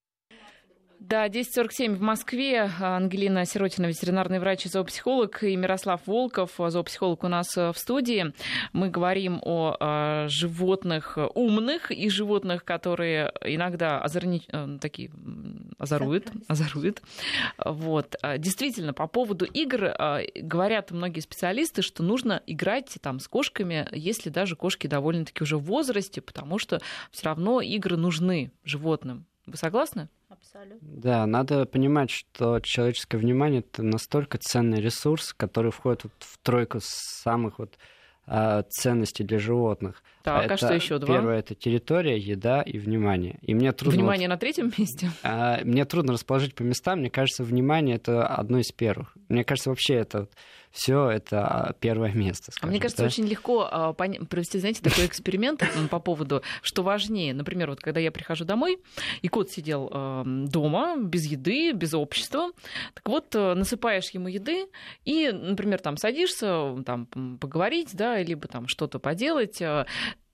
Да, 1.09 1.26
10.47 1.26 1.96
в 1.96 2.00
Москве. 2.00 2.70
Ангелина 2.80 3.44
Сиротина, 3.44 3.86
ветеринарный 3.86 4.38
врач 4.38 4.66
и 4.66 4.68
зоопсихолог, 4.68 5.42
и 5.42 5.57
Мирослав 5.57 6.00
Волков, 6.07 6.53
зоопсихолог 6.57 7.24
у 7.24 7.28
нас 7.28 7.57
э, 7.57 7.72
в 7.72 7.76
студии. 7.76 8.32
Мы 8.72 8.88
говорим 8.88 9.40
о, 9.42 9.76
о 9.80 10.28
животных 10.28 11.18
умных 11.34 11.90
и 11.90 12.09
животных, 12.09 12.64
которые 12.64 13.32
иногда 13.44 14.00
озорни... 14.00 14.42
Э, 14.46 14.78
такие 14.80 15.11
озоруют, 15.76 16.30
озоруют. 16.46 17.03
Вот. 17.59 18.14
А, 18.22 18.38
действительно, 18.38 18.94
по 18.94 19.09
поводу 19.09 19.44
игр 19.44 19.86
э, 19.86 20.26
говорят 20.36 20.92
многие 20.92 21.20
специалисты, 21.20 21.82
что 21.82 22.05
нужно 22.05 22.42
играть 22.46 22.96
там 23.00 23.18
с 23.18 23.26
кошками, 23.26 23.88
если 23.90 24.30
даже 24.30 24.55
кошки 24.55 24.86
довольно-таки 24.86 25.42
уже 25.42 25.57
в 25.57 25.64
возрасте, 25.64 26.20
потому 26.20 26.61
что 26.61 26.80
все 27.11 27.24
равно 27.26 27.61
игры 27.61 27.96
нужны 27.96 28.53
животным. 28.62 29.26
Вы 29.47 29.57
согласны? 29.57 30.09
Абсолютно. 30.28 30.88
Да, 30.88 31.26
надо 31.26 31.66
понимать, 31.66 32.11
что 32.11 32.61
человеческое 32.61 33.18
внимание 33.18 33.61
это 33.61 33.82
настолько 33.82 34.38
ценный 34.38 34.80
ресурс, 34.80 35.34
который 35.34 35.72
входит 35.72 36.05
вот 36.05 36.12
в 36.20 36.38
тройку 36.38 36.78
самых 36.80 37.59
вот 37.59 37.76
а, 38.26 38.62
ценностей 38.62 39.24
для 39.24 39.38
животных. 39.38 40.03
Так, 40.23 40.45
это, 40.45 40.55
а 40.55 40.57
что 40.57 40.75
еще 40.75 40.99
два? 40.99 41.16
Первое 41.16 41.39
это 41.39 41.55
территория, 41.55 42.18
еда 42.18 42.62
и 42.62 42.79
внимание. 42.79 43.39
И 43.43 43.55
мне 43.55 43.73
трудно. 43.73 43.99
Внимание 43.99 44.29
вот, 44.29 44.35
на 44.35 44.39
третьем 44.39 44.73
месте. 44.77 45.11
А, 45.23 45.61
мне 45.64 45.85
трудно 45.85 46.12
расположить 46.12 46.55
по 46.55 46.62
местам. 46.62 47.01
Мне 47.01 47.11
кажется, 47.11 47.45
внимание 47.45 47.97
это 47.97 48.27
одно 48.27 48.59
из 48.59 48.70
первых. 48.73 49.16
Мне 49.29 49.45
кажется, 49.45 49.70
вообще 49.70 49.95
это 49.95 50.29
все 50.73 51.11
это 51.11 51.47
а, 51.47 51.73
первое 51.75 52.12
место. 52.12 52.51
Скажем, 52.51 52.68
а 52.68 52.70
мне 52.70 52.81
кажется, 52.81 53.03
да? 53.03 53.07
очень 53.07 53.27
легко 53.27 53.68
а, 53.70 53.93
провести, 53.93 54.59
знаете, 54.59 54.83
такой 54.83 55.07
эксперимент 55.07 55.62
по 55.91 56.01
поводу, 56.01 56.43
что 56.62 56.83
важнее. 56.83 57.35
Например, 57.35 57.70
вот 57.70 57.81
когда 57.81 58.01
я 58.01 58.11
прихожу 58.11 58.45
домой, 58.45 58.79
и 59.20 59.29
кот 59.29 59.51
сидел 59.51 59.91
дома, 60.25 60.97
без 60.97 61.27
еды, 61.27 61.73
без 61.73 61.95
общества, 61.95 62.51
так 62.95 63.07
вот, 63.09 63.35
э, 63.35 63.55
насыпаешь 63.55 64.11
ему 64.11 64.29
еды, 64.29 64.66
и, 65.05 65.31
например, 65.31 65.81
там 65.81 65.97
садишься, 65.97 66.77
там, 66.87 67.07
поговорить, 67.39 67.91
да, 67.93 68.18
либо 68.23 68.49
там 68.49 68.66
что-то 68.68 68.99
поделать, 68.99 69.61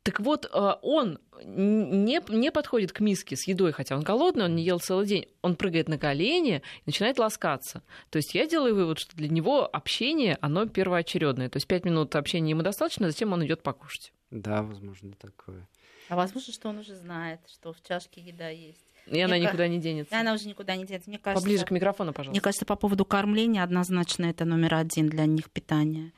так 0.09 0.21
вот, 0.21 0.47
э, 0.47 0.73
он 0.81 1.19
не, 1.45 2.23
не 2.35 2.51
подходит 2.51 2.93
к 2.93 3.01
миске 3.01 3.37
с 3.37 3.47
едой, 3.47 3.73
хотя 3.73 3.95
он 3.95 4.03
голодный, 4.03 4.47
он 4.47 4.57
не 4.57 4.63
ел 4.63 4.81
целый 4.81 5.07
день. 5.07 5.27
Он 5.43 5.55
прыгает 5.55 5.87
на 5.87 5.99
колени 5.99 6.63
и 6.79 6.83
начинает 6.87 7.19
ласкаться. 7.19 7.83
То 8.09 8.17
есть 8.17 8.35
я 8.35 8.47
делаю 8.47 8.75
вывод, 8.75 8.99
что 8.99 9.15
для 9.15 9.29
него 9.29 9.69
общение, 9.71 10.39
оно 10.41 10.65
первоочередное. 10.65 11.51
То 11.51 11.59
есть 11.59 11.67
пять 11.67 11.85
минут 11.85 12.17
общения 12.17 12.53
ему 12.53 12.63
достаточно, 12.63 13.11
затем 13.11 13.35
он 13.35 13.45
идет 13.45 13.63
покушать. 13.63 14.15
Да, 14.31 14.63
возможно, 14.63 15.13
такое. 15.13 15.69
А 16.09 16.17
возможно, 16.17 16.55
что 16.55 16.71
он 16.71 16.79
уже 16.79 16.95
знает, 16.95 17.41
что 17.47 17.75
в 17.75 17.83
чашке 17.87 18.23
еда 18.23 18.49
есть. 18.49 18.81
И 19.09 19.11
мне 19.11 19.27
она 19.27 19.35
кажется, 19.35 19.51
никуда 19.51 19.69
не 19.69 19.79
денется. 19.79 20.19
Она 20.19 20.33
уже 20.33 20.49
никуда 20.49 20.75
не 20.75 20.87
денется. 20.87 21.11
Мне 21.11 21.19
кажется, 21.19 21.45
Поближе 21.45 21.67
к 21.67 21.71
микрофону, 21.71 22.15
пожалуйста. 22.15 22.31
Мне 22.31 22.41
кажется, 22.41 22.65
по 22.65 22.77
поводу 22.77 23.05
кормления 23.05 23.63
однозначно 23.63 24.25
это 24.25 24.47
номер 24.47 24.77
один 24.77 25.11
для 25.11 25.27
них 25.27 25.51
питание 25.51 26.13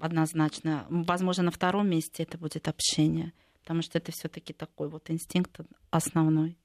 однозначно. 0.00 0.86
Возможно, 0.88 1.44
на 1.44 1.50
втором 1.50 1.88
месте 1.88 2.22
это 2.22 2.38
будет 2.38 2.68
общение, 2.68 3.32
потому 3.62 3.82
что 3.82 3.98
это 3.98 4.12
все-таки 4.12 4.52
такой 4.52 4.88
вот 4.88 5.10
инстинкт 5.10 5.60
основной. 5.90 6.56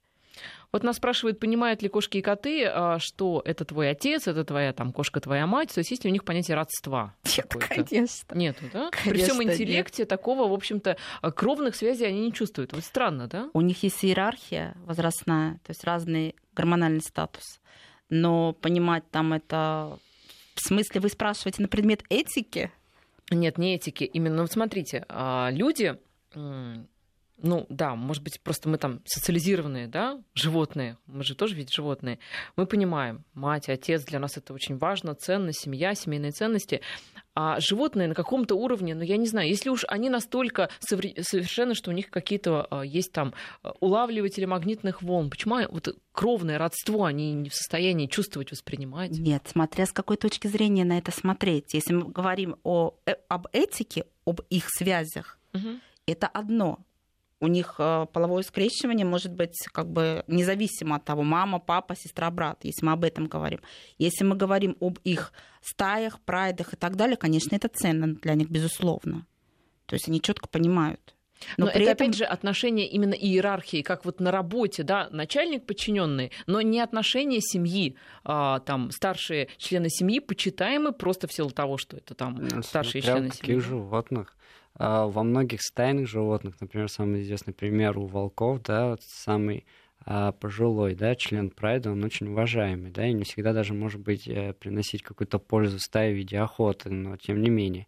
Вот 0.72 0.82
нас 0.82 0.96
спрашивают, 0.96 1.38
понимают 1.38 1.82
ли 1.82 1.88
кошки 1.88 2.18
и 2.18 2.22
коты, 2.22 2.66
а, 2.66 2.98
что 2.98 3.42
это 3.44 3.64
твой 3.64 3.90
отец, 3.90 4.26
это 4.26 4.44
твоя 4.44 4.72
там 4.72 4.92
кошка, 4.92 5.20
твоя 5.20 5.46
мать, 5.46 5.72
то 5.72 5.78
есть 5.78 5.90
есть 5.90 6.04
ли 6.04 6.10
у 6.10 6.12
них 6.12 6.24
понятие 6.24 6.56
родства? 6.56 7.14
Нет, 7.36 7.46
конечно. 7.48 8.34
Нету, 8.34 8.64
да? 8.72 8.90
Конечно, 8.90 9.10
При 9.10 9.22
всем 9.22 9.42
интеллекте 9.42 10.02
нет. 10.02 10.08
такого, 10.08 10.48
в 10.48 10.52
общем-то, 10.52 10.96
кровных 11.34 11.76
связей 11.76 12.04
они 12.04 12.20
не 12.20 12.32
чувствуют. 12.32 12.72
Вот 12.72 12.84
странно, 12.84 13.26
да? 13.28 13.50
У 13.54 13.60
них 13.60 13.82
есть 13.82 14.04
иерархия 14.04 14.76
возрастная, 14.84 15.54
то 15.64 15.70
есть 15.70 15.84
разный 15.84 16.34
гормональный 16.54 17.00
статус. 17.00 17.60
Но 18.08 18.52
понимать 18.52 19.08
там 19.10 19.32
это... 19.32 19.98
В 20.54 20.60
смысле, 20.60 21.02
вы 21.02 21.10
спрашиваете 21.10 21.60
на 21.60 21.68
предмет 21.68 22.02
этики? 22.08 22.72
Нет, 23.30 23.58
не 23.58 23.74
этики. 23.74 24.04
Именно, 24.04 24.42
вот 24.42 24.52
смотрите, 24.52 25.04
а, 25.08 25.50
люди 25.50 25.98
ну 27.38 27.66
да, 27.68 27.94
может 27.94 28.22
быть, 28.22 28.40
просто 28.40 28.68
мы 28.68 28.78
там 28.78 29.00
социализированные, 29.04 29.88
да, 29.88 30.20
животные, 30.34 30.96
мы 31.06 31.22
же 31.22 31.34
тоже 31.34 31.54
ведь 31.54 31.72
животные, 31.72 32.18
мы 32.56 32.66
понимаем, 32.66 33.24
мать, 33.34 33.68
отец, 33.68 34.04
для 34.04 34.18
нас 34.18 34.36
это 34.36 34.54
очень 34.54 34.78
важно, 34.78 35.14
ценность, 35.14 35.60
семья, 35.60 35.94
семейные 35.94 36.32
ценности, 36.32 36.80
а 37.34 37.60
животные 37.60 38.08
на 38.08 38.14
каком-то 38.14 38.54
уровне, 38.54 38.94
ну 38.94 39.02
я 39.02 39.18
не 39.18 39.26
знаю, 39.26 39.48
если 39.48 39.68
уж 39.68 39.84
они 39.88 40.08
настолько 40.08 40.70
совершенны, 40.80 41.74
что 41.74 41.90
у 41.90 41.94
них 41.94 42.08
какие-то 42.08 42.66
а, 42.70 42.82
есть 42.82 43.12
там 43.12 43.34
а, 43.62 43.72
улавливатели 43.80 44.46
магнитных 44.46 45.02
волн, 45.02 45.28
почему 45.28 45.56
вот 45.68 45.94
кровное 46.12 46.56
родство 46.56 47.04
они 47.04 47.34
не 47.34 47.50
в 47.50 47.54
состоянии 47.54 48.06
чувствовать, 48.06 48.50
воспринимать? 48.52 49.10
Нет, 49.10 49.42
смотря 49.46 49.84
с 49.84 49.92
какой 49.92 50.16
точки 50.16 50.46
зрения 50.46 50.86
на 50.86 50.96
это 50.96 51.12
смотреть. 51.12 51.74
Если 51.74 51.92
мы 51.92 52.10
говорим 52.10 52.56
о, 52.62 52.94
э, 53.04 53.16
об 53.28 53.48
этике, 53.52 54.06
об 54.24 54.40
их 54.48 54.70
связях, 54.70 55.38
угу. 55.52 55.78
это 56.06 56.28
одно 56.28 56.78
у 57.40 57.48
них 57.48 57.74
э, 57.78 58.06
половое 58.12 58.42
скрещивание 58.42 59.04
может 59.04 59.32
быть 59.32 59.56
как 59.72 59.90
бы 59.90 60.24
независимо 60.26 60.96
от 60.96 61.04
того, 61.04 61.22
мама, 61.22 61.58
папа, 61.58 61.94
сестра, 61.94 62.30
брат, 62.30 62.60
если 62.62 62.84
мы 62.84 62.92
об 62.92 63.04
этом 63.04 63.26
говорим. 63.26 63.60
Если 63.98 64.24
мы 64.24 64.36
говорим 64.36 64.76
об 64.80 64.98
их 65.04 65.32
стаях, 65.62 66.20
прайдах 66.20 66.72
и 66.72 66.76
так 66.76 66.96
далее, 66.96 67.16
конечно, 67.16 67.54
это 67.54 67.68
ценно 67.68 68.14
для 68.14 68.34
них, 68.34 68.48
безусловно. 68.48 69.26
То 69.86 69.94
есть 69.94 70.08
они 70.08 70.20
четко 70.20 70.48
понимают. 70.48 71.16
Но, 71.56 71.66
но 71.66 71.70
это 71.70 71.80
этом... 71.80 71.92
опять 71.92 72.14
же 72.16 72.24
отношение 72.24 72.88
именно 72.88 73.14
иерархии, 73.14 73.82
как 73.82 74.04
вот 74.04 74.20
на 74.20 74.30
работе, 74.30 74.82
да, 74.82 75.08
начальник 75.10 75.66
подчиненный, 75.66 76.32
но 76.46 76.60
не 76.60 76.80
отношение 76.80 77.40
семьи, 77.40 77.96
а, 78.24 78.60
там 78.60 78.90
старшие 78.90 79.48
члены 79.58 79.90
семьи 79.90 80.20
почитаемы 80.20 80.92
просто 80.92 81.26
в 81.26 81.32
силу 81.32 81.50
того, 81.50 81.76
что 81.76 81.98
это 81.98 82.14
там 82.14 82.36
ну, 82.36 82.62
старшие 82.62 83.02
члены 83.02 83.30
семьи. 83.30 83.40
Каких 83.40 83.60
животных? 83.60 84.35
А, 84.78 85.06
во 85.06 85.22
многих 85.22 85.62
стайных 85.62 86.06
животных, 86.08 86.56
например, 86.60 86.88
самый 86.88 87.22
известный 87.22 87.54
пример 87.54 87.98
у 87.98 88.06
волков, 88.06 88.62
да, 88.62 88.90
вот 88.90 89.02
самый 89.02 89.64
а, 90.04 90.32
пожилой, 90.32 90.94
да, 90.94 91.14
член 91.14 91.50
прайда, 91.50 91.92
он 91.92 92.04
очень 92.04 92.28
уважаемый, 92.28 92.90
да, 92.90 93.06
и 93.06 93.12
не 93.12 93.24
всегда 93.24 93.52
даже 93.52 93.72
может 93.74 94.00
быть 94.00 94.28
э, 94.28 94.52
приносить 94.52 95.02
какую-то 95.02 95.38
пользу 95.38 95.78
стае 95.78 96.12
в 96.12 96.16
виде 96.16 96.38
охоты, 96.38 96.90
но 96.90 97.16
тем 97.16 97.40
не 97.40 97.48
менее. 97.50 97.86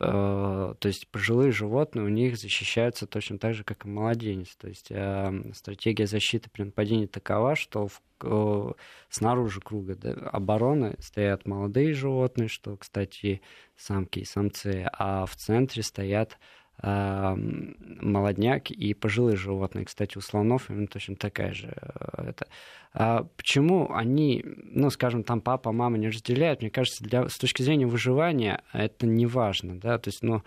Э, 0.00 0.74
то 0.78 0.86
есть 0.88 1.08
пожилые 1.08 1.50
животные 1.50 2.04
у 2.04 2.08
них 2.08 2.36
защищаются 2.36 3.06
точно 3.06 3.38
так 3.38 3.54
же, 3.54 3.64
как 3.64 3.84
и 3.84 3.88
младенец. 3.88 4.54
То 4.56 4.68
есть 4.68 4.88
э, 4.90 5.52
стратегия 5.54 6.06
защиты 6.06 6.48
при 6.50 6.64
нападении 6.64 7.06
такова, 7.06 7.56
что 7.56 7.88
в, 7.88 8.00
э, 8.22 8.72
снаружи 9.10 9.60
круга 9.60 9.96
да, 9.96 10.12
обороны 10.12 10.94
стоят 11.00 11.46
молодые 11.46 11.94
животные, 11.94 12.48
что, 12.48 12.76
кстати, 12.76 13.42
самки 13.76 14.20
и 14.20 14.24
самцы, 14.24 14.88
а 14.92 15.26
в 15.26 15.34
центре 15.34 15.82
стоят 15.82 16.38
молодняк 16.82 18.70
и 18.70 18.94
пожилые 18.94 19.36
животные. 19.36 19.84
Кстати, 19.84 20.16
у 20.16 20.20
слонов 20.20 20.70
именно 20.70 20.86
точно 20.86 21.16
такая 21.16 21.52
же. 21.52 21.74
Э, 21.76 22.28
это. 22.28 22.46
А 22.94 23.24
почему 23.36 23.92
они, 23.92 24.44
ну, 24.44 24.90
скажем, 24.90 25.22
там 25.22 25.40
папа, 25.40 25.72
мама 25.72 25.98
не 25.98 26.08
разделяют? 26.08 26.60
Мне 26.60 26.70
кажется, 26.70 27.04
для, 27.04 27.28
с 27.28 27.36
точки 27.36 27.62
зрения 27.62 27.86
выживания 27.86 28.62
это 28.72 29.06
не 29.06 29.26
важно, 29.26 29.78
да, 29.78 29.98
то 29.98 30.08
есть, 30.08 30.22
ну, 30.22 30.42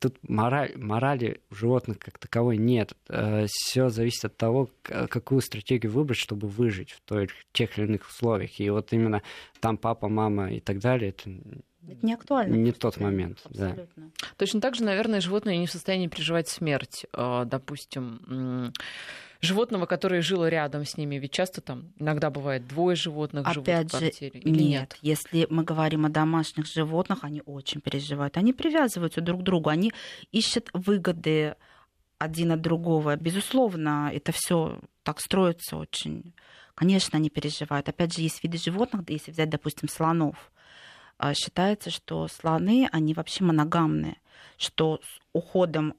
тут 0.00 0.18
мораль, 0.28 0.72
морали 0.76 1.40
у 1.50 1.54
животных 1.54 2.00
как 2.00 2.18
таковой 2.18 2.56
нет. 2.56 2.94
Э, 3.08 3.46
Все 3.48 3.88
зависит 3.88 4.24
от 4.24 4.36
того, 4.36 4.68
какую 4.82 5.40
стратегию 5.40 5.92
выбрать, 5.92 6.18
чтобы 6.18 6.48
выжить 6.48 6.90
в 6.90 7.00
той, 7.02 7.28
тех 7.52 7.78
или 7.78 7.86
иных 7.86 8.08
условиях. 8.08 8.58
И 8.58 8.68
вот 8.70 8.92
именно 8.92 9.22
там 9.60 9.76
папа, 9.76 10.08
мама 10.08 10.52
и 10.52 10.60
так 10.60 10.80
далее, 10.80 11.10
это 11.10 11.30
это 11.88 12.04
не 12.06 12.14
актуально. 12.14 12.54
Не 12.54 12.72
тот 12.72 12.98
момент, 12.98 13.40
Абсолютно. 13.44 13.86
да. 13.96 14.26
Точно 14.36 14.60
так 14.60 14.74
же, 14.74 14.84
наверное, 14.84 15.20
животные 15.20 15.58
не 15.58 15.66
в 15.66 15.70
состоянии 15.70 16.08
переживать 16.08 16.48
смерть. 16.48 17.06
А, 17.12 17.44
допустим, 17.44 18.72
животного, 19.44 19.86
которое 19.86 20.22
жило 20.22 20.48
рядом 20.48 20.84
с 20.84 20.96
ними. 20.96 21.16
Ведь 21.16 21.32
часто 21.32 21.60
там 21.60 21.92
иногда 21.98 22.30
бывает 22.30 22.66
двое 22.66 22.96
животных 22.96 23.46
Опять 23.46 23.90
живут 23.90 23.92
в 23.92 23.98
квартире. 23.98 24.40
Или 24.40 24.50
нет, 24.50 24.68
нет, 24.68 24.98
если 25.02 25.46
мы 25.50 25.62
говорим 25.62 26.06
о 26.06 26.08
домашних 26.08 26.66
животных, 26.66 27.20
они 27.22 27.42
очень 27.46 27.80
переживают. 27.80 28.36
Они 28.36 28.52
привязываются 28.52 29.20
друг 29.20 29.40
к 29.40 29.44
другу, 29.44 29.68
они 29.68 29.92
ищут 30.32 30.70
выгоды 30.72 31.54
один 32.18 32.52
от 32.52 32.60
другого. 32.60 33.16
Безусловно, 33.16 34.10
это 34.12 34.32
все 34.32 34.80
так 35.02 35.20
строится 35.20 35.76
очень. 35.76 36.34
Конечно, 36.74 37.18
они 37.18 37.30
переживают. 37.30 37.88
Опять 37.88 38.14
же, 38.14 38.22
есть 38.22 38.42
виды 38.42 38.58
животных, 38.58 39.02
если 39.08 39.30
взять, 39.30 39.50
допустим, 39.50 39.88
слонов 39.88 40.50
считается, 41.34 41.90
что 41.90 42.28
слоны, 42.28 42.88
они 42.92 43.14
вообще 43.14 43.44
моногамные, 43.44 44.16
что 44.56 45.00
с 45.02 45.20
уходом 45.32 45.94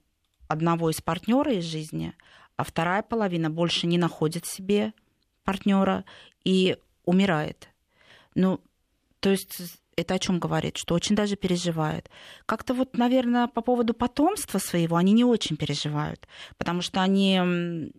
одного 0.47 0.89
из 0.89 1.01
партнера 1.01 1.53
из 1.53 1.65
жизни, 1.65 2.13
а 2.57 2.63
вторая 2.63 3.01
половина 3.01 3.49
больше 3.49 3.87
не 3.87 3.97
находит 3.97 4.45
себе 4.45 4.93
партнера 5.43 6.05
и 6.43 6.77
умирает. 7.05 7.69
Ну, 8.33 8.59
то 9.19 9.29
есть 9.29 9.79
это 9.95 10.15
о 10.15 10.19
чем 10.19 10.39
говорит, 10.39 10.77
что 10.77 10.93
очень 10.95 11.15
даже 11.15 11.35
переживает. 11.35 12.09
Как-то 12.45 12.73
вот, 12.73 12.97
наверное, 12.97 13.47
по 13.47 13.61
поводу 13.61 13.93
потомства 13.93 14.59
своего 14.59 14.97
они 14.97 15.13
не 15.13 15.23
очень 15.23 15.55
переживают, 15.55 16.27
потому 16.57 16.81
что 16.81 17.01
они 17.01 17.91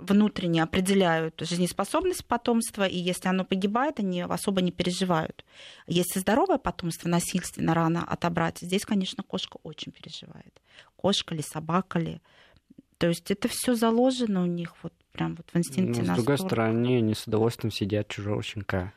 внутренне 0.00 0.62
определяют 0.62 1.40
жизнеспособность 1.40 2.24
потомства, 2.24 2.84
и 2.84 2.98
если 2.98 3.28
оно 3.28 3.44
погибает, 3.44 4.00
они 4.00 4.22
особо 4.22 4.60
не 4.60 4.72
переживают. 4.72 5.44
Если 5.86 6.20
здоровое 6.20 6.58
потомство 6.58 7.08
насильственно 7.08 7.74
рано 7.74 8.04
отобрать, 8.04 8.58
здесь, 8.60 8.84
конечно, 8.84 9.22
кошка 9.22 9.58
очень 9.62 9.92
переживает. 9.92 10.60
Кошка 10.96 11.34
ли, 11.34 11.42
собака 11.42 11.98
ли. 11.98 12.20
То 12.98 13.08
есть 13.08 13.30
это 13.30 13.48
все 13.48 13.74
заложено 13.74 14.42
у 14.42 14.46
них 14.46 14.74
вот 14.82 14.92
прям 15.12 15.34
вот 15.36 15.48
в 15.52 15.56
инстинкте. 15.56 16.02
Но, 16.02 16.14
с 16.14 16.16
другой 16.16 16.38
стороны, 16.38 16.98
они 16.98 17.14
с 17.14 17.26
удовольствием 17.26 17.72
сидят 17.72 18.08
чужого 18.08 18.42
щенка. 18.42 18.92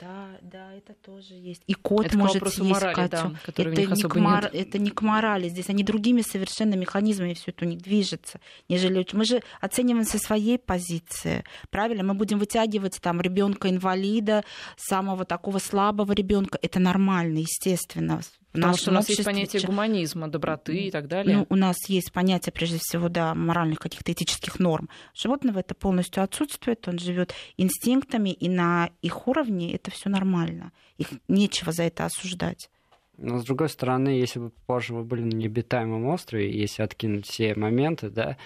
Да, 0.00 0.28
да, 0.42 0.72
это 0.72 0.94
тоже 0.94 1.34
есть. 1.34 1.62
И 1.66 1.74
кот 1.74 2.06
это 2.06 2.18
может 2.18 2.42
съесть 2.48 2.58
морали, 2.58 2.94
коту. 2.94 3.16
Да, 3.16 3.40
это, 3.46 3.86
не 3.86 4.02
к 4.02 4.14
мор... 4.16 4.44
это 4.52 4.78
не 4.78 4.90
к 4.90 5.02
морали. 5.02 5.48
Здесь 5.48 5.68
они 5.68 5.84
другими 5.84 6.22
совершенно 6.22 6.74
механизмами 6.74 7.34
все 7.34 7.50
это 7.50 7.64
у 7.64 7.68
них 7.68 7.80
движется, 7.80 8.40
нежели 8.68 9.06
мы 9.12 9.24
же 9.24 9.42
оцениваем 9.60 10.04
со 10.04 10.18
своей 10.18 10.58
позиции. 10.58 11.44
Правильно, 11.70 12.02
мы 12.02 12.14
будем 12.14 12.38
вытягивать 12.38 13.00
там 13.00 13.20
ребенка 13.20 13.68
инвалида, 13.70 14.44
самого 14.76 15.24
такого 15.24 15.58
слабого 15.58 16.12
ребенка. 16.12 16.58
Это 16.62 16.80
нормально, 16.80 17.38
естественно. 17.38 18.20
Потому 18.56 18.76
что 18.76 18.90
у 18.90 18.94
нас 18.94 19.08
есть 19.08 19.24
понятие 19.24 19.62
гуманизма, 19.62 20.28
доброты 20.28 20.76
и 20.76 20.90
так 20.90 21.08
далее. 21.08 21.38
Ну, 21.38 21.46
у 21.48 21.56
нас 21.56 21.76
есть 21.88 22.12
понятие, 22.12 22.52
прежде 22.52 22.78
всего, 22.78 23.08
да, 23.08 23.34
моральных 23.34 23.78
каких-то 23.78 24.12
этических 24.12 24.58
норм. 24.58 24.88
Животного 25.14 25.60
это 25.60 25.74
полностью 25.74 26.22
отсутствует, 26.22 26.86
он 26.88 26.98
живет 26.98 27.34
инстинктами, 27.56 28.30
и 28.30 28.48
на 28.48 28.90
их 29.02 29.28
уровне 29.28 29.74
это 29.74 29.90
все 29.90 30.08
нормально. 30.08 30.72
Их 30.98 31.08
нечего 31.28 31.72
за 31.72 31.84
это 31.84 32.06
осуждать. 32.06 32.70
Но, 33.18 33.38
с 33.38 33.44
другой 33.44 33.70
стороны, 33.70 34.10
если 34.10 34.38
бы 34.38 34.50
позже 34.66 34.92
вы 34.92 35.02
были 35.02 35.22
на 35.22 35.34
необитаемом 35.34 36.06
острове, 36.06 36.50
если 36.50 36.82
откинуть 36.82 37.26
все 37.26 37.54
моменты, 37.54 38.10
да, 38.10 38.36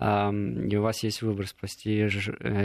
и 0.00 0.76
у 0.76 0.82
вас 0.82 1.02
есть 1.02 1.20
выбор 1.20 1.46
спасти 1.46 2.00
э, 2.00 2.08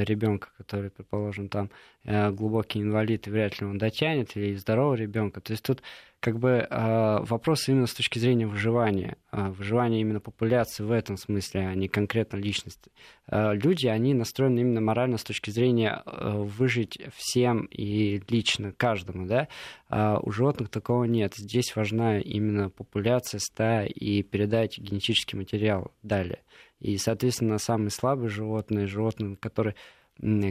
ребенка, 0.06 0.50
который, 0.58 0.90
предположим, 0.90 1.50
там 1.50 1.70
э, 2.06 2.32
глубокий 2.32 2.80
инвалид, 2.80 3.28
и 3.28 3.30
вряд 3.30 3.60
ли 3.60 3.68
он 3.68 3.78
дотянет, 3.78 4.38
или 4.38 4.56
здорового 4.56 4.96
ребенка. 4.96 5.42
То 5.42 5.52
есть 5.52 5.64
тут 5.64 5.82
как 6.22 6.40
бы 6.40 6.66
э, 6.70 7.18
вопрос 7.24 7.68
именно 7.68 7.88
с 7.88 7.94
точки 7.94 8.20
зрения 8.20 8.48
выживания, 8.48 9.18
выживания 9.34 10.00
именно 10.00 10.22
популяции 10.22 10.84
в 10.84 10.92
этом 10.92 11.18
смысле, 11.18 11.68
а 11.68 11.76
не 11.76 11.90
конкретно 11.90 12.38
личности. 12.38 12.92
Люди, 13.30 13.88
они 13.88 14.14
настроены 14.14 14.60
именно 14.60 14.80
морально 14.80 15.18
с 15.18 15.24
точки 15.24 15.50
зрения 15.50 16.04
выжить 16.06 17.00
всем 17.16 17.66
и 17.66 18.22
лично 18.30 18.72
каждому, 18.72 19.26
да, 19.28 19.50
а 19.90 20.20
у 20.22 20.32
животных 20.32 20.70
такого 20.70 21.04
нет. 21.04 21.34
Здесь 21.36 21.76
важна 21.76 22.20
именно 22.20 22.70
популяция, 22.70 23.40
стая 23.40 23.88
и 23.88 24.24
передать 24.24 24.78
генетический 24.80 25.38
материал 25.38 25.92
далее. 26.02 26.40
И, 26.86 27.00
соответственно, 27.00 27.58
самые 27.58 27.90
слабые 27.90 28.30
животные, 28.30 28.86
животные, 28.86 29.36
которые 29.38 29.74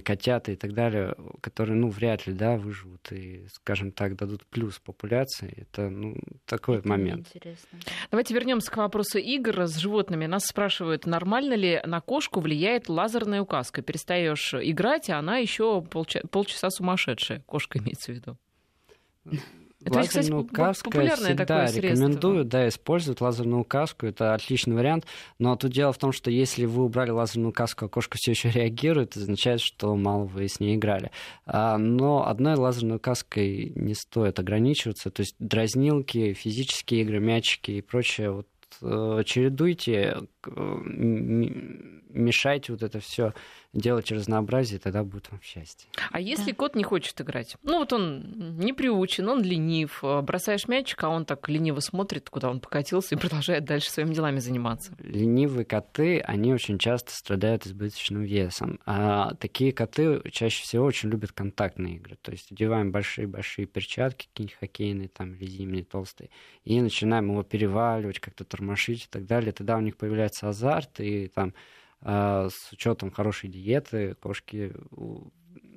котята 0.05 0.51
и 0.51 0.57
так 0.57 0.75
далее, 0.75 1.15
которые, 1.41 1.77
ну, 1.77 1.89
вряд 1.89 2.27
ли, 2.27 2.35
да, 2.35 2.57
выживут 2.57 3.13
и, 3.13 3.47
скажем 3.53 3.93
так, 3.93 4.17
дадут 4.17 4.45
плюс 4.47 4.81
популяции. 4.81 5.55
Это, 5.57 5.89
ну, 5.89 6.17
такой 6.45 6.79
Это 6.79 6.89
момент. 6.89 7.29
Интересно. 7.29 7.79
Давайте 8.11 8.35
вернемся 8.35 8.71
к 8.71 8.77
вопросу 8.77 9.19
игр 9.19 9.63
с 9.63 9.77
животными. 9.77 10.27
Нас 10.27 10.45
спрашивают, 10.45 11.07
нормально 11.07 11.55
ли 11.55 11.81
на 11.87 12.01
кошку 12.01 12.41
влияет 12.41 12.89
лазерная 12.89 13.41
указка? 13.41 13.81
Перестаешь 13.81 14.55
играть, 14.55 15.09
а 15.11 15.21
она 15.21 15.39
еще 15.39 15.83
полчаса, 15.83 16.27
полчаса 16.29 16.69
сумасшедшая. 16.69 17.41
Кошка 17.47 17.79
имеется 17.79 18.13
в 18.13 18.15
виду. 18.17 18.37
Это, 19.85 19.99
лазерную 19.99 20.45
кстати, 20.45 20.57
каску 20.57 20.91
всегда 20.91 21.35
такое 21.37 21.73
рекомендую, 21.73 22.35
средство. 22.35 22.45
да, 22.45 22.69
использовать 22.69 23.21
лазерную 23.21 23.65
каску, 23.65 24.07
это 24.07 24.35
отличный 24.35 24.75
вариант, 24.75 25.07
но 25.39 25.57
тут 25.57 25.73
дело 25.73 25.93
в 25.93 25.99
том, 25.99 26.13
что 26.13 26.31
если 26.31 26.65
вы 26.65 26.85
убрали 26.85 27.11
лазерную 27.11 27.53
каску, 27.53 27.87
а 27.87 27.89
кошка 27.89 28.17
все 28.19 28.33
еще 28.33 28.51
реагирует, 28.51 29.11
это 29.11 29.21
означает, 29.21 29.61
что 29.61 29.95
мало 29.95 30.25
вы 30.25 30.49
с 30.49 30.59
ней 30.61 30.77
играли. 30.77 31.11
А, 31.47 31.77
но 31.77 32.27
одной 32.27 32.55
лазерной 32.55 32.99
каской 32.99 33.73
не 33.75 33.95
стоит 33.95 34.39
ограничиваться, 34.39 35.11
то 35.11 35.21
есть 35.21 35.37
дразнилки, 35.39 36.33
физические 36.33 37.03
игры, 37.03 37.21
мячики 37.21 37.73
и 37.73 37.83
прочее, 37.83 38.31
вот 38.31 38.49
э, 38.81 39.23
чередуйте, 39.25 40.17
мешайте 42.15 42.73
вот 42.73 42.83
это 42.83 43.01
все 43.01 43.33
делайте 43.75 44.15
разнообразие, 44.15 44.79
тогда 44.79 45.03
будет 45.03 45.31
вам 45.31 45.41
счастье. 45.43 45.89
А 46.11 46.21
если 46.21 46.53
да. 46.53 46.57
кот 46.57 46.77
не 46.77 46.85
хочет 46.85 47.21
играть? 47.21 47.57
Ну 47.63 47.79
вот 47.79 47.93
он 47.93 48.57
не 48.59 48.73
приучен, 48.73 49.29
он 49.29 49.43
ленив, 49.43 50.03
э, 50.03 50.21
бросаешь 50.23 50.69
мячик, 50.69 51.03
а 51.03 51.09
он 51.09 51.25
так 51.25 51.49
лениво 51.49 51.81
смотрит, 51.81 52.31
куда 52.31 52.51
он 52.51 52.61
покатился 52.61 53.15
и 53.15 53.19
продолжает 53.19 53.65
дальше 53.65 53.91
своими 53.91 54.15
делами 54.15 54.39
заниматься. 54.39 54.93
Ленивые 55.01 55.65
коты, 55.65 56.21
они 56.21 56.55
очень 56.55 56.79
часто 56.79 57.13
страдают 57.13 57.67
избыточным 57.67 58.23
весом. 58.23 58.79
А 58.87 59.35
такие 59.35 59.73
коты 59.73 60.23
чаще 60.31 60.63
всего 60.63 60.85
очень 60.85 61.11
любят 61.11 61.33
контактные 61.33 61.97
игры. 61.97 62.17
То 62.23 62.31
есть 62.31 62.53
одеваем 62.53 62.93
большие-большие 62.93 63.67
перчатки, 63.67 64.29
какие-нибудь 64.29 64.59
хоккейные 64.59 65.09
там, 65.09 65.35
или 65.35 65.47
зимние 65.47 65.85
толстые, 65.85 66.31
и 66.65 66.81
начинаем 66.81 67.31
его 67.31 67.43
переваливать, 67.43 68.21
как-то 68.21 68.45
тормошить 68.45 69.05
и 69.05 69.09
так 69.11 69.27
далее. 69.27 69.53
Тогда 69.53 69.77
у 69.77 69.81
них 69.81 69.97
появляется 69.97 70.34
азарт, 70.43 71.01
и 71.01 71.29
там 71.29 71.55
а, 72.01 72.49
с 72.51 72.73
учетом 72.73 73.11
хорошей 73.11 73.49
диеты 73.49 74.15
кошки 74.21 74.73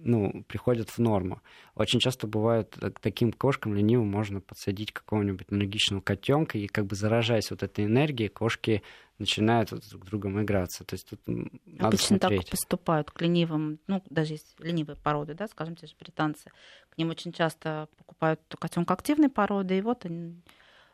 ну, 0.07 0.43
приходят 0.47 0.89
в 0.89 0.99
норму. 0.99 1.41
Очень 1.75 1.99
часто 1.99 2.27
бывает, 2.27 2.75
к 2.79 2.83
э, 2.83 2.91
таким 3.01 3.31
кошкам 3.31 3.75
ленивым 3.75 4.07
можно 4.07 4.41
подсадить 4.41 4.91
какого-нибудь 4.91 5.47
энергичного 5.49 6.01
котенка, 6.01 6.57
и 6.57 6.67
как 6.67 6.85
бы 6.85 6.95
заражаясь 6.95 7.51
вот 7.51 7.63
этой 7.63 7.85
энергией, 7.85 8.29
кошки 8.29 8.83
начинают 9.19 9.71
вот 9.71 9.87
друг 9.89 10.05
с 10.05 10.07
другом 10.07 10.41
играться. 10.41 10.83
То 10.83 10.93
есть 10.93 11.09
тут 11.09 11.19
надо 11.25 11.87
Обычно 11.87 12.17
смотреть. 12.17 12.41
так 12.41 12.51
поступают 12.51 13.11
к 13.11 13.21
ленивым, 13.21 13.79
ну, 13.87 14.03
даже 14.09 14.33
есть 14.33 14.55
ленивые 14.59 14.95
породы, 14.95 15.33
да, 15.33 15.47
скажем, 15.47 15.75
те 15.75 15.87
же 15.87 15.95
британцы. 15.99 16.51
К 16.89 16.97
ним 16.97 17.09
очень 17.09 17.33
часто 17.33 17.89
покупают 17.97 18.41
котенка 18.59 18.93
активной 18.93 19.29
породы, 19.29 19.77
и 19.77 19.81
вот 19.81 20.05
они 20.05 20.41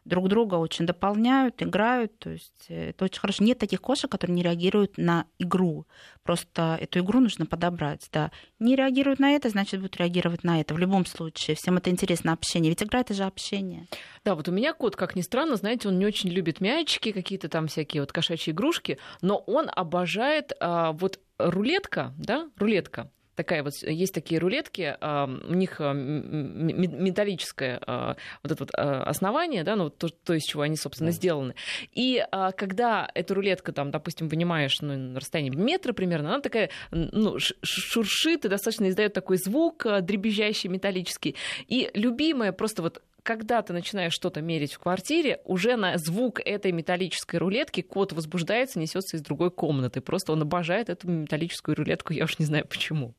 друг 0.06 0.28
друга 0.28 0.56
очень 0.56 0.86
дополняют, 0.86 1.62
играют. 1.62 2.18
То 2.20 2.32
есть 2.32 2.66
э, 2.70 2.89
это 2.89 3.06
очень 3.06 3.20
хорошо. 3.20 3.43
Нет 3.43 3.58
таких 3.58 3.82
кошек, 3.82 4.10
которые 4.12 4.36
не 4.36 4.43
реагируют 4.43 4.97
на 4.97 5.26
игру. 5.39 5.86
Просто 6.24 6.78
эту 6.80 6.99
игру 6.99 7.20
нужно 7.20 7.45
подобрать. 7.45 8.08
Да. 8.12 8.32
Не 8.60 8.76
реагируют 8.76 9.20
на 9.20 9.32
это, 9.32 9.49
значит, 9.49 9.80
будут 9.80 9.97
реагировать 9.97 10.43
на 10.43 10.60
это. 10.62 10.74
В 10.74 10.80
любом 10.80 11.06
случае, 11.06 11.56
всем 11.56 11.78
это 11.78 11.89
интересно 11.89 12.34
общение. 12.34 12.70
Ведь 12.70 12.84
игра 12.84 13.01
это 13.01 13.14
же 13.14 13.24
общение. 13.24 13.88
Да, 14.24 14.36
вот 14.36 14.47
у 14.47 14.51
меня 14.51 14.74
кот, 14.74 14.95
как 14.95 15.16
ни 15.16 15.22
странно, 15.22 15.56
знаете, 15.56 15.88
он 15.88 15.99
не 15.99 16.06
очень 16.06 16.30
любит 16.30 16.62
мячики, 16.62 17.12
какие-то 17.12 17.49
там 17.49 17.68
всякие 17.68 18.01
вот 18.01 18.12
кошачьи 18.12 18.54
игрушки, 18.54 18.97
но 19.22 19.38
он 19.38 19.70
обожает 19.74 20.54
а, 20.60 20.91
вот 20.93 21.20
рулетка, 21.38 22.14
да, 22.18 22.49
рулетка 22.58 23.10
такая 23.36 23.63
вот, 23.63 23.73
есть 23.81 24.13
такие 24.13 24.39
рулетки, 24.39 24.95
у 25.01 25.53
них 25.53 25.77
а, 25.79 25.93
металлическое 25.93 27.79
а, 27.86 28.15
вот 28.43 28.51
это 28.51 28.63
вот 28.63 28.71
а, 28.75 29.03
основание, 29.03 29.63
да, 29.63 29.75
ну, 29.75 29.89
то, 29.89 30.09
то, 30.09 30.34
из 30.34 30.43
чего 30.43 30.63
они, 30.63 30.75
собственно, 30.75 31.11
да. 31.11 31.15
сделаны. 31.15 31.55
И 31.93 32.25
когда 32.57 33.09
эту 33.13 33.34
рулетку, 33.36 33.71
там, 33.73 33.91
допустим, 33.91 34.27
вынимаешь 34.27 34.81
ну, 34.81 34.95
на 34.95 35.19
расстоянии 35.19 35.49
метра 35.55 35.93
примерно, 35.93 36.29
она 36.29 36.41
такая, 36.41 36.69
ну, 36.91 37.38
шуршит 37.39 38.45
и 38.45 38.49
достаточно 38.49 38.89
издает 38.89 39.13
такой 39.13 39.38
звук 39.38 39.86
дребезжащий, 40.01 40.69
металлический. 40.69 41.36
И 41.67 41.89
любимая 41.93 42.51
просто 42.51 42.81
вот 42.81 43.01
когда 43.24 43.61
ты 43.61 43.74
начинаешь 43.74 44.13
что-то 44.13 44.41
мерить 44.41 44.74
в 44.74 44.80
квартире, 44.80 45.39
уже 45.45 45.76
на 45.78 45.97
звук 45.97 46.41
этой 46.43 46.71
металлической 46.71 47.38
рулетки 47.38 47.82
кот 47.82 48.11
возбуждается, 48.11 48.80
несется 48.80 49.17
из 49.17 49.21
другой 49.21 49.49
комнаты. 49.49 50.01
Просто 50.01 50.34
он 50.34 50.41
обожает 50.41 50.89
эту 50.89 51.09
металлическую 51.09 51.76
рулетку, 51.76 52.13
я 52.13 52.26
уж 52.26 52.38
не 52.38 52.45
знаю 52.45 52.65
почему. 52.67 53.15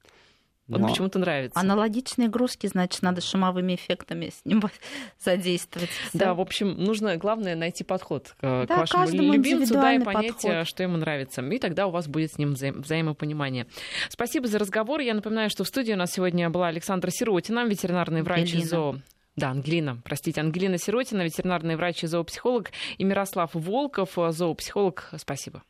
Вот 0.67 0.81
Но... 0.81 0.89
почему-то 0.89 1.19
нравится. 1.19 1.61
Аналогичные 1.61 2.29
игрушки, 2.29 2.67
значит, 2.67 3.03
надо 3.03 3.21
шумовыми 3.21 3.75
эффектами 3.75 4.31
с 4.31 4.45
ним 4.47 4.63
задействовать. 5.23 5.91
Всё. 6.09 6.19
Да, 6.19 6.35
в 6.35 6.41
общем, 6.41 6.75
нужно, 6.83 7.17
главное, 7.19 7.55
найти 7.55 7.85
подход 7.85 8.35
к, 8.41 8.67
да, 8.67 8.67
к 8.67 8.95
вашему 8.95 9.33
любимцу, 9.33 9.75
да, 9.75 9.93
и 9.93 9.99
понять, 10.03 10.33
подход. 10.33 10.67
что 10.67 10.83
ему 10.83 10.97
нравится. 10.97 11.43
И 11.43 11.59
тогда 11.59 11.87
у 11.87 11.91
вас 11.91 12.09
будет 12.09 12.33
с 12.33 12.39
ним 12.39 12.53
вза- 12.55 12.73
взаимопонимание. 12.73 13.67
Спасибо 14.09 14.49
за 14.49 14.59
разговор. 14.59 15.01
Я 15.01 15.13
напоминаю, 15.13 15.51
что 15.51 15.65
в 15.65 15.69
студии 15.69 15.93
у 15.93 15.97
нас 15.97 16.13
сегодня 16.13 16.49
была 16.49 16.69
Александра 16.69 17.11
Сиротина, 17.11 17.67
ветеринарный 17.67 18.23
врач 18.23 18.41
Ангелина. 18.41 18.63
из 18.63 18.71
ЗОО 18.71 19.01
да, 19.37 19.51
Ангелина, 19.51 19.99
простите, 20.05 20.41
Ангелина 20.41 20.79
Сиротина, 20.79 21.23
ветеринарный 21.23 21.77
врач 21.77 22.05
и 22.05 22.07
зоопсихолог, 22.07 22.71
и 22.99 23.05
Мирослав 23.05 23.51
Волков, 23.55 24.17
зоопсихолог. 24.31 25.11
Спасибо. 25.17 25.63